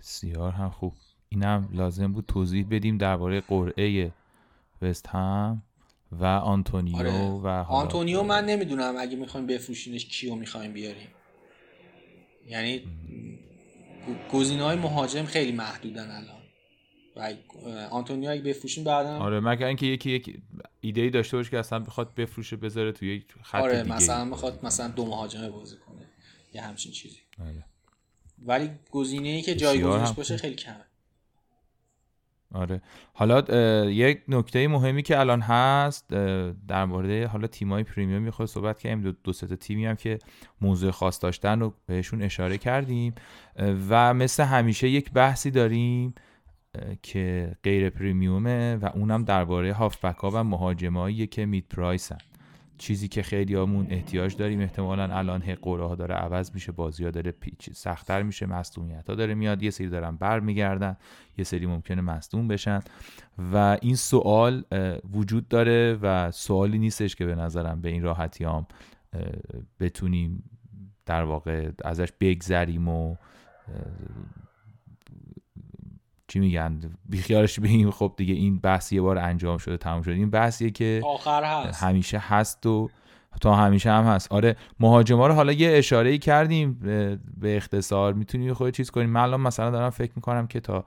بسیار 0.09 0.51
هم 0.51 0.69
خوب. 0.69 0.93
اینم 1.29 1.69
لازم 1.73 2.13
بود 2.13 2.25
توضیح 2.25 2.65
بدیم 2.69 2.97
درباره 2.97 3.41
قرعه 3.41 4.11
وست 4.81 5.07
هم 5.07 5.63
و 6.11 6.25
آنتونیو 6.25 6.97
آره. 6.97 7.29
و 7.29 7.47
آنتونیو 7.47 8.23
من 8.23 8.45
نمی‌دونم 8.45 8.95
اگه 8.97 9.15
می‌خوایم 9.17 9.47
بفروشینش 9.47 10.05
کیو 10.05 10.35
می‌خوایم 10.35 10.73
بیاریم. 10.73 11.07
یعنی 12.47 12.81
گزینه 14.33 14.63
های 14.63 14.77
مهاجم 14.77 15.25
خیلی 15.25 15.51
محدودن 15.51 16.11
الان. 16.11 16.39
و 17.15 17.33
آنتونیو 17.91 18.29
اگه 18.29 18.41
بفروشیم 18.41 18.83
بعدا 18.83 19.17
آره 19.17 19.39
مگر 19.39 19.67
اینکه 19.67 19.85
یکی 19.85 20.11
یک 20.11 20.41
ایده 20.81 21.01
ای 21.01 21.09
داشته 21.09 21.37
باشه 21.37 21.49
که 21.49 21.59
اصلا 21.59 21.79
بخواد 21.79 22.15
بفروشه 22.15 22.55
بذاره 22.55 22.91
توی 22.91 23.15
یک 23.15 23.25
خط 23.43 23.61
آره 23.61 23.83
دیگه 23.83 23.95
مثلا 23.95 24.29
بخواد 24.29 24.65
مثلا 24.65 24.87
دو 24.87 25.05
مهاجمه 25.05 25.49
بازی 25.49 25.75
کنه. 25.77 26.05
یا 26.53 26.63
همچین 26.63 26.91
چیزی. 26.91 27.17
آره. 27.39 27.65
ولی 28.45 28.69
گزینه 28.91 29.29
ای 29.29 29.41
که 29.41 29.55
جایگزینش 29.55 30.11
باشه 30.11 30.37
خیلی 30.37 30.55
کمه. 30.55 30.85
آره. 32.53 32.81
حالا 33.13 33.39
یک 33.89 34.21
نکته 34.27 34.67
مهمی 34.67 35.03
که 35.03 35.19
الان 35.19 35.41
هست 35.41 36.07
در 36.67 36.85
مورد 36.85 37.27
حالا 37.29 37.47
تیمای 37.47 37.83
پریمیوم 37.83 38.21
می‌خواد 38.21 38.47
صحبت 38.47 38.79
کردیم 38.79 39.01
دو, 39.01 39.11
دو 39.23 39.33
سه 39.33 39.55
تیمی 39.55 39.85
هم 39.85 39.95
که 39.95 40.19
موضوع 40.61 40.91
خاص 40.91 41.23
داشتن 41.23 41.59
رو 41.59 41.73
بهشون 41.85 42.21
اشاره 42.21 42.57
کردیم 42.57 43.15
و 43.89 44.13
مثل 44.13 44.43
همیشه 44.43 44.89
یک 44.89 45.11
بحثی 45.11 45.51
داریم 45.51 46.13
که 47.03 47.55
غیر 47.63 47.89
پریمیومه 47.89 48.75
و 48.75 48.89
اونم 48.93 49.23
درباره 49.23 49.73
هافبک 49.73 50.17
ها 50.17 50.31
و 50.33 50.43
مهاجمایی 50.43 51.27
که 51.27 51.45
مید 51.45 51.65
پرایسن. 51.69 52.17
چیزی 52.79 53.07
که 53.07 53.21
خیلی 53.21 53.55
همون 53.55 53.87
احتیاج 53.89 54.35
داریم. 54.35 54.59
احتمالا 54.59 55.17
الان 55.17 55.39
قرعه 55.39 55.87
ها 55.87 55.95
داره 55.95 56.15
عوض 56.15 56.51
میشه 56.53 56.71
بازی 56.71 57.03
ها 57.03 57.11
داره 57.11 57.31
پیچ 57.31 57.69
سختتر 57.73 58.23
میشه 58.23 58.45
مصدومیت 58.45 59.09
ها 59.09 59.15
داره 59.15 59.33
میاد. 59.33 59.63
یه 59.63 59.69
سری 59.69 59.89
دارن 59.89 60.15
برمیگردن 60.15 60.97
یه 61.37 61.43
سری 61.43 61.65
ممکنه 61.65 62.01
مصدوم 62.01 62.47
بشن. 62.47 62.79
و 63.53 63.77
این 63.81 63.95
سوال 63.95 64.63
وجود 65.13 65.47
داره 65.47 65.97
و 66.01 66.31
سوالی 66.31 66.79
نیستش 66.79 67.15
که 67.15 67.25
به 67.25 67.35
نظرم 67.35 67.81
به 67.81 67.89
این 67.89 68.03
راحتی 68.03 68.43
هم 68.43 68.67
بتونیم 69.79 70.43
در 71.05 71.23
واقع 71.23 71.71
ازش 71.85 72.09
بگذریم 72.19 72.87
و 72.87 73.15
چی 76.29 76.39
میگن؟ 76.39 76.79
بیخیالش 77.09 77.59
بگیم 77.59 77.91
خب 77.91 78.13
دیگه 78.17 78.33
این 78.33 78.59
بحث 78.59 78.91
یه 78.91 79.01
بار 79.01 79.17
انجام 79.17 79.57
شده 79.57 79.77
تموم 79.77 80.01
شده. 80.01 80.13
این 80.13 80.29
بحثیه 80.29 80.69
که 80.69 81.01
آخر 81.05 81.43
هست. 81.43 81.83
همیشه 81.83 82.17
هست 82.17 82.65
و 82.65 82.89
تا 83.41 83.55
همیشه 83.55 83.91
هم 83.91 84.03
هست. 84.03 84.31
آره 84.31 84.55
مهاجما 84.79 85.27
رو 85.27 85.33
حالا 85.33 85.51
یه 85.51 85.77
اشاره 85.77 86.17
کردیم 86.17 86.73
به 87.37 87.57
اختصار. 87.57 88.13
می‌تونیم 88.13 88.53
خود 88.53 88.73
چیز 88.73 88.91
کنیم. 88.91 89.09
من 89.09 89.21
الان 89.21 89.41
مثلا 89.41 89.69
دارم 89.69 89.89
فکر 89.89 90.11
می‌کنم 90.15 90.47
که 90.47 90.59
تا 90.59 90.85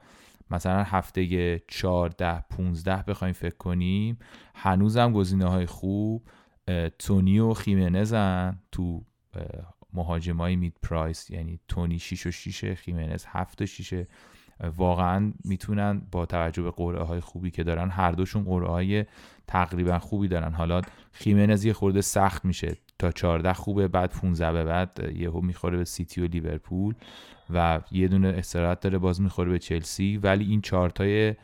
مثلا 0.51 0.83
هفته 0.83 1.59
14 1.67 2.43
15 2.49 3.03
بخوایم 3.07 3.33
فکر 3.33 3.57
کنیم 3.57 4.17
هنوزم 4.55 5.13
گزینه 5.13 5.45
های 5.45 5.65
خوب 5.65 6.23
تونی 6.99 7.39
و 7.39 7.53
خیمنزن 7.53 8.59
تو 8.71 9.03
مهاجمای 9.93 10.55
مید 10.55 10.77
پرایس. 10.83 11.29
یعنی 11.29 11.59
تونی 11.67 11.99
6 11.99 12.27
و 12.27 12.31
6 12.31 12.73
خیمنز 12.73 13.25
7 13.27 13.61
و 13.61 13.65
6 13.65 14.03
واقعا 14.77 15.33
می‌تونن 15.45 16.01
با 16.11 16.25
توجه 16.25 16.63
به 16.63 16.71
قرعه 16.71 17.03
های 17.03 17.19
خوبی 17.19 17.51
که 17.51 17.63
دارن 17.63 17.89
هر 17.89 18.11
دوشون 18.11 18.43
قرعه 18.43 18.69
های 18.69 19.05
تقریبا 19.47 19.99
خوبی 19.99 20.27
دارن. 20.27 20.53
حالا 20.53 20.81
خیمنز 21.11 21.65
یه 21.65 21.73
خورده 21.73 22.01
سخت 22.01 22.45
میشه. 22.45 22.77
تا 22.99 23.11
14 23.11 23.53
خوبه 23.53 23.87
بعد 23.87 24.09
15 24.11 24.51
به 24.51 24.63
بعد 24.63 25.11
یهو 25.15 25.41
می‌خوره 25.41 25.77
به 25.77 25.85
سیتی 25.85 26.21
و 26.21 26.27
لیورپول 26.27 26.95
و 27.53 27.81
یه 27.91 28.07
دونه 28.07 28.27
استراحت 28.27 28.79
داره 28.79 28.97
باز 28.97 29.21
می‌خوره 29.21 29.51
به 29.51 29.59
چلسی. 29.59 30.17
ولی 30.17 30.45
این 30.45 30.61
چارتای 30.61 31.35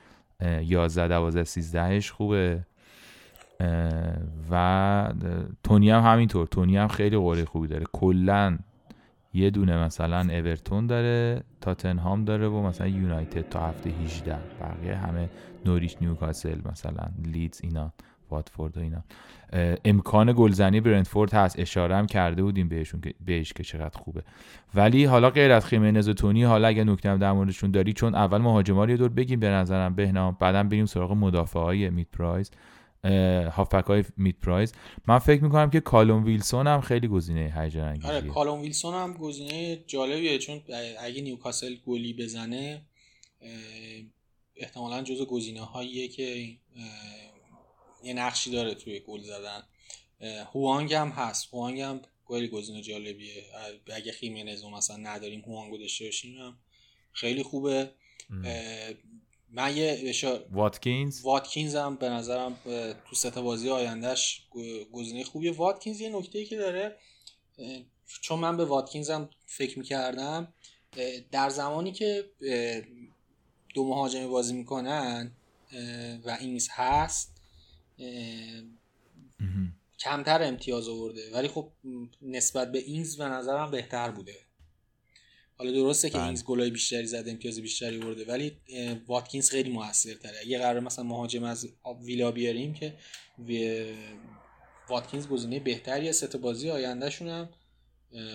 11 0.62 1.07
12 1.07 1.43
13 1.43 2.01
خوبه. 2.01 2.66
و 4.51 5.14
تونی 5.64 5.89
هم 5.89 6.14
همینطور. 6.14 6.47
تونی 6.47 6.78
هم 6.78 6.88
خیلی 6.88 7.18
قرعه 7.18 7.45
خوبی 7.45 7.68
داره. 7.68 7.86
کلا 7.93 8.57
یه 9.34 9.49
دونه 9.49 9.77
مثلا 9.77 10.19
اورتون 10.19 10.88
داره 10.88 11.43
تاتنهام 11.61 12.25
داره 12.25 12.47
و 12.47 12.61
مثلا 12.61 12.88
یونایتد 12.88 13.49
تا 13.49 13.67
هفته 13.67 13.89
18 13.89 14.38
بقیه 14.61 14.95
همه 14.95 15.30
نوریش 15.65 15.97
نیوکاسل 16.01 16.57
مثلا 16.71 17.03
لیدز 17.25 17.59
اینا 17.63 17.93
واتفورد 18.32 18.77
و 18.77 18.82
اینا. 18.82 19.03
امکان 19.86 20.34
گلزنی 20.38 20.82
برنتفورد 20.82 21.34
هست. 21.34 21.59
اشاره 21.59 21.95
هم 21.95 22.05
کرده 22.05 22.43
بودیم 22.43 22.69
بهشون 22.69 23.01
که 23.01 23.13
بهش 23.25 23.53
که 23.53 23.63
چقدر 23.63 23.97
خوبه. 23.97 24.23
ولی 24.75 25.05
حالا 25.05 25.30
غیر 25.30 25.51
از 25.51 25.65
خیمنز 25.65 26.09
و 26.09 26.13
تونی 26.13 26.43
حالا 26.43 26.67
اگه 26.67 26.84
نکته 26.84 27.17
در 27.17 27.32
موردشون 27.32 27.71
داری 27.71 27.93
چون 27.93 28.15
اول 28.15 28.38
مهاجما 28.38 28.84
رو 28.84 28.89
یه 28.89 28.97
دور 28.97 29.09
بگیم 29.09 29.39
به 29.39 29.49
نظرم 29.49 29.95
بهنام. 29.95 30.38
بعدم 30.39 30.69
بریم 30.69 30.86
سراغ 30.86 31.11
مدافع 31.11 31.59
های 31.59 31.89
mid 31.89 32.07
price 32.14 32.51
هافبک 33.51 33.86
های 33.88 34.04
mid 34.18 34.36
price. 34.36 34.74
من 35.08 35.20
فکر 35.20 35.43
می‌کنم 35.43 35.70
که 35.70 35.80
کالوم 35.80 36.26
ویلسون 36.26 36.68
هم 36.68 36.82
خیلی 36.82 37.08
گزینه 37.08 37.54
هیجان 37.58 37.88
انگیزیه. 37.88 38.12
آره 38.12 38.22
کالوم 38.22 38.62
ویلسون 38.62 38.93
هم 38.93 39.14
گزینه 39.14 39.84
جالبیه 39.88 40.38
چون 40.38 40.62
اگه 41.00 41.22
نیوکاسل 41.22 41.76
گلی 41.86 42.14
بزنه 42.14 42.82
احتمالا 44.56 45.04
جزو 45.04 45.26
گزینه 45.26 45.62
هاییه 45.62 46.08
که 46.08 46.24
یه 48.04 48.14
نقشی 48.14 48.52
داره 48.52 48.74
توی 48.74 49.00
گل 49.00 49.22
زدن. 49.22 49.64
هوانگ 50.54 50.93
هم 50.93 51.10
هست. 51.10 51.54
هوانگ 51.54 51.82
هم 51.82 52.02
خیلی 52.28 52.47
گزینه 52.47 52.82
جالبیه. 52.82 53.43
اگه 53.95 54.12
خیمنز 54.12 54.64
مثلا 54.64 54.97
نداریم 54.97 55.41
هوانگو 55.41 55.78
داشته 55.78 56.06
باشیم 56.06 56.38
هم 56.38 56.58
خیلی 57.12 57.43
خوبه. 57.43 57.91
من 59.52 59.78
یه 59.78 60.14
واتکینز؟ 60.52 61.22
واتکینز 61.22 61.76
هم 61.76 61.95
به 61.95 62.10
نظرم 62.10 62.58
تو 63.10 63.16
ستا 63.16 63.41
بازی 63.41 63.70
آیندهش 63.70 64.47
گزینه 64.91 65.24
خوبیه 65.24 65.52
واتکینز 65.52 66.02
یه 66.02 66.10
نکته 66.10 66.45
که 66.45 66.58
داره 66.58 66.97
چون 68.22 68.39
من 68.39 68.58
به 68.58 68.66
واتکینز 68.66 69.10
هم 69.10 69.30
فکر 69.45 69.80
می‌کردم 69.80 70.54
در 71.32 71.50
زمانی 71.50 71.91
که 71.91 72.26
دو 73.74 73.88
مهاجمه 73.88 74.28
بازی 74.28 74.54
می‌کنن 74.54 75.32
و 76.26 76.38
اینز 76.39 76.68
هست 76.72 77.41
کمتر 80.00 80.43
امتیاز 80.43 80.89
آورده. 80.89 81.34
ولی 81.34 81.47
خب 81.47 81.72
نسبت 82.22 82.72
به 82.72 82.80
اینز 82.80 83.18
به 83.18 83.26
نظرم 83.26 83.72
بهتر 83.72 84.12
بوده. 84.12 84.36
حالا 85.60 85.72
درسته 85.72 86.10
که 86.10 86.18
بله. 86.18 86.26
اینز 86.26 86.43
گلای 86.43 86.70
بیشتری 86.70 87.05
زده 87.05 87.32
امتیاز 87.32 87.60
بیشتری 87.60 87.97
برده 87.97 88.26
ولی 88.26 88.57
واتکینز 89.07 89.49
خیلی 89.49 89.70
موثرتره. 89.70 90.38
اگه 90.41 90.60
قرار 90.60 90.80
مثلا 90.80 91.05
مهاجم 91.05 91.43
از 91.43 91.68
ویلا 92.03 92.32
بیاریم 92.32 92.74
که 92.74 92.97
واتکینز 94.89 95.28
گزینه 95.28 95.60
بهتری 95.60 96.14
سه 96.14 96.38
بازی 96.38 96.70
آیندهشون 96.70 97.28
هم 97.28 97.49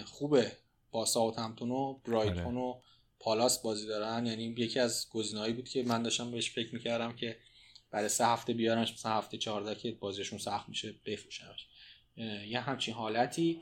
خوبه. 0.05 0.53
با 0.91 1.05
ساوثهمپتون 1.05 1.70
و 1.70 1.99
برایتون 2.05 2.57
و 2.57 2.81
پالاس 3.20 3.62
بازی 3.62 3.87
دارن. 3.87 4.27
یعنی 4.27 4.55
یکی 4.59 4.81
از 4.81 5.07
گزینه‌هایی 5.11 5.53
بود 5.53 5.68
که 5.68 5.83
من 5.83 6.03
داشتم 6.03 6.31
بهش 6.31 6.51
فکر 6.51 6.75
می‌کردم 6.75 7.16
که 7.16 7.37
بعد 7.91 8.09
سه 8.09 8.27
هفته 8.27 8.53
بیارنش 8.53 8.93
مثلا 8.93 9.12
هفته 9.12 9.39
14 9.39 9.75
که 9.75 9.93
بازیشون 9.93 10.39
سخت 10.39 10.68
میشه 10.68 10.95
بفروشنش. 11.07 11.66
یه 12.49 12.61
همچین 12.61 12.95
حالتی 12.95 13.61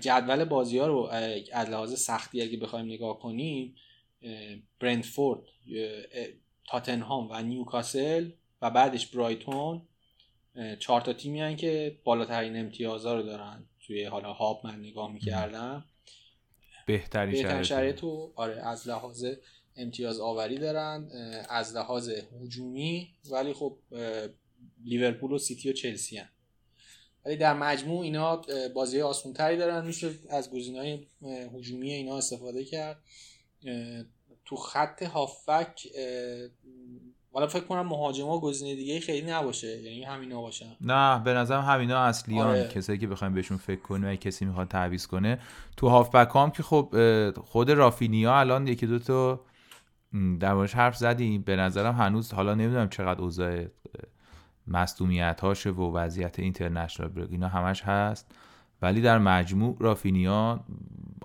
جدول 0.00 0.44
بازی 0.44 0.78
ها 0.78 0.86
رو 0.86 1.08
از 1.52 1.68
لحاظ 1.68 2.00
سختی 2.00 2.42
اگه 2.42 2.56
بخوایم 2.56 2.86
نگاه 2.86 3.18
کنیم 3.18 3.74
برندفورد 4.80 5.42
تاتنهام 6.68 7.30
و 7.30 7.42
نیوکاسل 7.42 8.30
و 8.62 8.70
بعدش 8.70 9.06
برایتون 9.06 9.82
چهار 10.78 11.00
تا 11.00 11.12
تیمی 11.12 11.40
هن 11.40 11.56
که 11.56 11.98
بالاترین 12.04 12.56
امتیازها 12.56 13.14
رو 13.14 13.22
دارن. 13.22 13.66
توی 13.86 14.04
حالا 14.04 14.32
هاب 14.32 14.60
من 14.66 14.80
نگاه 14.80 15.12
می‌کردم. 15.12 15.84
بهترین 16.86 17.62
شرایط. 17.62 18.04
آره 18.34 18.68
از 18.68 18.88
لحاظ 18.88 19.26
امتیاز 19.76 20.20
آوری 20.20 20.58
دارن 20.58 21.08
از 21.48 21.76
لحاظ 21.76 22.10
هجومی 22.42 23.14
ولی 23.30 23.52
خب 23.52 23.78
لیورپول 24.84 25.32
و 25.32 25.38
سیتی 25.38 25.70
و 25.70 25.72
چلسی 25.72 26.16
هن. 26.16 26.28
ولی 27.26 27.36
در 27.36 27.54
مجموع 27.54 28.02
اینا 28.02 28.42
بازی 28.74 29.00
آسون 29.00 29.32
تری 29.32 29.56
دارن. 29.56 29.86
میشه 29.86 30.10
از 30.30 30.50
های 30.76 31.06
هجومی 31.54 31.92
اینا 31.92 32.16
استفاده 32.16 32.64
کرد. 32.64 33.02
تو 34.44 34.56
خط 34.56 35.02
هافک 35.02 35.88
والا 37.32 37.46
فکر 37.46 37.64
کنم 37.64 37.86
مهاجما 37.86 38.40
گزینه 38.40 38.74
دیگه 38.74 39.00
خیلی 39.00 39.30
نباشه. 39.30 39.82
یعنی 39.82 40.04
همینا 40.04 40.40
باشن. 40.40 40.76
نه 40.80 41.22
به 41.24 41.32
نظرم 41.34 41.62
همینا 41.62 42.04
اصلیان. 42.04 42.46
آره. 42.46 42.68
کسایی 42.68 42.98
که 42.98 43.06
بخوایم 43.06 43.34
بهشون 43.34 43.56
فکر 43.56 43.80
کنیم 43.80 44.08
و 44.08 44.14
کسی 44.16 44.44
می‌خواد 44.44 44.68
تعویض 44.68 45.06
کنه. 45.06 45.38
تو 45.76 45.88
هافبک 45.88 46.36
هم 46.36 46.50
که 46.50 46.62
خب 46.62 46.94
خود 47.44 47.70
رافینیا 47.70 48.34
الان 48.40 48.66
یکی 48.66 48.86
دو 48.86 48.98
تا 48.98 49.40
در 50.40 50.66
حرف 50.66 50.96
زدیم. 50.96 51.42
به 51.42 51.56
نظرم 51.56 51.94
هنوز 51.94 52.32
حالا 52.32 52.54
نمی‌دونم 52.54 52.88
چقدر 52.88 53.20
اوضاع 53.20 53.66
مصدومیت 54.66 55.40
هاشه 55.42 55.70
و 55.70 55.96
وضعیت 55.96 56.38
اینترنشنال 56.38 57.08
بریک 57.08 57.30
اینا 57.30 57.48
همش 57.48 57.82
هست. 57.82 58.30
ولی 58.82 59.00
در 59.00 59.18
مجموع 59.18 59.76
رافینیا 59.80 60.60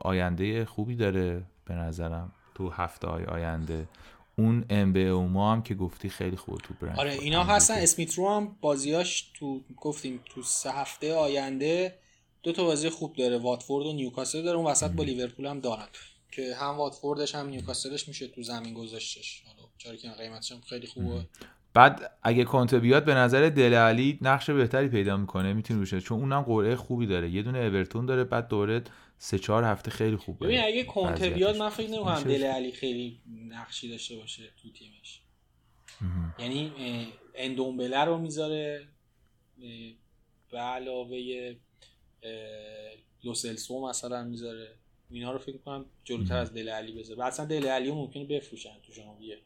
آینده 0.01 0.65
خوبی 0.65 0.95
داره 0.95 1.43
به 1.65 1.73
نظرم 1.73 2.31
تو 2.55 2.69
هفته 2.69 3.07
های 3.07 3.25
آینده. 3.25 3.87
اون 4.35 4.65
ام 4.69 4.93
به 4.93 4.99
اوما 4.99 5.53
هم 5.53 5.61
که 5.61 5.75
گفتی 5.75 6.09
خیلی 6.09 6.35
خوبه 6.37 6.57
تو 6.57 6.73
برند. 6.81 6.99
آره 6.99 7.11
اینا 7.11 7.43
هستن. 7.43 7.73
اسمیترو 7.73 8.29
هم 8.29 8.55
بازیاش 8.61 9.31
تو 9.33 9.61
گفتیم 9.77 10.19
تو 10.25 10.43
سه 10.43 10.71
هفته 10.71 11.13
آینده 11.13 11.99
دو 12.43 12.51
تا 12.51 12.63
بازی 12.63 12.89
خوب 12.89 13.15
داره. 13.15 13.37
واتفورد 13.37 13.85
و 13.85 13.93
نیوکاسل 13.93 14.43
داره. 14.43 14.57
اون 14.57 14.67
وسط 14.67 14.91
با 14.91 15.03
لیورپول 15.03 15.45
هم 15.45 15.59
دارن. 15.59 15.87
که 16.31 16.55
هم 16.55 16.77
واتفوردش 16.77 17.35
هم 17.35 17.47
نیوکاسلش 17.47 18.07
میشه 18.07 18.27
تو 18.27 18.43
زمین 18.43 18.73
گذاشتش. 18.73 19.43
چرا 19.77 19.95
که 19.95 20.09
قیمتش 20.09 20.51
هم 20.51 20.61
خیلی 20.61 20.87
خوبه. 20.87 21.25
بعد 21.73 22.11
اگه 22.23 22.43
کنته 22.43 22.79
بیاد 22.79 23.05
به 23.05 23.13
نظر 23.13 23.49
دل 23.49 23.73
علی 23.73 24.19
نقش 24.21 24.49
بهتری 24.49 24.87
پیدا 24.87 25.17
می‌کنه 25.17 25.53
می‌تونه 25.53 25.81
بشه. 25.81 26.01
چون 26.01 26.19
اونم 26.19 26.41
قرعه 26.41 26.75
خوبی 26.75 27.07
داره. 27.07 27.29
یه 27.29 27.43
دونه 27.43 27.59
اورتون 27.59 28.05
داره 28.05 28.23
بعد 28.23 28.47
دوره 28.47 28.83
سه 29.17 29.39
چهار 29.39 29.63
هفته 29.63 29.91
خیلی 29.91 30.15
خوبه 30.15 30.45
ببین 30.45 30.59
اگه 30.59 30.83
کنته 30.83 31.29
بیاد 31.29 31.57
من 31.57 31.69
فکر 31.69 31.89
نمی‌کنم 31.89 32.23
دل 32.23 32.43
علی 32.43 32.71
خیلی 32.71 33.19
نقشی 33.47 33.89
داشته 33.89 34.15
باشه 34.15 34.43
تو 34.61 34.71
تیمش. 34.71 35.21
یعنی 36.39 36.71
اندومبله 37.35 38.03
رو 38.05 38.17
می‌ذاره 38.17 38.87
به 40.51 40.57
علاوه 40.59 41.55
لوسلسو 43.23 43.87
مثلا 43.89 44.23
می‌ذاره. 44.23 44.67
اینا 45.11 45.31
رو 45.31 45.37
فکر 45.37 45.57
کنم 45.57 45.85
جلوتر 46.03 46.37
از 46.37 46.53
دل 46.53 46.69
علی 46.69 46.91
بذاره. 46.91 47.25
اصلا 47.25 47.45
دل 47.45 47.67
علی 47.67 47.91
ممکنه 47.91 48.25
بفروشن 48.25 48.73
تو 48.87 48.93
ژانویه 48.93 49.37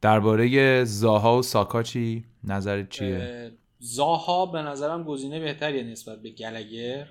درباره 0.00 0.84
زاها 0.84 1.38
و 1.38 1.42
ساکا 1.42 1.82
چی؟ 1.82 2.24
نظرت 2.44 2.88
چیه؟ 2.88 3.52
زاها 3.78 4.46
به 4.46 4.62
نظرم 4.62 5.04
گزینه 5.04 5.40
بهتریه 5.40 5.82
نسبت 5.82 6.22
به 6.22 6.30
گلگر. 6.30 7.08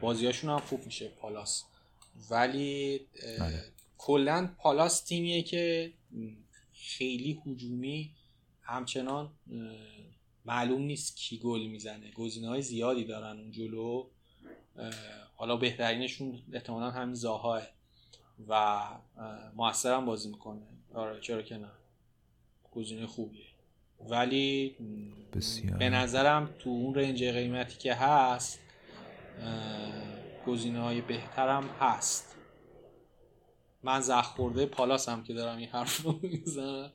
بازیاشون 0.00 0.50
هم 0.50 0.58
خوب 0.58 0.86
میشه 0.86 1.08
پالاس. 1.08 1.64
ولی 2.30 3.00
بله. 3.38 3.64
کلا 3.98 4.50
پالاس 4.58 5.04
تیمیه 5.04 5.42
که 5.42 5.92
خیلی 6.72 7.42
هجومی 7.46 8.10
همچنان 8.62 9.30
معلوم 10.44 10.82
نیست 10.82 11.16
کی 11.16 11.38
گل 11.38 11.66
می‌زنه. 11.66 12.10
گزینه 12.10 12.48
های 12.48 12.62
زیادی 12.62 13.04
دارن 13.04 13.38
اون 13.38 13.50
جلو. 13.50 14.06
حالا 15.36 15.56
بهترینشون 15.56 16.42
احتمالا 16.52 16.90
همین 16.90 17.14
زاهاه. 17.14 17.62
و 18.48 18.82
موثرم 19.56 20.06
بازی 20.06 20.28
می‌کنه. 20.28 20.60
آره 20.94 21.20
چرا 21.20 21.42
که 21.42 21.56
نه. 21.56 21.70
گزینه 22.72 23.06
خوبیه. 23.06 23.44
ولی 24.08 24.76
بسیار. 25.32 25.76
به 25.76 25.90
نظرم 25.90 26.54
تو 26.58 26.70
اون 26.70 26.94
رنج 26.94 27.24
قیمتی 27.24 27.78
که 27.78 27.94
هست 27.94 28.58
گزینه 30.46 30.80
های 30.80 31.00
بهترم 31.00 31.68
هست. 31.80 32.36
من 33.82 34.00
زخ 34.00 34.24
خورده 34.24 34.66
پالاسم 34.66 35.22
که 35.22 35.34
دارم 35.34 35.58
این 35.58 35.68
حرف 35.68 36.02
رو 36.02 36.18
می‌زنم. 36.22 36.92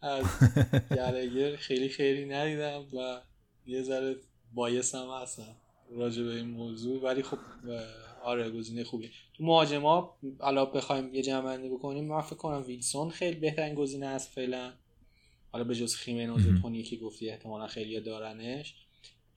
از 0.00 0.24
گرگر 0.96 1.56
خیلی 1.56 1.88
خیلی 1.88 2.26
ندیدم 2.26 2.98
و 2.98 3.20
یه 3.66 3.82
ذره 3.82 4.16
بایسم 4.54 5.10
هستم 5.22 5.56
راجع 5.90 6.22
به 6.22 6.30
این 6.30 6.50
موضوع. 6.50 7.02
ولی 7.02 7.22
خب 7.22 7.38
آره 8.22 8.50
گزینه 8.50 8.84
خوبی. 8.84 9.10
تو 9.34 9.44
مهاجما 9.44 10.18
حالا 10.38 10.64
بخوایم 10.64 11.14
یه 11.14 11.22
جمع 11.22 11.44
بندی 11.44 11.68
بکنیم 11.68 12.04
من 12.04 12.20
فکر 12.20 12.36
کنم 12.36 12.62
ویلسون 12.66 13.10
خیلی 13.10 13.40
بهترین 13.40 13.74
گزینه 13.74 14.06
است 14.06 14.30
فعلا. 14.32 14.72
حالا 15.52 15.64
به 15.64 15.74
جز 15.74 15.94
خیمنوز 15.94 16.62
تونی 16.62 16.82
که 16.82 16.96
گفتی 16.96 17.30
احتمالا 17.30 17.66
خیلی 17.66 18.00
دارنش. 18.00 18.74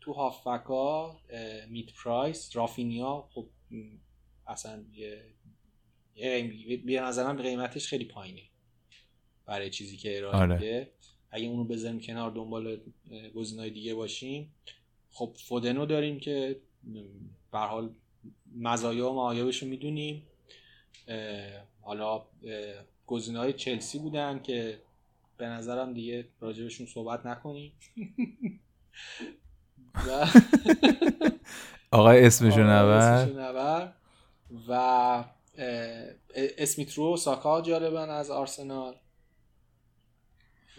تو 0.02 0.14
هافبکا 0.14 1.20
میت 1.70 1.94
پرایس 2.04 2.56
رافینیا 2.56 3.30
خب 3.34 3.46
اصلا 4.48 4.84
یه 6.16 6.82
به 6.86 7.02
نظرم 7.02 7.42
قیمتش 7.42 7.88
خیلی 7.88 8.06
پایینه 8.06 8.42
برای 9.46 9.70
چیزی 9.70 9.98
که 9.98 10.18
ارائه 10.18 10.38
آره. 10.38 10.56
میده. 10.56 10.92
اگه 11.32 11.48
اونو 11.48 11.64
بذاریم 11.64 12.00
کنار 12.00 12.32
دنبال 12.32 12.82
گزینه‌های 13.36 13.70
دیگه 13.70 13.96
باشیم. 13.96 14.54
خب 15.12 15.36
فودنو 15.48 15.86
داریم 15.86 16.20
که 16.20 16.62
به 17.52 17.58
حال 17.60 17.96
مزایا 18.56 19.10
و 19.10 19.16
معایبش 19.16 19.64
رو 19.64 19.70
می‌دونیم. 19.70 20.28
حالا 21.82 22.26
گزینه 23.08 23.40
های 23.40 23.54
چلسی 23.54 24.00
بودن 24.00 24.42
که 24.42 24.82
به 25.38 25.46
نظرم 25.46 25.94
دیگه 25.94 26.28
راجبشون 26.40 26.88
صحبت 26.88 27.26
نکنیم. 27.26 27.74
آقای 31.92 32.26
اسمشو 32.26 32.64
نبر. 32.64 33.94
و 34.68 35.24
اسمیترو 36.36 37.18
ساکا 37.18 37.62
جالبن 37.62 38.10
از 38.10 38.32
آرسنال. 38.32 38.96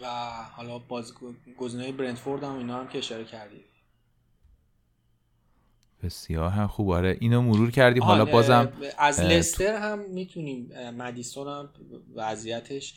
و 0.01 0.05
حالا 0.51 0.79
باز 0.79 1.13
گزینه 1.57 1.91
برنتفورد 1.91 2.43
هم 2.43 2.57
اینا 2.57 2.79
هم 2.79 2.87
که 2.87 2.97
اشاره 2.97 3.25
کردید 3.25 3.74
بسیار 6.05 6.49
هم 6.49 6.67
خوب. 6.67 6.89
آره 6.89 7.17
اینو 7.21 7.41
مرور 7.41 7.71
کردیم. 7.71 8.03
حالا 8.03 8.25
بازم 8.25 8.73
از 8.97 9.19
لستر 9.19 9.75
هم 9.75 9.99
می‌تونیم 10.09 10.69
مدیسون 10.97 11.47
هم 11.47 11.69
وضعیتش 12.15 12.93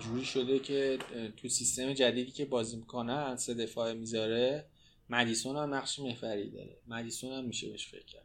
جوری 0.00 0.24
شده 0.24 0.58
که 0.58 0.98
تو 1.36 1.48
سیستم 1.48 1.92
جدیدی 1.92 2.30
که 2.30 2.44
بازی 2.44 2.76
می‌کنن 2.76 3.36
سه 3.36 3.54
دفاع 3.54 3.92
می‌ذاره 3.92 4.66
مدیسون 5.10 5.56
هم 5.56 5.74
نقش 5.74 5.98
محوری 5.98 6.50
داره. 6.50 6.76
مدیسون 6.88 7.32
هم 7.32 7.44
میشه 7.44 7.68
بهش 7.68 7.88
فکر 7.88 8.04
کرد. 8.06 8.24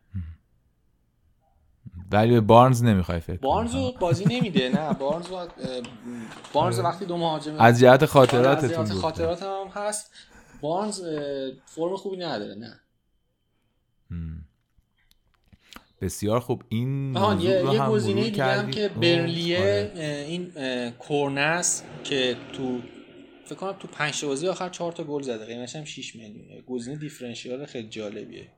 ولی 2.11 2.31
به 2.31 2.41
بارنز 2.41 2.83
نمی‌خوای 2.83 3.19
فکر 3.19 3.37
بارنز 3.37 3.75
رو 3.75 3.91
بازی 3.99 4.25
نمیده 4.25 4.69
نه. 4.69 4.93
بارنز 4.93 5.25
بارنز 6.53 6.79
وقتی 6.79 7.05
دو 7.05 7.17
مهاجم 7.17 7.55
از 7.59 7.79
جهت 7.79 8.05
خاطرات 8.05 8.63
از 8.63 8.69
جهت 8.69 8.93
خاطرات 8.93 9.43
هم 9.43 9.67
هست. 9.73 10.11
بارنز 10.61 11.01
فرم 11.65 11.95
خوبی 11.95 12.17
نداره 12.17 12.55
نه. 12.55 12.79
بسیار 16.01 16.39
خوب. 16.39 16.63
این 16.69 17.15
یه, 17.15 17.49
یه 17.49 17.85
گزینه 17.89 18.23
دیگه 18.23 18.43
هم 18.43 18.71
که 18.71 18.89
برلیه 18.89 19.59
آره. 19.59 20.25
این 20.27 20.51
کورنس 20.91 21.83
که 22.03 22.37
تو 22.53 22.81
فکر 23.45 23.55
کنم 23.55 23.73
تو 23.73 23.87
پنج 23.87 24.25
بازی 24.25 24.47
آخر 24.47 24.69
چهار 24.69 24.91
تا 24.91 25.03
گل 25.03 25.21
زده. 25.21 25.45
قیمتش 25.45 25.75
هم 25.75 25.85
6 25.85 26.15
میلیون 26.15 26.61
گزینه 26.61 26.97
دیفرنشیال 26.97 27.65
خیلی 27.65 27.89
جالبیه. 27.89 28.51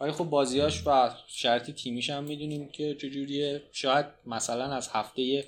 ولی 0.00 0.12
خب 0.12 0.24
بازیاش 0.24 0.86
و 0.86 1.10
شرط 1.26 1.70
تیمیش 1.70 2.10
هم 2.10 2.24
می‌دونیم 2.24 2.68
که 2.68 2.94
چجوریه. 2.94 3.62
شاید 3.72 4.06
مثلا 4.26 4.74
از 4.74 4.88
هفته 4.92 5.44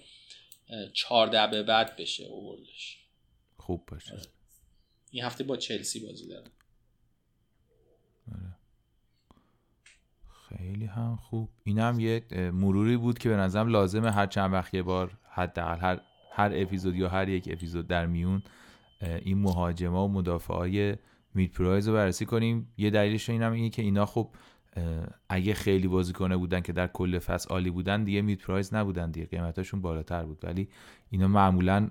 14 0.92 1.46
به 1.46 1.62
بعد 1.62 1.96
بشه 1.96 2.24
اووردش. 2.24 2.98
خوب 3.56 3.86
باشه. 3.86 4.12
آره. 4.12 4.22
این 5.10 5.24
هفته 5.24 5.44
با 5.44 5.56
چلسی 5.56 6.00
بازی 6.00 6.28
داره 6.28 6.50
خیلی 10.58 10.86
هم 10.86 11.16
خوب. 11.16 11.48
این 11.64 11.78
هم 11.78 12.00
یه 12.00 12.22
مروری 12.52 12.96
بود 12.96 13.18
که 13.18 13.28
به 13.28 13.36
نظرم 13.36 13.68
لازمه 13.68 14.10
هر 14.10 14.26
چند 14.26 14.52
وقت 14.52 14.74
یه 14.74 14.82
بار 14.82 15.18
حداقل 15.30 15.78
هر 15.80 16.00
هر 16.32 16.50
اپیزود 16.54 16.96
یا 16.96 17.08
هر 17.08 17.28
یک 17.28 17.48
اپیزود 17.52 17.86
در 17.86 18.06
میون 18.06 18.42
این 19.00 19.38
مهاجمه 19.38 19.98
و 19.98 20.08
مدافع 20.08 20.54
های 20.54 20.96
مید 21.34 21.52
پرایز 21.52 21.88
رو 21.88 21.94
بررسی 21.94 22.26
کنیم. 22.26 22.72
یه 22.76 22.90
دلیلش 22.90 23.30
این 23.30 23.42
هم 23.42 23.52
اینه 23.52 23.70
که 23.70 23.82
اینا 23.82 24.06
خب 24.06 24.30
اگه 25.28 25.54
خیلی 25.54 25.88
بازیکنه 25.88 26.36
بودن 26.36 26.60
که 26.60 26.72
در 26.72 26.86
کل 26.86 27.18
فصل 27.18 27.48
عالی 27.50 27.70
بودن 27.70 28.04
دیگه 28.04 28.22
مید 28.22 28.38
پرایز 28.38 28.74
نبودن 28.74 29.10
دیگه 29.10 29.26
قیمتاشون 29.26 29.80
بالاتر 29.82 30.22
بود. 30.22 30.44
ولی 30.44 30.68
اینا 31.10 31.28
معمولا 31.28 31.90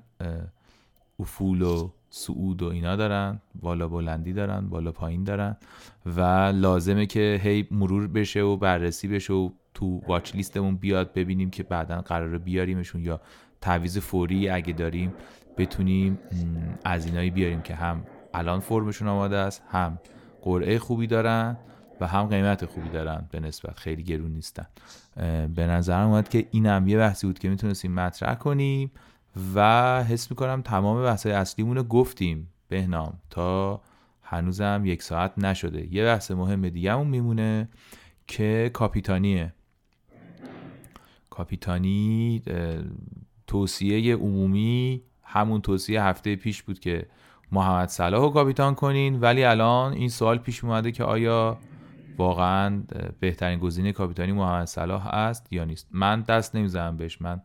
افول 1.20 1.61
و 1.61 1.91
سعود 2.16 2.61
و 2.61 2.66
اینا 2.70 2.95
دارن 2.95 3.39
بالا 3.55 3.88
بلندی 3.88 4.34
دارن 4.34 4.70
بالا 4.70 4.91
پایین 4.91 5.24
دارن 5.24 5.57
و 6.05 6.22
لازمه 6.55 7.05
که 7.05 7.39
هی 7.43 7.68
مرور 7.72 8.07
بشه 8.07 8.41
و 8.41 8.57
بررسی 8.57 9.07
بشه 9.07 9.34
و 9.34 9.49
تو 9.74 10.01
واچ 10.07 10.36
لیستمون 10.36 10.76
بیاد 10.76 11.14
ببینیم 11.14 11.49
که 11.49 11.64
بعدا 11.64 12.01
قراره 12.01 12.38
بیاریمشون 12.38 13.01
یا 13.01 13.22
تعویض 13.61 13.97
فوری 13.97 14.49
اگه 14.49 14.74
داریم 14.74 15.14
بتونیم 15.57 16.20
از 16.86 17.05
اینایی 17.05 17.30
بیاریم 17.30 17.61
که 17.61 17.76
هم 17.76 18.03
الان 18.34 18.59
فرمشون 18.59 19.07
آماده 19.07 19.38
است 19.38 19.64
هم 19.70 19.99
قرعه 20.41 20.80
خوبی 20.80 21.07
دارن 21.07 21.57
و 22.01 22.07
هم 22.07 22.26
قیمت 22.26 22.66
خوبی 22.66 22.89
دارن 22.89 23.28
به 23.32 23.39
نسبت 23.39 23.80
خیلی 23.80 24.03
گرون 24.03 24.32
نیستن. 24.32 24.68
به 25.55 25.68
نظرم 25.68 26.07
اومد 26.07 26.30
که 26.30 26.47
اینم 26.51 26.88
یه 26.88 26.97
بحثی 26.97 27.28
بود 27.28 27.39
که 27.39 27.49
می‌تونستیم 27.49 27.93
مطرح 27.93 28.36
کنیم. 28.36 28.91
و 29.56 30.04
حس 30.04 30.32
می‌کنم 30.32 30.62
تمام 30.62 31.04
بحث 31.04 31.26
اصلیمون 31.26 31.78
رو 31.78 31.84
گفتیم. 31.84 32.50
بهنام 32.70 33.20
تا 33.30 33.82
هنوزم 34.24 34.82
یک 34.86 35.04
ساعت 35.04 35.38
نشده. 35.38 35.94
یه 35.94 36.04
بحث 36.04 36.32
مهم 36.32 36.70
دیگه 36.70 37.04
میمونه 37.04 37.70
که 38.28 38.70
کاپیتانیه. 38.74 39.54
کاپیتانی 41.30 42.42
توصیه 43.48 44.16
عمومی 44.16 45.02
همون 45.24 45.62
توصیه 45.62 46.04
هفته 46.04 46.36
پیش 46.36 46.64
بود 46.64 46.80
که 46.80 47.06
محمد 47.52 47.90
صلاح 47.90 48.22
رو 48.22 48.30
کاپیتان 48.30 48.76
کنین. 48.76 49.20
ولی 49.20 49.44
الان 49.44 49.94
این 49.94 50.10
سوال 50.10 50.38
پیش 50.38 50.64
اومده 50.64 50.92
که 50.92 51.04
آیا 51.04 51.58
واقعا 52.18 52.84
بهترین 53.20 53.60
گزینه 53.60 53.92
کاپیتانی 53.92 54.32
محمد 54.32 54.68
صلاح 54.68 55.08
است 55.08 55.54
یا 55.54 55.64
نیست. 55.66 55.88
من 55.92 56.22
دست 56.22 56.56
نمی‌زنم 56.56 56.98
بهش. 56.98 57.22
من 57.22 57.42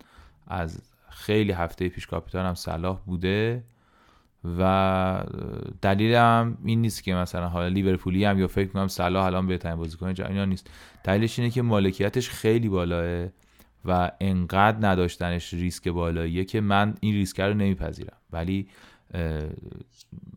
از 0.46 0.82
خیلی 1.18 1.52
هفته 1.52 1.88
پیش 1.88 2.06
کاپیتانم 2.06 2.54
صلاح 2.54 3.00
بوده 3.06 3.64
و 4.58 5.22
دلیلم 5.82 6.58
این 6.64 6.80
نیست 6.80 7.02
که 7.02 7.14
مثلا 7.14 7.48
حالا 7.48 7.68
لیورپولی 7.68 8.24
هم 8.24 8.38
یا 8.38 8.46
فکر 8.46 8.68
کنم 8.68 8.88
صلاح 8.88 9.24
الان 9.24 9.46
بهترین 9.46 9.76
بازیکن 9.76 10.14
جهان 10.14 10.48
نیست. 10.48 10.70
دلیلش 11.04 11.38
اینه 11.38 11.50
که 11.50 11.62
مالکیتش 11.62 12.30
خیلی 12.30 12.68
بالاه 12.68 13.28
و 13.84 14.10
انقدر 14.20 14.88
نداشتنش 14.88 15.54
ریسک 15.54 15.88
بالاییه 15.88 16.44
که 16.44 16.60
من 16.60 16.94
این 17.00 17.14
ریسک 17.14 17.40
رو 17.40 17.54
نمیپذیرم. 17.54 18.16
ولی 18.32 18.68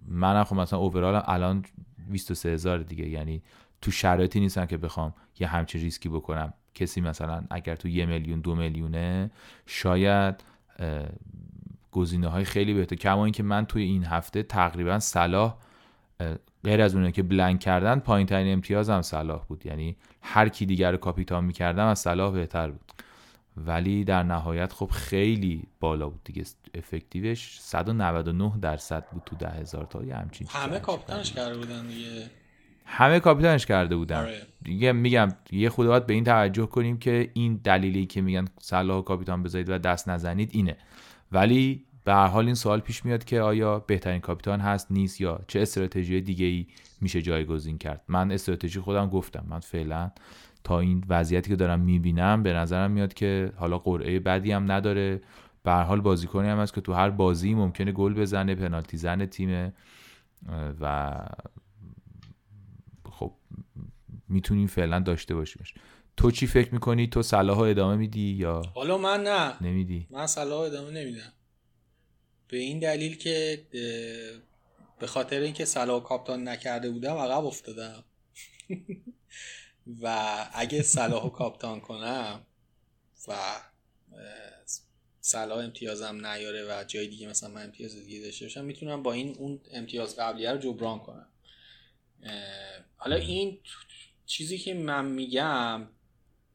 منم 0.08 0.44
خب 0.44 0.56
مثلا 0.56 0.80
اوورال 0.80 1.24
الان 1.26 1.66
23 2.10 2.50
هزار 2.50 2.78
دیگه. 2.78 3.10
یعنی 3.10 3.42
تو 3.82 3.92
شرایطی 3.92 4.40
نیستم 4.40 4.66
که 4.66 4.78
بخوام 4.78 5.14
یه 5.40 5.48
همچی 5.48 5.80
ریسکی 5.80 6.10
بکنم. 6.10 6.54
کسی 6.76 7.02
مثلا 7.02 7.44
اگر 7.50 7.76
تو 7.76 7.88
یه 7.88 8.06
میلیون 8.06 8.42
دو 8.42 8.56
میلیونه 8.56 9.32
شاید 9.66 10.44
گزینه 11.92 12.28
های 12.28 12.46
خیلی 12.46 12.74
بهتر. 12.74 12.96
کما 12.96 13.26
اینکه 13.26 13.44
من 13.44 13.66
توی 13.66 13.84
این 13.84 14.06
هفته 14.06 14.44
تقریبا 14.44 15.00
صلاح 15.00 15.58
غیر 16.64 16.82
از 16.82 16.96
اونه 16.96 17.12
که 17.12 17.24
بلنک 17.24 17.60
کردن 17.60 18.00
پایین 18.00 18.28
ترین 18.28 18.54
امتیاز 18.54 18.90
هم 18.90 19.02
صلاح 19.02 19.46
بود. 19.46 19.66
یعنی 19.66 19.96
هر 20.22 20.50
کی 20.50 20.66
دیگر 20.66 20.92
رو 20.92 20.98
کاپیتان 20.98 21.44
می‌کردم 21.44 21.86
از 21.86 22.00
صلاح 22.00 22.34
بهتر 22.34 22.72
بود. 22.72 22.92
ولی 23.58 24.04
در 24.04 24.24
نهایت 24.24 24.74
خب 24.74 24.90
خیلی 24.92 25.68
بالا 25.80 26.10
بود 26.10 26.24
دیگه. 26.24 26.44
افکتیوش 26.76 27.60
199 27.62 28.54
درصد 28.62 29.06
بود 29.12 29.22
تو 29.26 29.36
ده 29.36 29.50
هزار 29.50 29.86
تا. 29.86 30.04
یه 30.04 30.16
همچین 30.16 30.48
همه 30.50 30.80
کاپیتانش 30.80 31.32
کرده 31.32 31.58
بودن 31.58 31.88
دیگه. 31.88 32.30
همه 32.94 33.20
کاپیتانش 33.20 33.66
کرده 33.66 33.96
بودن. 33.96 34.20
آره. 34.20 34.42
دیگه 34.64 34.92
میگم 34.92 35.28
یه 35.52 35.70
خود 35.70 35.88
باید 35.88 36.06
به 36.06 36.14
این 36.14 36.24
توجه 36.24 36.66
کنیم 36.66 36.98
که 36.98 37.30
این 37.34 37.60
دلیلی 37.64 38.06
که 38.06 38.22
میگن 38.22 38.46
صلاح 38.60 39.04
کاپیتان 39.04 39.44
بذارید 39.44 39.70
و 39.70 39.78
دست 39.78 40.10
نزنید 40.10 40.50
اینه. 40.54 40.78
ولی 41.32 41.86
به 42.04 42.14
هر 42.14 42.28
حال 42.28 42.46
این 42.46 42.56
سوال 42.56 42.80
پیش 42.80 43.06
میاد 43.06 43.24
که 43.24 43.42
آیا 43.42 43.80
بهترین 43.80 44.20
کاپیتان 44.20 44.60
هست 44.60 44.92
نیست 44.92 45.22
یا 45.22 45.40
چه 45.48 45.62
استراتژی 45.62 46.22
دیگه 46.22 46.46
ای 46.46 46.68
میشه 47.02 47.22
جایگزین 47.22 47.78
کرد. 47.78 48.02
من 48.08 48.32
استراتژی 48.32 48.80
خودم 48.80 49.10
گفتم. 49.10 49.46
من 49.50 49.60
فعلا 49.60 50.12
تا 50.64 50.80
این 50.80 51.04
وضعیتی 51.10 51.50
که 51.50 51.56
دارم 51.56 51.80
می‌بینم 51.80 52.44
به 52.44 52.54
نظرم 52.54 52.92
میاد 52.92 53.14
که 53.14 53.52
حالا 53.56 53.78
قرعه 53.78 54.20
بدی 54.20 54.52
هم 54.52 54.72
نداره. 54.72 55.22
به 55.64 55.72
هر 55.72 55.84
حال 55.84 56.02
بازیکنی 56.02 56.48
هم 56.48 56.60
هست 56.60 56.74
که 56.74 56.82
تو 56.82 56.94
هر 56.94 57.10
بازی 57.10 57.54
ممکنه 57.54 57.92
گل 57.92 58.14
بزنه 58.14 58.56
پنالتی 58.56 58.98
زن 58.98 59.26
تیم 59.26 59.74
و 60.82 61.16
خب 63.22 63.34
می‌تونیم 64.30 64.68
فعلا 64.68 65.00
داشته 65.00 65.36
باشیمش. 65.36 65.74
تو 66.18 66.32
چی 66.32 66.48
فکر 66.48 66.74
می‌کنی؟ 66.74 67.08
تو 67.08 67.22
صلاح 67.22 67.60
ادامه 67.60 67.96
میدی 67.96 68.30
یا 68.30 68.62
حالا 68.76 68.98
من 68.98 69.24
نه. 69.24 69.64
نمیدی؟ 69.64 70.08
من 70.10 70.28
صلاح 70.28 70.60
ادامه 70.60 70.92
نمیدم. 70.92 71.34
به 72.48 72.58
این 72.58 72.80
دلیل 72.80 73.18
که 73.18 73.66
به 75.00 75.08
خاطر 75.08 75.40
اینکه 75.40 75.66
صلاح 75.66 76.04
کاپتان 76.04 76.48
نکرده 76.48 76.90
بودم 76.90 77.16
عقب 77.16 77.46
افتادم. 77.46 78.04
و 80.02 80.28
اگه 80.54 80.82
صلاح 80.82 81.30
کاپتان 81.30 81.80
کنم 81.80 82.42
و 83.28 83.34
صلاح 85.22 85.58
امتیازم 85.58 86.26
نیاره 86.26 86.64
و 86.70 86.84
جای 86.84 87.08
دیگه 87.08 87.28
مثلا 87.28 87.50
من 87.50 87.64
امتیاز 87.64 87.96
دیگه 87.96 88.20
داشته 88.20 88.46
باشم 88.46 88.66
می‌تونم 88.66 89.04
با 89.04 89.14
این 89.14 89.36
اون 89.38 89.60
امتیاز 89.72 90.16
قبلیه 90.16 90.52
رو 90.52 90.58
جبران 90.58 91.00
کنم. 91.00 91.28
حالا 92.98 93.16
این 93.16 93.60
چیزی 94.26 94.58
که 94.58 94.74
من 94.74 95.06
میگم 95.06 95.88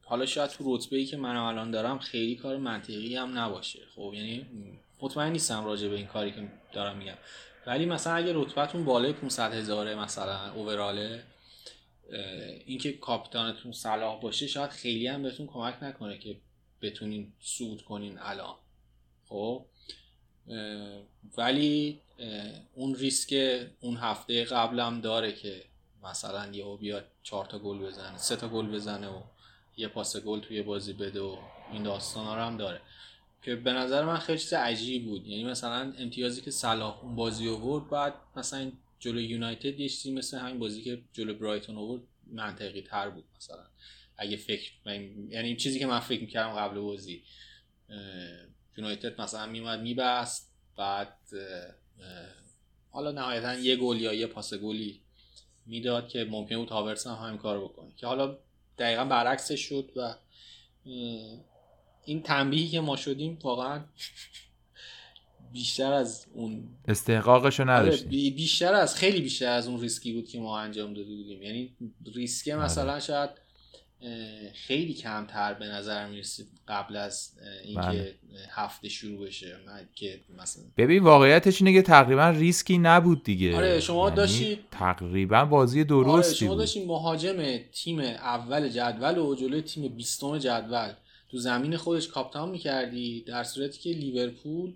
حالا 0.03 0.25
شاید 0.25 0.49
تو 0.49 0.75
رتبه 0.75 0.97
ای 0.97 1.05
که 1.05 1.17
من 1.17 1.35
الان 1.35 1.71
دارم 1.71 1.99
خیلی 1.99 2.35
کار 2.35 2.57
منطقی 2.57 3.15
هم 3.15 3.39
نباشه. 3.39 3.79
خب 3.95 4.11
یعنی 4.15 4.45
مطمئن 5.01 5.31
نیستم 5.31 5.65
راجع 5.65 5.87
به 5.87 5.95
این 5.95 6.07
کاری 6.07 6.31
که 6.31 6.49
دارم 6.73 6.97
میگم. 6.97 7.17
ولی 7.67 7.85
مثلا 7.85 8.13
اگه 8.15 8.31
رتبهتون 8.35 8.85
بالای 8.85 9.13
500 9.13 9.53
هزاره 9.53 9.95
مثلا 9.95 10.53
اووراله 10.53 11.23
اینکه 12.65 12.93
کاپیتانتون 12.93 13.71
صلاح 13.71 14.21
باشه 14.21 14.47
شاید 14.47 14.69
خیلی 14.69 15.07
هم 15.07 15.23
بهتون 15.23 15.47
کمک 15.47 15.83
نکنه 15.83 16.17
که 16.17 16.37
بتونین 16.81 17.33
سود 17.39 17.81
کنین 17.81 18.17
الان. 18.19 18.55
خب 19.25 19.65
ولی 21.37 22.01
اون 22.73 22.95
ریسک 22.95 23.61
اون 23.79 23.97
هفته 23.97 24.43
قبلم 24.43 25.01
داره 25.01 25.31
که 25.31 25.63
مثلا 26.03 26.51
یهو 26.51 26.77
بیاد 26.77 27.07
چهار 27.23 27.45
تا 27.45 27.59
گل 27.59 27.77
بزنه 27.77 28.17
سه 28.17 28.35
تا 28.35 28.49
گل 28.49 28.67
بزنه 28.67 29.07
و 29.07 29.21
یه 29.77 29.87
پاس 29.87 30.17
گل 30.17 30.39
توی 30.39 30.61
بازی 30.61 30.93
بده 30.93 31.19
و 31.19 31.37
این 31.71 31.83
داستان 31.83 32.25
ها 32.25 32.45
هم 32.45 32.57
داره. 32.57 32.81
که 33.41 33.55
به 33.55 33.73
نظر 33.73 34.05
من 34.05 34.17
خیلی 34.17 34.39
چیز 34.39 34.53
عجیب 34.53 35.05
بود. 35.05 35.27
یعنی 35.27 35.43
مثلا 35.43 35.93
امتیازی 35.97 36.41
که 36.41 36.51
صلاح 36.51 37.03
اون 37.03 37.15
بازی 37.15 37.49
آورد 37.49 37.89
بعد 37.89 38.13
مثلا 38.35 38.71
جلو 38.99 39.21
یونایتد 39.21 39.79
یه 39.79 39.89
چیزی 39.89 40.11
مثل 40.11 40.37
همین 40.37 40.59
بازی 40.59 40.81
که 40.81 41.01
جلو 41.13 41.33
برایتون 41.33 41.77
آورد 41.77 42.01
منطقی 42.31 42.81
تر 42.81 43.09
بود 43.09 43.23
مثلا. 43.37 43.63
اگه 44.17 44.37
فکر 44.37 44.71
یعنی 45.29 45.55
چیزی 45.55 45.79
که 45.79 45.85
من 45.85 45.99
فکر 45.99 46.21
می‌کردم 46.21 46.55
قبل 46.55 46.79
بازی 46.79 47.23
یونایتد 48.77 49.21
مثلا 49.21 49.45
میومد 49.45 49.79
میبست 49.79 50.53
بعد 50.77 51.17
حالا 52.91 53.11
نهایتا 53.11 53.53
یه 53.53 53.75
گل 53.75 54.01
یا 54.01 54.13
یه 54.13 54.27
پاس 54.27 54.53
گلی 54.53 55.01
می‌داد 55.65 56.07
که 56.07 56.23
ممکن 56.23 56.57
بود 56.57 56.69
هاورس 56.69 57.07
هم 57.07 57.27
همین 57.27 57.37
کار 57.37 57.63
بکنه. 57.63 57.91
که 57.97 58.07
حالا 58.07 58.37
دقیقا 58.77 59.05
برعکسش 59.05 59.59
شد 59.61 59.91
و 59.95 60.15
این 62.05 62.23
تنبیهی 62.23 62.67
که 62.67 62.79
ما 62.79 62.95
شدیم 62.95 63.39
واقعا 63.43 63.83
بیشتر 65.53 65.93
از 65.93 66.25
اون 66.33 66.69
استحقاقشو 66.87 67.63
آره، 67.63 67.71
نداشتیم. 67.71 68.09
بیشتر 68.09 68.73
از 68.73 68.95
خیلی 68.95 69.21
بیشتر 69.21 69.49
از 69.49 69.67
اون 69.67 69.81
ریسکی 69.81 70.13
بود 70.13 70.27
که 70.27 70.39
ما 70.39 70.59
انجام 70.59 70.93
داده 70.93 71.15
بودیم. 71.15 71.43
یعنی 71.43 71.75
ریسکه 72.15 72.55
آره. 72.55 72.63
مثلا 72.63 72.99
شاید 72.99 73.29
خیلی 74.53 74.93
کمتر 74.93 75.53
به 75.53 75.65
نظر 75.65 76.07
می‌رسید 76.07 76.47
قبل 76.67 76.95
از 76.95 77.31
اینکه 77.63 77.81
بله. 77.81 78.15
هفته 78.49 78.89
شروع 78.89 79.27
بشه. 79.27 79.55
که 79.95 80.19
مثلا 80.41 80.63
ببین 80.77 81.03
واقعیتش 81.03 81.61
اینه 81.61 81.73
که 81.73 81.81
تقریبا 81.81 82.29
ریسکی 82.29 82.77
نبود 82.77 83.23
دیگه. 83.23 83.55
آره 83.55 83.79
شما 83.79 84.03
یعنی 84.03 84.15
داشتید 84.15 84.59
تقریبا 84.71 85.45
بازی 85.45 85.83
درستی 85.83 86.11
آره 86.11 86.49
شما 86.49 86.55
داشتید 86.55 86.87
مهاجم 86.87 87.57
تیم 87.57 87.99
اول 87.99 88.69
جدول 88.69 89.17
و 89.17 89.35
جلوی 89.35 89.61
تیم 89.61 89.87
بیستم 89.87 90.37
جدول. 90.37 90.93
تو 91.31 91.37
زمین 91.37 91.77
خودش 91.77 92.07
کاپتان 92.07 92.49
می‌کردی 92.49 93.21
در 93.21 93.43
صورتی 93.43 93.79
که 93.79 93.89
لیورپول 93.89 94.73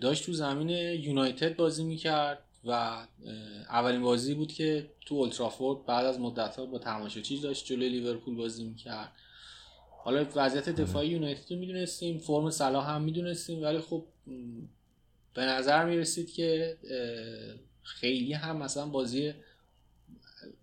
داشت 0.00 0.26
تو 0.26 0.32
زمین 0.32 0.68
یونایتد 1.00 1.56
بازی 1.56 1.84
می‌کرد. 1.84 2.38
و 2.64 2.70
اولین 3.70 4.02
بازی 4.02 4.34
بود 4.34 4.52
که 4.52 4.90
تو 5.06 5.14
اولترافورد 5.14 5.86
بعد 5.86 6.06
از 6.06 6.20
مدت 6.20 6.56
ها 6.56 6.66
با 6.66 6.78
تماشاچی 6.78 7.40
داشت 7.40 7.66
جلوی 7.66 7.88
لیورپول 7.88 8.36
بازی 8.36 8.64
می‌کرد. 8.64 9.12
حالا 10.04 10.26
وضعیت 10.36 10.68
دفاعی 10.68 11.08
یونایتد 11.08 11.52
رو 11.52 11.58
می‌دونستیم 11.58 12.18
فرم 12.18 12.50
صلاح 12.50 12.90
هم 12.90 13.02
می‌دونستیم 13.02 13.62
ولی 13.62 13.78
خب 13.78 14.04
به 15.34 15.42
نظر 15.42 15.84
می‌رسید 15.84 16.32
که 16.32 16.78
خیلی 17.82 18.32
هم 18.32 18.56
مثلا 18.56 18.86
بازی 18.86 19.32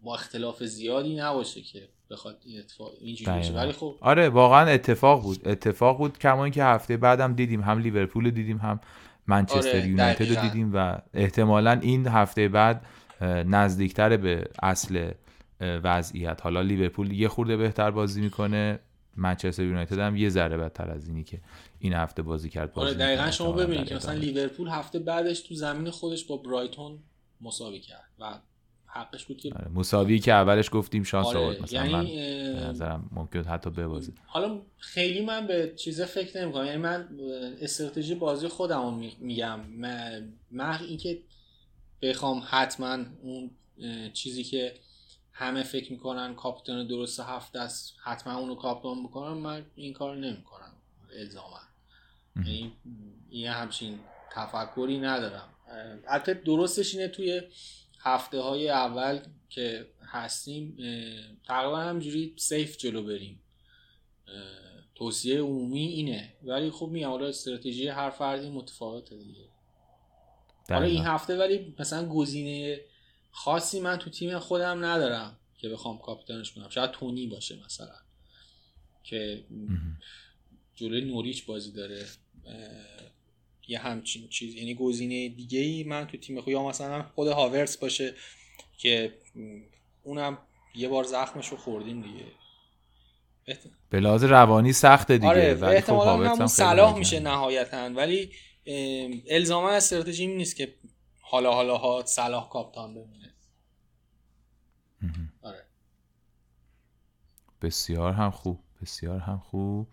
با 0.01 0.13
اختلاف 0.13 0.63
زیادی 0.63 1.15
نباشه 1.15 1.61
که 1.61 1.89
بخواد 2.09 2.41
این 2.45 2.59
اتفاق 2.59 2.91
اینجوری 3.01 3.39
بشه 3.39 3.53
ولی 3.53 3.71
خب 3.71 3.95
آره 4.01 4.29
واقعا 4.29 4.69
اتفاق 4.69 5.23
بود. 5.23 5.47
اتفاق 5.47 5.97
بود 5.97 6.17
کما 6.17 6.43
اینکه 6.43 6.63
هفته 6.63 6.97
بعدم 6.97 7.33
دیدیم 7.33 7.61
هم 7.61 7.79
لیورپول 7.79 8.31
دیدیم 8.31 8.57
هم 8.57 8.79
منچستر 9.29 9.69
آره 9.69 9.87
یونایتد 9.87 10.29
رو 10.29 10.41
دیدیم 10.41 10.71
و 10.73 10.97
احتمالا 11.13 11.79
این 11.81 12.07
هفته 12.07 12.47
بعد 12.47 12.85
نزدیکتر 13.45 14.17
به 14.17 14.43
اصل 14.63 15.11
وضعیت. 15.61 16.41
حالا 16.41 16.61
لیورپول 16.61 17.11
یه 17.11 17.27
خورده 17.27 17.57
بهتر 17.57 17.91
بازی 17.91 18.21
می‌کنه 18.21 18.79
منچستر 19.15 19.63
یونایتد 19.63 19.99
هم 19.99 20.15
یه 20.15 20.29
ذره 20.29 20.57
بدتر 20.57 20.91
از 20.91 21.07
اینی 21.07 21.23
که 21.23 21.41
این 21.79 21.93
هفته 21.93 22.21
بازی 22.21 22.49
کرد 22.49 22.73
بازی 22.73 22.89
آره 22.89 22.97
دقیقا 22.97 23.31
شما 23.31 23.51
ببینید 23.51 23.87
که 23.87 23.95
مثلا 23.95 24.13
لیورپول 24.13 24.67
هفته 24.67 24.99
بعدش 24.99 25.41
تو 25.41 25.55
زمین 25.55 25.89
خودش 25.89 26.25
با 26.25 26.37
برایتون 26.37 26.99
مساوی 27.41 27.79
کرد 27.79 28.09
و 28.19 28.39
حقش 28.91 29.25
بود 29.25 29.37
که 29.37 29.53
آره 29.55 29.67
مساوی 29.67 30.19
که 30.19 30.33
اولش 30.33 30.69
گفتیم 30.71 31.03
شانس 31.03 31.25
آره 31.25 31.39
آورد 31.39 31.61
مثلا. 31.61 31.85
یعنی 31.85 32.53
من 32.53 32.69
نظرم 32.69 33.09
ممکن 33.11 33.43
حتی 33.43 33.69
ببازه. 33.69 34.13
حالا 34.25 34.61
خیلی 34.77 35.25
من 35.25 35.47
به 35.47 35.73
چیزا 35.75 36.05
فکر 36.05 36.41
نمی 36.41 36.53
کنم 36.53 36.65
یعنی 36.65 36.77
من 36.77 37.09
استراتژی 37.61 38.15
بازی 38.15 38.47
خودم 38.47 38.81
رو 38.81 38.91
میگم. 39.19 39.59
من 40.51 40.79
اینکه 40.87 41.19
بخوام 42.01 42.43
حتما 42.49 42.97
اون 43.21 43.51
چیزی 44.13 44.43
که 44.43 44.73
همه 45.31 45.63
فکر 45.63 45.91
می‌کنن 45.91 46.35
کاپیتان 46.35 46.87
درست 46.87 47.19
هفت 47.19 47.55
است 47.55 47.95
حتما 48.03 48.37
اونو 48.37 48.55
کاپیتان 48.55 49.03
بکنم 49.03 49.37
من 49.37 49.65
این 49.75 49.93
کار 49.93 50.17
نمی‌کنم. 50.17 50.73
الزاما. 51.19 51.59
یعنی 52.35 52.73
یه 53.31 53.51
همچین 53.51 53.99
تفکری 54.31 54.99
ندارم. 54.99 55.49
البته 56.07 56.33
درستش 56.33 56.95
اینه 56.95 57.07
توی 57.07 57.41
هفته 57.99 58.39
های 58.39 58.69
اول 58.69 59.19
که 59.49 59.87
هستیم 60.03 60.77
تقریبا 61.43 61.79
همجوری 61.79 62.33
سیف 62.37 62.77
جلو 62.77 63.03
بریم. 63.03 63.41
توصیه 64.95 65.41
عمومی 65.41 65.85
اینه. 65.85 66.33
ولی 66.43 66.71
خب 66.71 66.87
میگم 66.87 67.09
حالا 67.09 67.27
استراتژی 67.27 67.87
هر 67.87 68.09
فردی 68.09 68.49
متفاوته 68.49 69.17
دیگه. 69.17 69.45
حالا 70.69 70.85
این 70.85 71.05
هفته 71.05 71.37
ولی 71.37 71.75
مثلا 71.79 72.09
گزینه 72.09 72.81
خاصی 73.31 73.79
من 73.79 73.97
تو 73.97 74.09
تیم 74.09 74.39
خودم 74.39 74.85
ندارم 74.85 75.37
که 75.57 75.69
بخوام 75.69 75.97
کاپیتانش 75.97 76.51
کنم. 76.51 76.69
شاید 76.69 76.91
تونی 76.91 77.27
باشه 77.27 77.59
مثلا 77.65 77.95
که 79.03 79.45
جلوی 80.75 81.01
نوریچ 81.01 81.45
بازی 81.45 81.71
داره. 81.71 82.05
یه 83.69 83.79
همچین 83.79 84.27
چیز. 84.27 84.55
یعنی 84.55 84.75
گزینه 84.75 85.29
دیگه 85.29 85.59
ای 85.59 85.83
من 85.83 86.07
تو 86.07 86.17
تیم 86.17 86.41
خود 86.41 86.53
یا 86.53 86.63
مثلا 86.63 87.03
خود 87.15 87.27
هاورس 87.27 87.77
باشه 87.77 88.13
که 88.77 89.13
اونم 90.03 90.37
یه 90.75 90.87
بار 90.87 91.03
زخمش 91.03 91.47
رو 91.47 91.57
خوردیم 91.57 92.01
دیگه. 92.01 92.25
به 93.89 93.99
لحاظ 93.99 94.23
روانی 94.23 94.73
سخته 94.73 95.17
دیگه 95.17 95.27
آره 95.27 95.53
ولی 95.53 95.81
خب 95.81 95.93
هم 95.93 96.47
صلاح 96.47 96.97
میشه 96.97 97.19
نهایتا. 97.19 97.77
ولی 97.77 98.31
الزاما 99.29 99.69
استراتژی 99.69 100.27
نیست 100.27 100.55
که 100.55 100.75
حالا 101.21 101.53
حالا 101.53 101.77
ها 101.77 102.03
صلاح 102.05 102.49
کاپتان 102.49 102.93
بمونه. 102.93 103.33
آره. 105.41 105.65
بسیار 107.61 108.13
هم 108.13 108.31
خوب 108.31 108.59
بسیار 108.81 109.19
هم 109.19 109.39
خوب. 109.39 109.87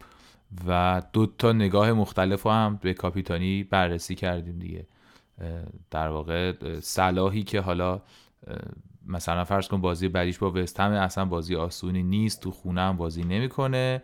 و 0.67 1.03
دو 1.13 1.27
تا 1.27 1.53
نگاه 1.53 1.93
مختلف 1.93 2.47
هم 2.47 2.79
به 2.83 2.95
کاپیتانی 2.95 3.65
بررسی 3.65 4.15
کردیم 4.15 4.59
دیگه. 4.59 4.87
در 5.91 6.09
واقع 6.09 6.53
صلاحی 6.81 7.43
که 7.43 7.61
حالا 7.61 8.03
مثلا 9.07 9.45
فرض 9.45 9.69
کن 9.69 9.81
بازی 9.81 10.09
بعدیش 10.09 10.39
با 10.39 10.51
وستهم 10.51 10.91
اصلا 10.93 11.25
بازی 11.25 11.57
آسونی 11.57 12.03
نیست 12.03 12.41
تو 12.41 12.51
خونه 12.51 12.81
هم 12.81 12.97
بازی 12.97 13.23
نمی‌کنه. 13.23 14.03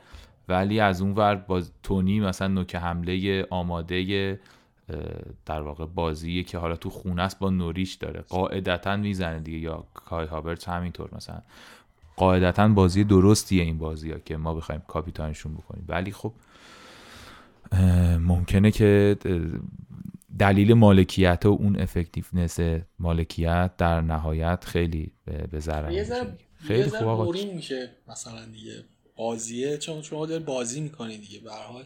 ولی 0.48 0.80
از 0.80 1.02
اون 1.02 1.12
ور 1.12 1.34
باز 1.34 1.72
تونی 1.82 2.20
مثلا 2.20 2.48
نوک 2.48 2.74
حمله 2.74 3.46
آماده 3.50 4.40
در 5.46 5.60
واقع 5.60 5.86
بازی 5.86 6.44
که 6.44 6.58
حالا 6.58 6.76
تو 6.76 6.90
خونه 6.90 7.22
است 7.22 7.38
با 7.38 7.50
نوریش 7.50 7.94
داره. 7.94 8.20
قاعدتا 8.20 8.96
می‌زنه 8.96 9.40
دیگه 9.40 9.58
یا 9.58 9.84
کای 9.94 10.26
هابرت 10.26 10.68
همینطور 10.68 11.08
مثلا. 11.12 11.42
قاعدتا 12.22 12.68
بازی 12.68 13.04
درستیه 13.04 13.62
این 13.62 13.78
بازی 13.78 14.10
ها 14.10 14.18
که 14.18 14.36
ما 14.36 14.54
بخوایم 14.54 14.82
کاپیتانشون 14.88 15.54
بکنیم. 15.54 15.84
ولی 15.88 16.12
خب 16.12 16.32
ممکنه 18.20 18.70
که 18.70 19.16
دلیل 20.38 20.74
مالکیت 20.74 21.46
و 21.46 21.48
اون 21.48 21.80
افکتیفنس 21.80 22.58
مالکیت 22.98 23.70
در 23.78 24.00
نهایت 24.00 24.64
خیلی 24.64 25.12
به 25.50 25.60
ضرر 25.60 26.04
خیلی 26.54 26.88
خوب 26.90 27.08
آقا. 27.08 27.32
میشه 27.54 27.90
مثلا 28.08 28.44
دیگه. 28.46 28.84
بازیه 29.16 29.78
چون 29.78 30.02
شما 30.02 30.26
داری 30.26 30.44
بازی 30.44 30.80
می‌کنی 30.80 31.18
دیگه 31.18 31.38
به 31.38 31.52
حال. 31.52 31.84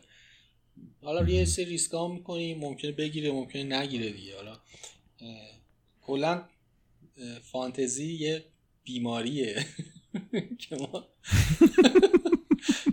حالا 1.02 1.28
یه 1.28 1.44
سری 1.44 1.64
ریسک 1.64 1.94
می‌کنی 2.10 2.54
ممکنه 2.54 2.92
بگیره 2.92 3.32
ممکنه 3.32 3.78
نگیره 3.80 4.10
دیگه. 4.10 4.36
حالا 4.36 4.56
کلا 6.02 6.42
فانتزی 7.42 8.12
یه 8.12 8.44
بیماریه. 8.84 9.56
که 10.58 10.76
ما 10.76 11.04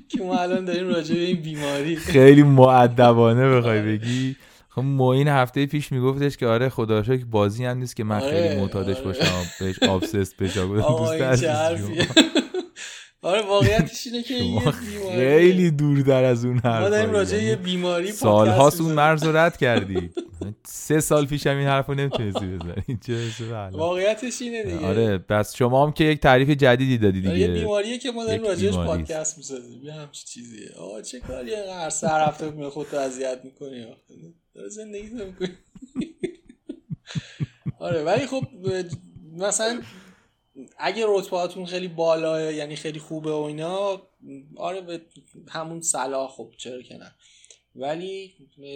که 0.10 0.24
ما 0.24 0.38
الان 0.38 0.66
داریم 0.66 0.88
راجع 0.88 1.16
به 1.16 1.22
این 1.22 1.42
بیماری. 1.42 1.96
خیلی 1.96 2.44
معدبانه 2.44 3.50
بخوای 3.50 3.82
بگی. 3.82 4.36
خب 4.70 4.82
موین 4.82 5.28
هفته 5.28 5.66
پیش 5.66 5.92
میگفتش 5.92 6.38
که 6.38 6.48
آره 6.48 6.70
خدا 6.70 7.02
که 7.02 7.26
بازی 7.32 7.66
هم 7.66 7.78
نیست 7.78 7.96
که 7.96 8.04
من 8.04 8.20
خیلی 8.20 8.48
آره، 8.48 8.60
معتادش 8.60 8.96
آره. 8.96 9.06
باشم 9.06 9.44
بهش 9.60 9.84
آبسست 9.84 10.38
بشم. 10.38 10.82
دوست 10.82 12.43
آره 13.24 13.42
واقعیتش 13.42 14.08
اینه 14.08 14.24
که 14.24 14.34
یه 14.34 14.72
خیلی 15.16 15.72
دور 15.72 16.00
در 16.00 16.24
از 16.24 16.46
اون 16.46 16.58
حرف 16.58 16.84
ما 16.84 16.90
داریم 16.90 17.12
راجع 17.12 17.44
یه 17.44 17.56
بیماری 17.56 18.12
سالهاست 18.12 18.82
اون 18.82 18.92
مرز 18.92 19.24
رو 19.24 19.38
رد 19.38 19.58
کردی. 19.58 20.10
سه 20.66 21.00
سال 21.00 21.26
پیش 21.26 21.48
هم 21.48 21.58
این 21.58 21.68
حرف 21.68 21.88
رو 21.88 21.94
نمی‌تونستی 21.94 22.46
بزنی. 22.46 22.98
واقعیتش 23.72 24.42
اینه 24.42 24.64
دیگه. 24.64 24.86
آره 24.86 25.18
بس 25.18 25.56
شما 25.56 25.86
هم 25.86 25.92
که 25.92 26.04
یک 26.04 26.20
تعریف 26.20 26.50
جدیدی 26.50 26.98
دادی 26.98 27.22
دیگه 27.22 27.40
یه 27.40 27.48
بیماریه 27.48 27.98
که 27.98 28.12
ما 28.12 28.26
داریم 28.26 28.44
راجعش 28.44 28.76
پادکست 28.76 29.38
می‌سازیم 29.38 29.84
یه 29.84 29.94
همچین 29.94 30.26
چیزیه. 30.26 30.70
آقا 30.78 31.02
چه 31.02 31.20
کاری 31.20 31.54
هر 31.54 31.90
سر 31.90 32.28
هفته 32.28 32.50
می 32.50 32.70
خودتو 32.70 32.98
اذیت 32.98 33.40
می‌کنی؟ 33.44 33.86
داره 34.56 34.70
زندگی 34.70 35.10
می‌کنی. 35.10 35.50
آره 37.80 38.04
ولی 38.04 38.28
خب 38.28 38.44
مثلا 39.38 39.82
اگه 40.78 41.06
رتبهاتون 41.08 41.66
خیلی 41.66 41.88
بالاه 41.88 42.54
یعنی 42.54 42.76
خیلی 42.76 43.00
خوبه 43.00 43.32
و 43.32 43.42
اینا 43.42 44.02
آره 44.56 44.82
به 44.82 45.02
همون 45.50 45.82
صلاح 45.82 46.30
خوب 46.30 46.54
چرا 46.58 46.82
که 46.82 46.98
نه. 46.98 47.12
ولی 47.76 48.34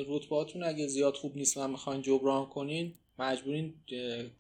رتبهاتون 0.10 0.64
اگه 0.64 0.88
زیاد 0.88 1.16
خوب 1.16 1.36
نیست 1.36 1.58
و 1.58 1.68
می‌خواین 1.68 2.02
جبران 2.02 2.46
کنین 2.46 2.94
مجبورین 3.20 3.74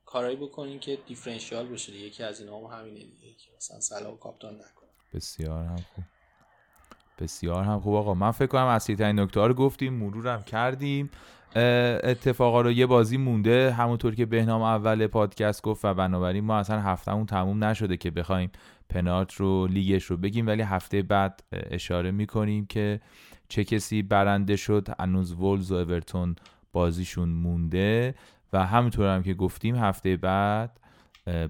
کارایی 0.05 0.35
بکنین 0.35 0.79
که 0.79 0.97
دیفرنشیال 1.07 1.67
بشه 1.67 1.95
یکی 1.95 2.23
از 2.23 2.41
اینا 2.41 2.67
هم 2.67 2.79
همینه 2.79 2.99
دیگه 2.99 3.33
که 3.33 3.49
مثلا 3.57 3.79
صلاح 3.79 4.13
و 4.13 4.17
کاپتان 4.17 4.53
نکنه. 4.53 4.89
بسیار 5.13 5.63
هم 5.63 5.75
خوب. 5.95 6.03
بسیار 7.19 7.63
هم 7.63 7.79
خوب. 7.79 7.95
آقا 7.95 8.13
من 8.13 8.31
فکر 8.31 8.47
کنم 8.47 8.65
اصلی 8.65 8.95
ترین 8.95 9.19
نکته 9.19 9.41
رو 9.41 9.53
گفتیم 9.53 9.93
مرورم 9.93 10.43
کردیم. 10.43 11.09
اتفاقا 11.55 12.61
رو 12.61 12.71
یه 12.71 12.85
بازی 12.85 13.17
مونده. 13.17 13.71
همونطور 13.71 14.15
که 14.15 14.25
بهنام 14.25 14.61
اول 14.61 15.07
پادکست 15.07 15.61
گفت 15.61 15.85
و 15.85 15.93
بنابراین 15.93 16.43
ما 16.43 16.57
اصلا 16.57 16.81
هفتهمون 16.81 17.25
تموم 17.25 17.63
نشده 17.63 17.97
که 17.97 18.11
بخوایم 18.11 18.49
پنارت 18.89 19.33
رو 19.33 19.67
لیگش 19.67 20.03
رو 20.03 20.17
بگیم. 20.17 20.47
ولی 20.47 20.61
هفته 20.61 21.01
بعد 21.01 21.43
اشاره 21.51 22.11
می‌کنیم 22.11 22.65
که 22.65 22.99
چه 23.49 23.63
کسی 23.63 24.01
برنده 24.01 24.55
شد. 24.55 24.87
هنوز 24.99 25.33
ولز 25.33 25.71
و 25.71 25.75
اورتون 25.75 26.35
بازیشون 26.73 27.29
مونده. 27.29 28.15
و 28.53 28.65
همینطور 28.65 29.15
هم 29.15 29.23
که 29.23 29.33
گفتیم 29.33 29.75
هفته 29.75 30.17
بعد 30.17 30.79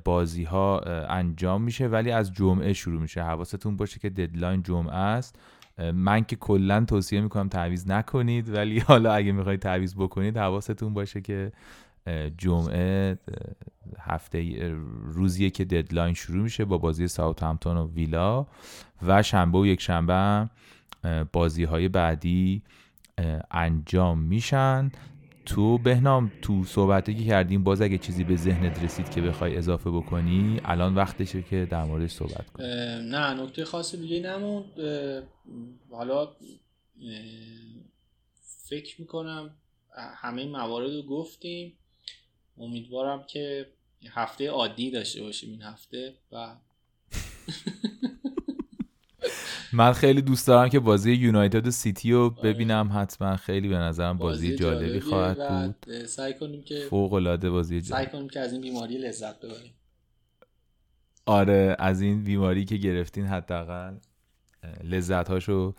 بازی 0.06 0.44
ها 0.44 0.80
انجام 1.10 1.62
میشه. 1.62 1.88
ولی 1.88 2.12
از 2.12 2.34
جمعه 2.34 2.74
شروع 2.74 3.02
میشه. 3.02 3.24
حواستون 3.24 3.78
باشه 3.78 4.00
که 4.00 4.10
ددلاین 4.10 4.64
جمعه 4.64 4.96
است. 4.96 5.40
من 5.94 6.24
که 6.24 6.36
کلا 6.36 6.86
توصیه 6.86 7.22
می‌کنم 7.22 7.50
تعویز 7.50 7.90
نکنید 7.90 8.50
ولی 8.50 8.80
حالا 8.90 9.14
اگه 9.14 9.32
می‌خواید 9.32 9.60
تعویز 9.60 9.96
بکنید 9.96 10.38
حواستون 10.38 10.94
باشه 10.94 11.22
که 11.22 11.52
جمعه 12.38 13.18
هفته 14.00 14.72
روزیه 15.04 15.50
که 15.50 15.66
ددلاین 15.66 16.14
شروع 16.14 16.44
میشه 16.44 16.66
با 16.66 16.78
بازی 16.78 17.08
ساوت 17.08 17.44
همتون 17.44 17.78
و 17.78 17.88
ویلا 17.88 18.48
و 19.02 19.24
شنبه 19.24 19.58
و 19.58 19.66
یک 19.66 19.82
شنبه 19.82 20.50
بازی 21.34 21.64
های 21.64 21.90
بعدی 21.90 22.62
انجام 23.52 24.20
میشن. 24.20 24.92
تو 25.48 25.78
بهنام 25.78 26.32
تو 26.42 26.66
صحبتی 26.66 27.16
که 27.16 27.26
کردیم 27.26 27.64
باز 27.64 27.82
اگه 27.82 27.98
چیزی 27.98 28.24
به 28.24 28.36
ذهنت 28.36 28.84
رسید 28.84 29.10
که 29.10 29.22
بخوای 29.22 29.58
اضافه 29.58 29.92
بکنی 29.92 30.62
الان 30.66 30.96
وقتشه 30.96 31.42
که 31.42 31.68
در 31.72 31.84
موردش 31.84 32.12
صحبت 32.12 32.50
کنی. 32.50 32.68
نه 33.10 33.34
نکته 33.34 33.66
خاصی 33.66 33.98
دیگه 33.98 34.20
نموند 34.20 34.66
حالا 35.92 36.30
فکر 38.70 39.02
می‌کنم 39.02 39.56
همه 39.98 40.46
موارد 40.46 40.92
رو 40.94 41.02
گفتیم. 41.02 41.74
امیدوارم 42.58 43.24
که 43.24 43.68
هفته 44.10 44.50
عادی 44.50 44.92
داشته 44.92 45.22
باشیم 45.22 45.52
این 45.52 45.62
هفته 45.62 46.14
و 46.32 46.56
من 49.78 49.94
خیلی 49.94 50.22
دوست 50.22 50.48
دارم 50.48 50.70
که 50.70 50.80
بازی 50.80 51.14
یونایتد 51.14 51.68
و 51.68 51.72
سیتی 51.72 52.12
رو 52.12 52.36
آره. 52.40 52.54
ببینم 52.54 52.90
حتما. 52.94 53.36
خیلی 53.36 53.68
به 53.68 53.78
نظرم 53.78 54.18
بازی, 54.18 54.56
جالبی 54.56 55.00
خواهد 55.00 55.50
بود. 55.50 56.06
سعی 56.06 56.34
کنیم 56.34 56.62
که 56.62 56.88
فوق 56.90 57.14
العاده 57.14 57.50
بازی 57.50 57.82
سعی 57.82 58.06
کنیم 58.06 58.30
که 58.30 58.40
از 58.40 58.54
این 58.54 58.62
بیماری 58.62 58.98
لذت 58.98 59.40
ببریم. 59.40 59.74
آره 61.26 61.76
از 61.80 62.02
این 62.02 62.24
بیماری 62.24 62.66
که 62.66 62.78
گرفتین 62.78 63.26
حداقل 63.26 63.96
لذت 64.84 65.30
هاشو 65.30 65.76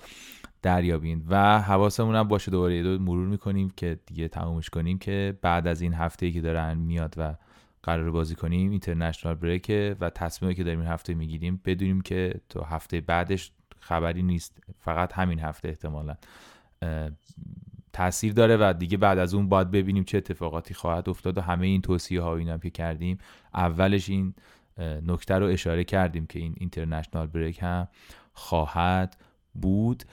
دریابین. 0.63 1.25
و 1.29 1.61
حواسمون 1.61 2.15
هم 2.15 2.29
باشه 2.29 2.51
دوباره 2.51 2.77
یه 2.77 2.83
دو 2.83 2.99
مرور 2.99 3.27
می‌کنیم 3.27 3.73
که 3.77 3.99
دیگه 4.07 4.29
تمومش 4.29 4.71
کنیم 4.71 4.99
که 4.99 5.39
بعد 5.43 5.67
از 5.67 5.81
این 5.81 5.95
هفته 5.95 6.31
که 6.31 6.41
دارن 6.41 6.79
میاد 6.79 7.15
و 7.17 7.35
قرار 7.83 8.11
بازی 8.11 8.35
کنیم 8.35 8.71
اینترنشنال 8.71 9.35
بریک 9.35 9.97
و 10.01 10.11
تصمیمی 10.11 10.55
که 10.55 10.65
داریم 10.65 10.81
این 10.81 10.89
هفته 10.89 11.15
می‌گیریم 11.15 11.61
بدونیم 11.65 12.01
که 12.01 12.41
تو 12.49 12.63
هفته 12.63 13.01
بعدش 13.01 13.53
خبری 13.81 14.23
نیست. 14.23 14.63
فقط 14.79 15.13
همین 15.13 15.41
هفته 15.41 15.69
احتمالا. 15.69 16.17
تاثیر 17.93 18.33
داره 18.33 18.57
و 18.57 18.75
دیگه 18.79 18.97
بعد 18.97 19.19
از 19.19 19.35
اون 19.35 19.49
باید 19.49 19.71
ببینیم 19.71 20.05
چه 20.05 20.19
اتفاقاتی 20.19 20.75
خواهد 20.75 21.09
افتاد 21.09 21.39
و 21.39 21.41
همه 21.41 21.67
این 21.67 21.83
توصیه 21.83 22.23
ها 22.23 22.37
اینم 22.37 22.59
که 22.59 22.71
کردیم 22.71 23.19
اولش 23.55 24.09
این 24.09 24.35
نکته 25.07 25.35
رو 25.35 25.47
اشاره 25.47 25.85
کردیم 25.85 26.27
که 26.27 26.39
این 26.39 26.55
اینترنشنال 26.57 27.27
بریک 27.27 27.59
هم 27.63 27.89
خواهد 28.33 29.17
بود. 29.55 30.05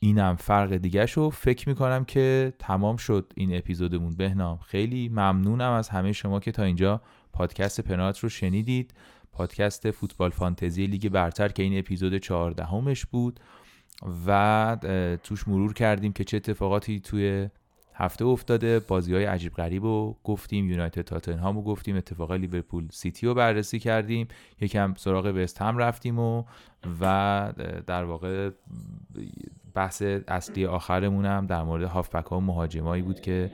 اینم 0.00 0.36
فرق 0.36 0.76
دیگه 0.76 1.06
شو 1.06 1.30
فکر 1.30 1.68
می‌کنم 1.68 2.04
که 2.04 2.52
تمام 2.58 2.96
شد 2.96 3.32
این 3.36 3.56
اپیزودمون. 3.56 4.16
بهنام 4.16 4.58
خیلی 4.58 5.08
ممنونم 5.08 5.72
از 5.72 5.88
همه 5.88 6.12
شما 6.12 6.40
که 6.40 6.52
تا 6.52 6.62
اینجا 6.62 7.02
پادکست 7.32 7.80
پنات 7.80 8.18
رو 8.18 8.28
شنیدید. 8.28 8.94
پادکست 9.34 9.90
فوتبال 9.90 10.30
فانتزی 10.30 10.86
لیگ 10.86 11.08
برتر 11.08 11.48
که 11.48 11.62
این 11.62 11.78
اپیزود 11.78 12.18
چهاردهمش 12.18 13.06
بود 13.06 13.40
و 14.26 14.76
توش 15.22 15.48
مرور 15.48 15.72
کردیم 15.72 16.12
که 16.12 16.24
چه 16.24 16.36
اتفاقاتی 16.36 17.00
توی 17.00 17.48
هفته 17.94 18.24
افتاده. 18.24 18.78
بازی 18.78 19.14
های 19.14 19.24
عجیب 19.24 19.54
غریب 19.54 19.82
رو 19.84 20.16
گفتیم 20.24 20.70
یونایتد 20.70 21.02
تاتنهام 21.02 21.56
رو 21.56 21.62
گفتیم 21.62 21.96
اتفاق 21.96 22.32
لیورپول 22.32 22.88
سیتی 22.90 23.26
رو 23.26 23.34
بررسی 23.34 23.78
کردیم. 23.78 24.28
یکم 24.60 24.94
سراغ 24.96 25.32
وست 25.36 25.62
هم 25.62 25.78
رفتیم 25.78 26.18
و 26.18 26.44
و 27.00 27.52
در 27.86 28.04
واقع 28.04 28.50
بحث 29.74 30.02
اصلی 30.28 30.66
آخرمون 30.66 31.26
هم 31.26 31.46
در 31.46 31.62
مورد 31.62 31.82
هافبک 31.82 32.26
ها 32.26 32.38
و 32.38 32.40
مهاجمایی 32.40 33.02
بود 33.02 33.20
که 33.20 33.50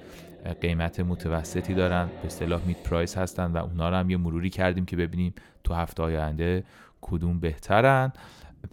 قیمت 0.60 1.00
متوسطی 1.00 1.74
دارن. 1.74 2.06
به 2.06 2.26
اصطلاح 2.26 2.66
میت 2.66 2.82
پرایس 2.82 3.18
هستن 3.18 3.52
و 3.52 3.56
اونا 3.56 3.88
رو 3.88 3.96
هم 3.96 4.10
یه 4.10 4.16
مروری 4.16 4.50
کردیم 4.50 4.84
که 4.84 4.96
ببینیم 4.96 5.34
تو 5.64 5.74
هفته 5.74 6.02
آینده 6.02 6.64
کدوم 7.00 7.40
بهترن. 7.40 8.12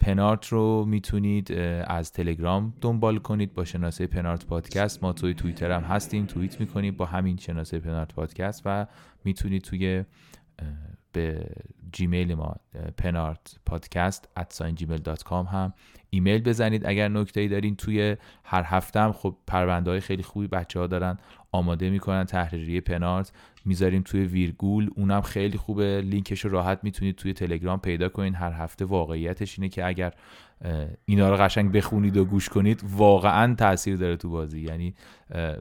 پنارت 0.00 0.46
رو 0.46 0.84
می‌تونید 0.84 1.52
از 1.86 2.12
تلگرام 2.12 2.74
دنبال 2.80 3.18
کنید 3.18 3.54
با 3.54 3.64
شناسه 3.64 4.06
پنارت 4.06 4.46
پادکست 4.46 5.02
ما 5.02 5.12
توی 5.12 5.34
توییتر 5.34 5.72
هم 5.72 5.82
هستیم 5.82 6.26
توییت 6.26 6.60
می‌کنید 6.60 6.96
با 6.96 7.06
همین 7.06 7.36
شناسه 7.36 7.78
پنارت 7.78 8.14
پادکست 8.14 8.62
و 8.64 8.86
می‌تونید 9.24 9.62
توی 9.62 10.04
به 11.12 11.50
جیمیل 11.92 12.34
ما 12.34 12.56
پنارت 12.96 13.56
پادکست 13.66 14.28
at 14.40 14.62
هم 15.32 15.72
ایمیل 16.10 16.42
بزنید. 16.42 16.86
اگر 16.86 17.08
نکته 17.08 17.40
ای 17.40 17.48
دارین 17.48 17.76
توی 17.76 18.16
هر 18.44 18.62
هفته 18.66 19.00
هم 19.00 19.12
خب 19.12 19.36
پرونده 19.46 19.90
های 19.90 20.00
خیلی 20.00 20.22
خوبی 20.22 20.46
بچه 20.46 20.80
ها 20.80 20.86
دارن 20.86 21.18
آماده 21.52 21.90
می‌کنن 21.90 22.24
تحریری 22.24 22.80
پنارت 22.80 23.32
می‌ذاریم 23.68 24.02
توی 24.02 24.24
ویرگول. 24.24 24.90
اونم 24.96 25.20
خیلی 25.20 25.58
خوبه. 25.58 26.00
لینکش 26.00 26.44
رو 26.44 26.50
راحت 26.50 26.78
می‌تونید 26.82 27.16
توی 27.16 27.32
تلگرام 27.32 27.80
پیدا 27.80 28.08
کنید 28.08 28.34
هر 28.34 28.52
هفته 28.52 28.84
واقعیتش 28.84 29.58
اینه 29.58 29.68
که 29.68 29.86
اگر 29.86 30.12
اینا 31.04 31.30
رو 31.30 31.36
قشنگ 31.36 31.72
بخونید 31.72 32.16
و 32.16 32.24
گوش 32.24 32.48
کنید 32.48 32.82
واقعا 32.96 33.54
تاثیر 33.54 33.96
داره 33.96 34.16
تو 34.16 34.30
بازی. 34.30 34.60
یعنی 34.60 34.94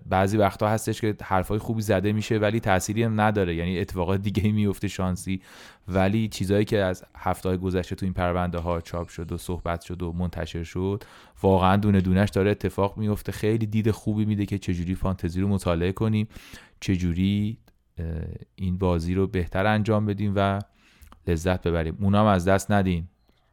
بعضی 0.06 0.38
وقتا 0.38 0.70
هستش 0.70 1.02
که 1.02 1.16
حرفای 1.24 1.60
خوبی 1.60 1.82
زده 1.82 2.12
میشه 2.12 2.38
ولی 2.38 2.60
تأثیری 2.60 3.04
هم 3.04 3.22
نداره. 3.22 3.56
یعنی 3.56 3.80
اتفاقات 3.80 4.22
دیگه 4.22 4.52
میفته 4.52 4.88
شانسی. 4.88 5.42
ولی 5.88 6.28
چیزایی 6.28 6.66
که 6.66 6.78
از 6.78 7.04
هفته 7.18 7.50
های 7.50 7.58
گذشته 7.58 7.96
تو 7.96 8.06
این 8.06 8.14
پرونده 8.14 8.58
ها 8.58 8.82
چاپ 8.82 9.08
شد 9.08 9.32
و 9.32 9.38
صحبت 9.38 9.82
شد 9.82 10.02
و 10.02 10.14
منتشر 10.14 10.64
شد 10.64 11.04
واقعا 11.42 11.78
دونه 11.78 12.02
دونش 12.02 12.30
داره 12.30 12.52
اتفاق 12.52 12.98
میفته 12.98 13.32
خیلی 13.32 13.66
دید 13.66 13.92
خوبی 13.92 14.26
میده 14.26 14.46
که 14.46 14.58
چجوری 14.58 14.96
فانتزی 14.96 15.42
رو 15.42 15.48
مطالعه 15.48 15.92
کنیم. 15.92 16.28
چجوری 16.80 17.58
این 18.56 18.78
بازی 18.78 19.14
رو 19.14 19.28
بهتر 19.28 19.66
انجام 19.66 20.06
بدیم 20.06 20.34
و 20.36 20.60
لذت 21.28 21.68
ببریم. 21.68 21.98
اونام 22.02 22.28
از 22.28 22.48
دست 22.48 22.72
ندین. 22.72 23.08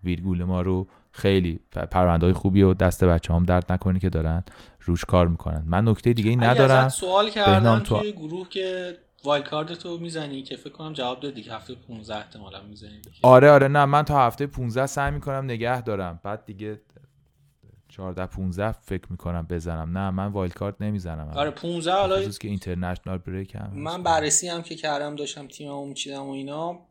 ویرگول 0.04 0.44
ما 0.44 0.62
رو 0.62 0.86
خیلی 1.12 1.60
پرونده 1.90 2.26
های 2.26 2.32
خوبی 2.32 2.62
و 2.62 2.74
دست 2.74 3.04
بچه 3.04 3.34
هم 3.34 3.44
درد 3.44 3.72
نکنی 3.72 3.98
که 3.98 4.10
دارن 4.10 4.44
روش 4.80 5.04
کار 5.04 5.28
می‌کنن. 5.28 5.64
من 5.66 5.88
نکته 5.88 6.12
دیگه 6.12 6.30
ای 6.30 6.36
ندارم. 6.36 6.88
سوال 6.88 7.30
کردم 7.30 7.78
توی 7.78 8.12
گروه 8.12 8.48
که 8.48 8.96
wild 9.24 9.74
تو 9.74 9.98
می‌زنی 9.98 10.42
که 10.42 10.56
فکر 10.56 10.72
کنم 10.72 10.92
جواب 10.92 11.20
دادی 11.20 11.42
که 11.42 11.54
هفته 11.54 11.74
15 11.74 12.16
احتمالا 12.16 12.62
می‌زنی 12.62 13.02
آره 13.22 13.50
آره. 13.50 13.68
نه 13.68 13.84
من 13.84 14.02
تا 14.02 14.26
هفته 14.26 14.46
15 14.46 14.86
سعی 14.86 15.10
می‌کنم 15.10 15.44
نگه 15.44 15.80
دارم. 15.80 16.20
بعد 16.22 16.44
دیگه 16.44 16.80
14 17.94 18.26
15 18.26 18.72
فکر 18.72 19.06
می‌کنم 19.10 19.46
بزنم. 19.50 19.98
نه 19.98 20.10
من 20.10 20.26
wild 20.26 20.54
card 20.54 20.74
نمی‌زنم. 20.80 21.28
آره 21.28 21.50
15 21.50 21.92
حالا 21.92 22.28
که 22.28 22.48
international 22.48 23.18
break 23.18 23.54
هم 23.54 23.70
من 23.74 24.02
بررسی 24.02 24.48
هم 24.48 24.62
که 24.62 24.74
کردم 24.74 25.16
داشتم 25.16 25.48
تیممو 25.48 25.86
میچیدم 25.86 26.22
و 26.22 26.30
اینا 26.30 26.86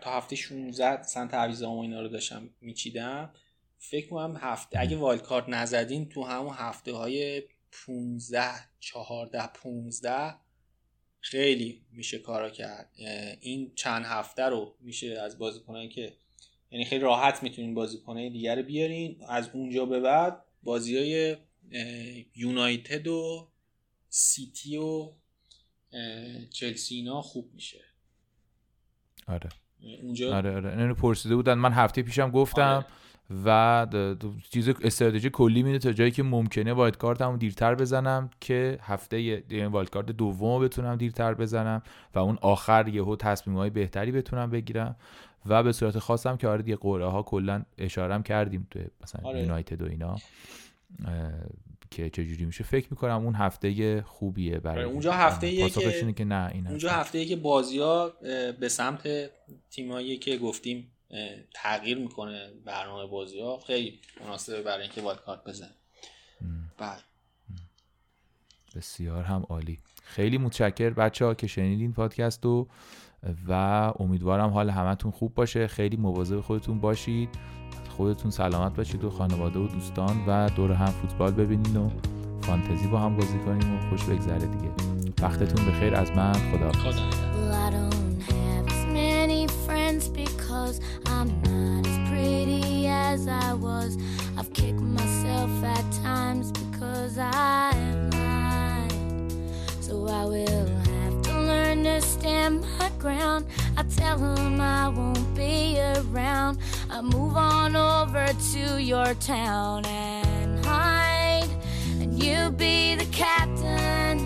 تا 0.00 0.10
هفته 0.10 0.36
16 0.36 1.02
سنت 1.02 1.30
تعویضام 1.30 1.76
و 1.76 1.80
اینا 1.80 2.00
رو 2.00 2.08
داشتم 2.08 2.48
میچیدم. 2.60 3.30
فکر 3.78 4.08
کنم 4.08 4.36
هفته 4.40 4.80
اگه 4.80 4.96
وایلد 4.96 5.22
کارت 5.22 5.48
نزدین 5.48 6.08
تو 6.08 6.24
همون 6.24 6.54
هفته 6.54 6.92
های 6.92 7.42
15 7.86 8.42
14 8.80 9.46
15 9.62 10.34
خیلی 11.20 11.82
میشه 11.92 12.18
کارا 12.18 12.50
کرد. 12.50 12.90
این 13.40 13.72
چند 13.74 14.04
هفته 14.04 14.42
رو 14.42 14.74
میشه 14.80 15.20
از 15.20 15.38
بازیکنایی 15.38 15.88
که 15.88 16.12
یعنی 16.76 16.84
خیلی 16.84 17.02
راحت 17.04 17.42
می‌تونین 17.42 17.74
بازیکنای 17.74 18.30
دیگر 18.30 18.62
بیارین. 18.62 19.16
از 19.28 19.50
اونجا 19.52 19.86
به 19.86 20.00
بعد 20.00 20.44
بازی 20.62 20.96
های 20.96 21.36
یونایتد 22.34 23.06
و 23.06 23.48
سیتی 24.08 24.76
و 24.76 25.12
چلسی 26.50 26.94
اینا 26.94 27.22
خوب 27.22 27.50
میشه. 27.54 27.80
آره. 29.28 29.48
اونجا 30.02 30.36
آره 30.36 30.54
آره. 30.56 30.78
اینو 30.78 30.94
پرسیده 30.94 31.36
بودن. 31.36 31.54
من 31.54 31.72
هفته 31.72 32.02
پیشم 32.02 32.30
گفتم 32.30 32.62
آره. 32.62 32.86
و 33.44 33.86
چیز 34.50 34.68
استراتژی 34.68 35.30
کلی 35.30 35.62
میده 35.62 35.78
تا 35.78 35.92
جایی 35.92 36.10
که 36.10 36.22
ممکنه 36.22 36.72
وایلد 36.72 36.96
کارتمو 36.96 37.36
دیرتر 37.36 37.74
بزنم 37.74 38.30
که 38.40 38.78
هفته 38.82 39.20
یعنی 39.20 39.64
وایلد 39.64 39.90
کارت 39.90 40.06
دوم 40.06 40.64
بتونم 40.64 40.96
دیرتر 40.96 41.34
بزنم 41.34 41.82
و 42.14 42.18
اون 42.18 42.38
آخر 42.40 42.88
یهو 42.88 43.16
تصمیم 43.16 43.56
های 43.56 43.70
بهتری 43.70 44.12
بتونم 44.12 44.50
بگیرم. 44.50 44.96
و 45.48 45.62
به 45.62 45.72
صورت 45.72 45.98
خاصم 45.98 46.36
که 46.36 46.48
آره 46.48 46.62
دیگه 46.62 46.76
قرعه 46.76 47.06
ها 47.06 47.22
کلا 47.22 47.64
اشارم 47.78 48.22
کردیم 48.22 48.66
تو 48.70 48.80
مثلا 49.02 49.28
آره. 49.28 49.40
یونایتد 49.40 49.82
و 49.82 49.86
اینا 49.86 50.16
که 51.90 52.10
چجوری 52.10 52.44
میشه. 52.44 52.64
فکر 52.64 52.86
می‌کنم 52.90 53.24
اون 53.24 53.34
هفته 53.34 54.02
خوبیه 54.02 54.58
برای 54.58 54.84
آره، 54.84 54.92
اونجا 54.92 55.12
هفته 55.12 55.68
که, 55.68 56.12
که 56.12 56.24
نه 56.24 56.50
این 56.54 56.66
اونجا 56.66 56.90
هفته 56.90 57.24
که 57.24 57.36
بازی 57.36 57.78
ها 57.78 58.12
به 58.60 58.68
سمت 58.68 59.30
تیمایی 59.70 60.18
که 60.18 60.38
گفتیم 60.38 60.90
تغییر 61.54 61.98
می‌کنه 61.98 62.50
برنامه 62.64 63.06
بازی 63.06 63.40
ها 63.40 63.58
خیلی 63.58 64.00
مناسبه 64.20 64.62
برای 64.62 64.82
اینکه 64.82 65.00
وایلد 65.00 65.20
کارت 65.20 65.44
بزن 65.44 65.70
بله. 66.78 66.98
بسیار 68.76 69.24
هم 69.24 69.46
عالی. 69.48 69.78
خیلی 70.02 70.38
متشکر 70.38 70.90
بچه 70.90 71.24
ها 71.24 71.34
که 71.34 71.46
شنیدین 71.46 71.92
پادکست 71.92 72.44
رو. 72.44 72.68
و 73.48 73.52
امیدوارم 73.98 74.50
حال 74.50 74.70
همتون 74.70 75.10
خوب 75.10 75.34
باشه. 75.34 75.66
خیلی 75.66 75.96
مواظب 75.96 76.40
خودتون 76.40 76.80
باشید. 76.80 77.28
خودتون 77.96 78.30
سلامت 78.30 78.76
باشید 78.76 79.04
و 79.04 79.10
خانواده 79.10 79.58
و 79.58 79.66
دوستان 79.66 80.16
و 80.26 80.48
دور 80.48 80.72
هم 80.72 80.86
فوتبال 80.86 81.30
ببینین 81.30 81.76
و 81.76 81.90
فانتزی 82.40 82.86
با 82.86 82.98
هم 82.98 83.16
بازی 83.16 83.38
کنیم 83.38 83.74
و 83.74 83.90
خوش 83.90 84.04
بگذره 84.04 84.38
دیگه. 84.38 84.70
وقتتون 85.22 85.66
بخیر 85.66 85.94
از 85.94 86.10
من. 86.10 86.32
خدا 86.32 86.72
خدا 86.72 87.26
ground. 103.06 103.46
I 103.76 103.84
tell 103.84 104.18
him 104.18 104.60
I 104.60 104.88
won't 104.88 105.32
be 105.36 105.78
around. 105.78 106.58
I 106.90 107.00
move 107.02 107.36
on 107.36 107.76
over 107.76 108.26
to 108.52 108.82
your 108.82 109.14
town 109.14 109.86
and 109.86 110.66
hide. 110.66 111.52
And 112.00 112.20
you 112.20 112.50
be 112.50 112.96
the 112.96 113.08
captain, 113.12 114.16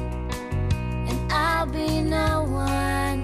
and 1.08 1.18
I'll 1.30 1.66
be 1.66 2.00
no 2.00 2.44
one. 2.44 3.20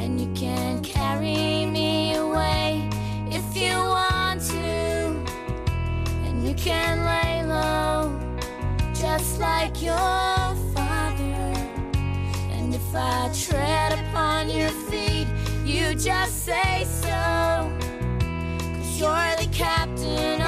And 0.00 0.20
you 0.20 0.28
can 0.34 0.82
carry 0.82 1.64
me 1.64 2.16
away 2.16 2.90
if 3.38 3.46
you 3.56 3.74
want 3.96 4.42
to. 4.52 4.66
And 6.26 6.46
you 6.46 6.54
can 6.54 6.94
lay 7.12 7.42
low 7.56 8.20
just 8.92 9.40
like 9.40 9.80
your 9.80 10.46
father. 10.74 11.52
And 12.56 12.74
if 12.74 12.94
I 12.94 13.30
feet, 13.32 13.75
just 15.94 16.44
say 16.44 16.84
so. 16.84 17.70
Cause 18.74 19.00
you're 19.00 19.36
the 19.38 19.48
captain, 19.52 20.40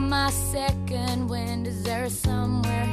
my 0.00 0.30
second 0.30 1.28
wind. 1.28 1.66
Is 1.66 1.82
there 1.82 2.08
somewhere 2.08 2.87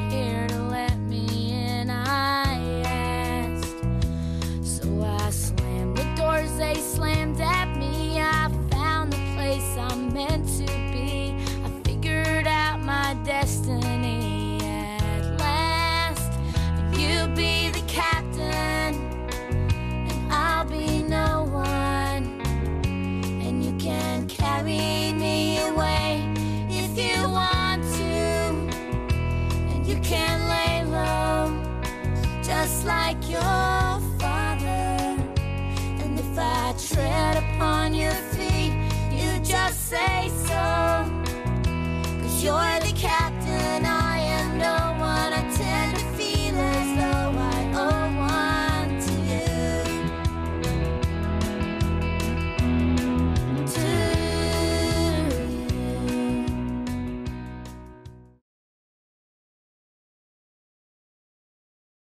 say 39.89 40.29
so. 40.29 40.63
Cause 42.21 42.43
you're 42.43 42.79
the 42.79 42.94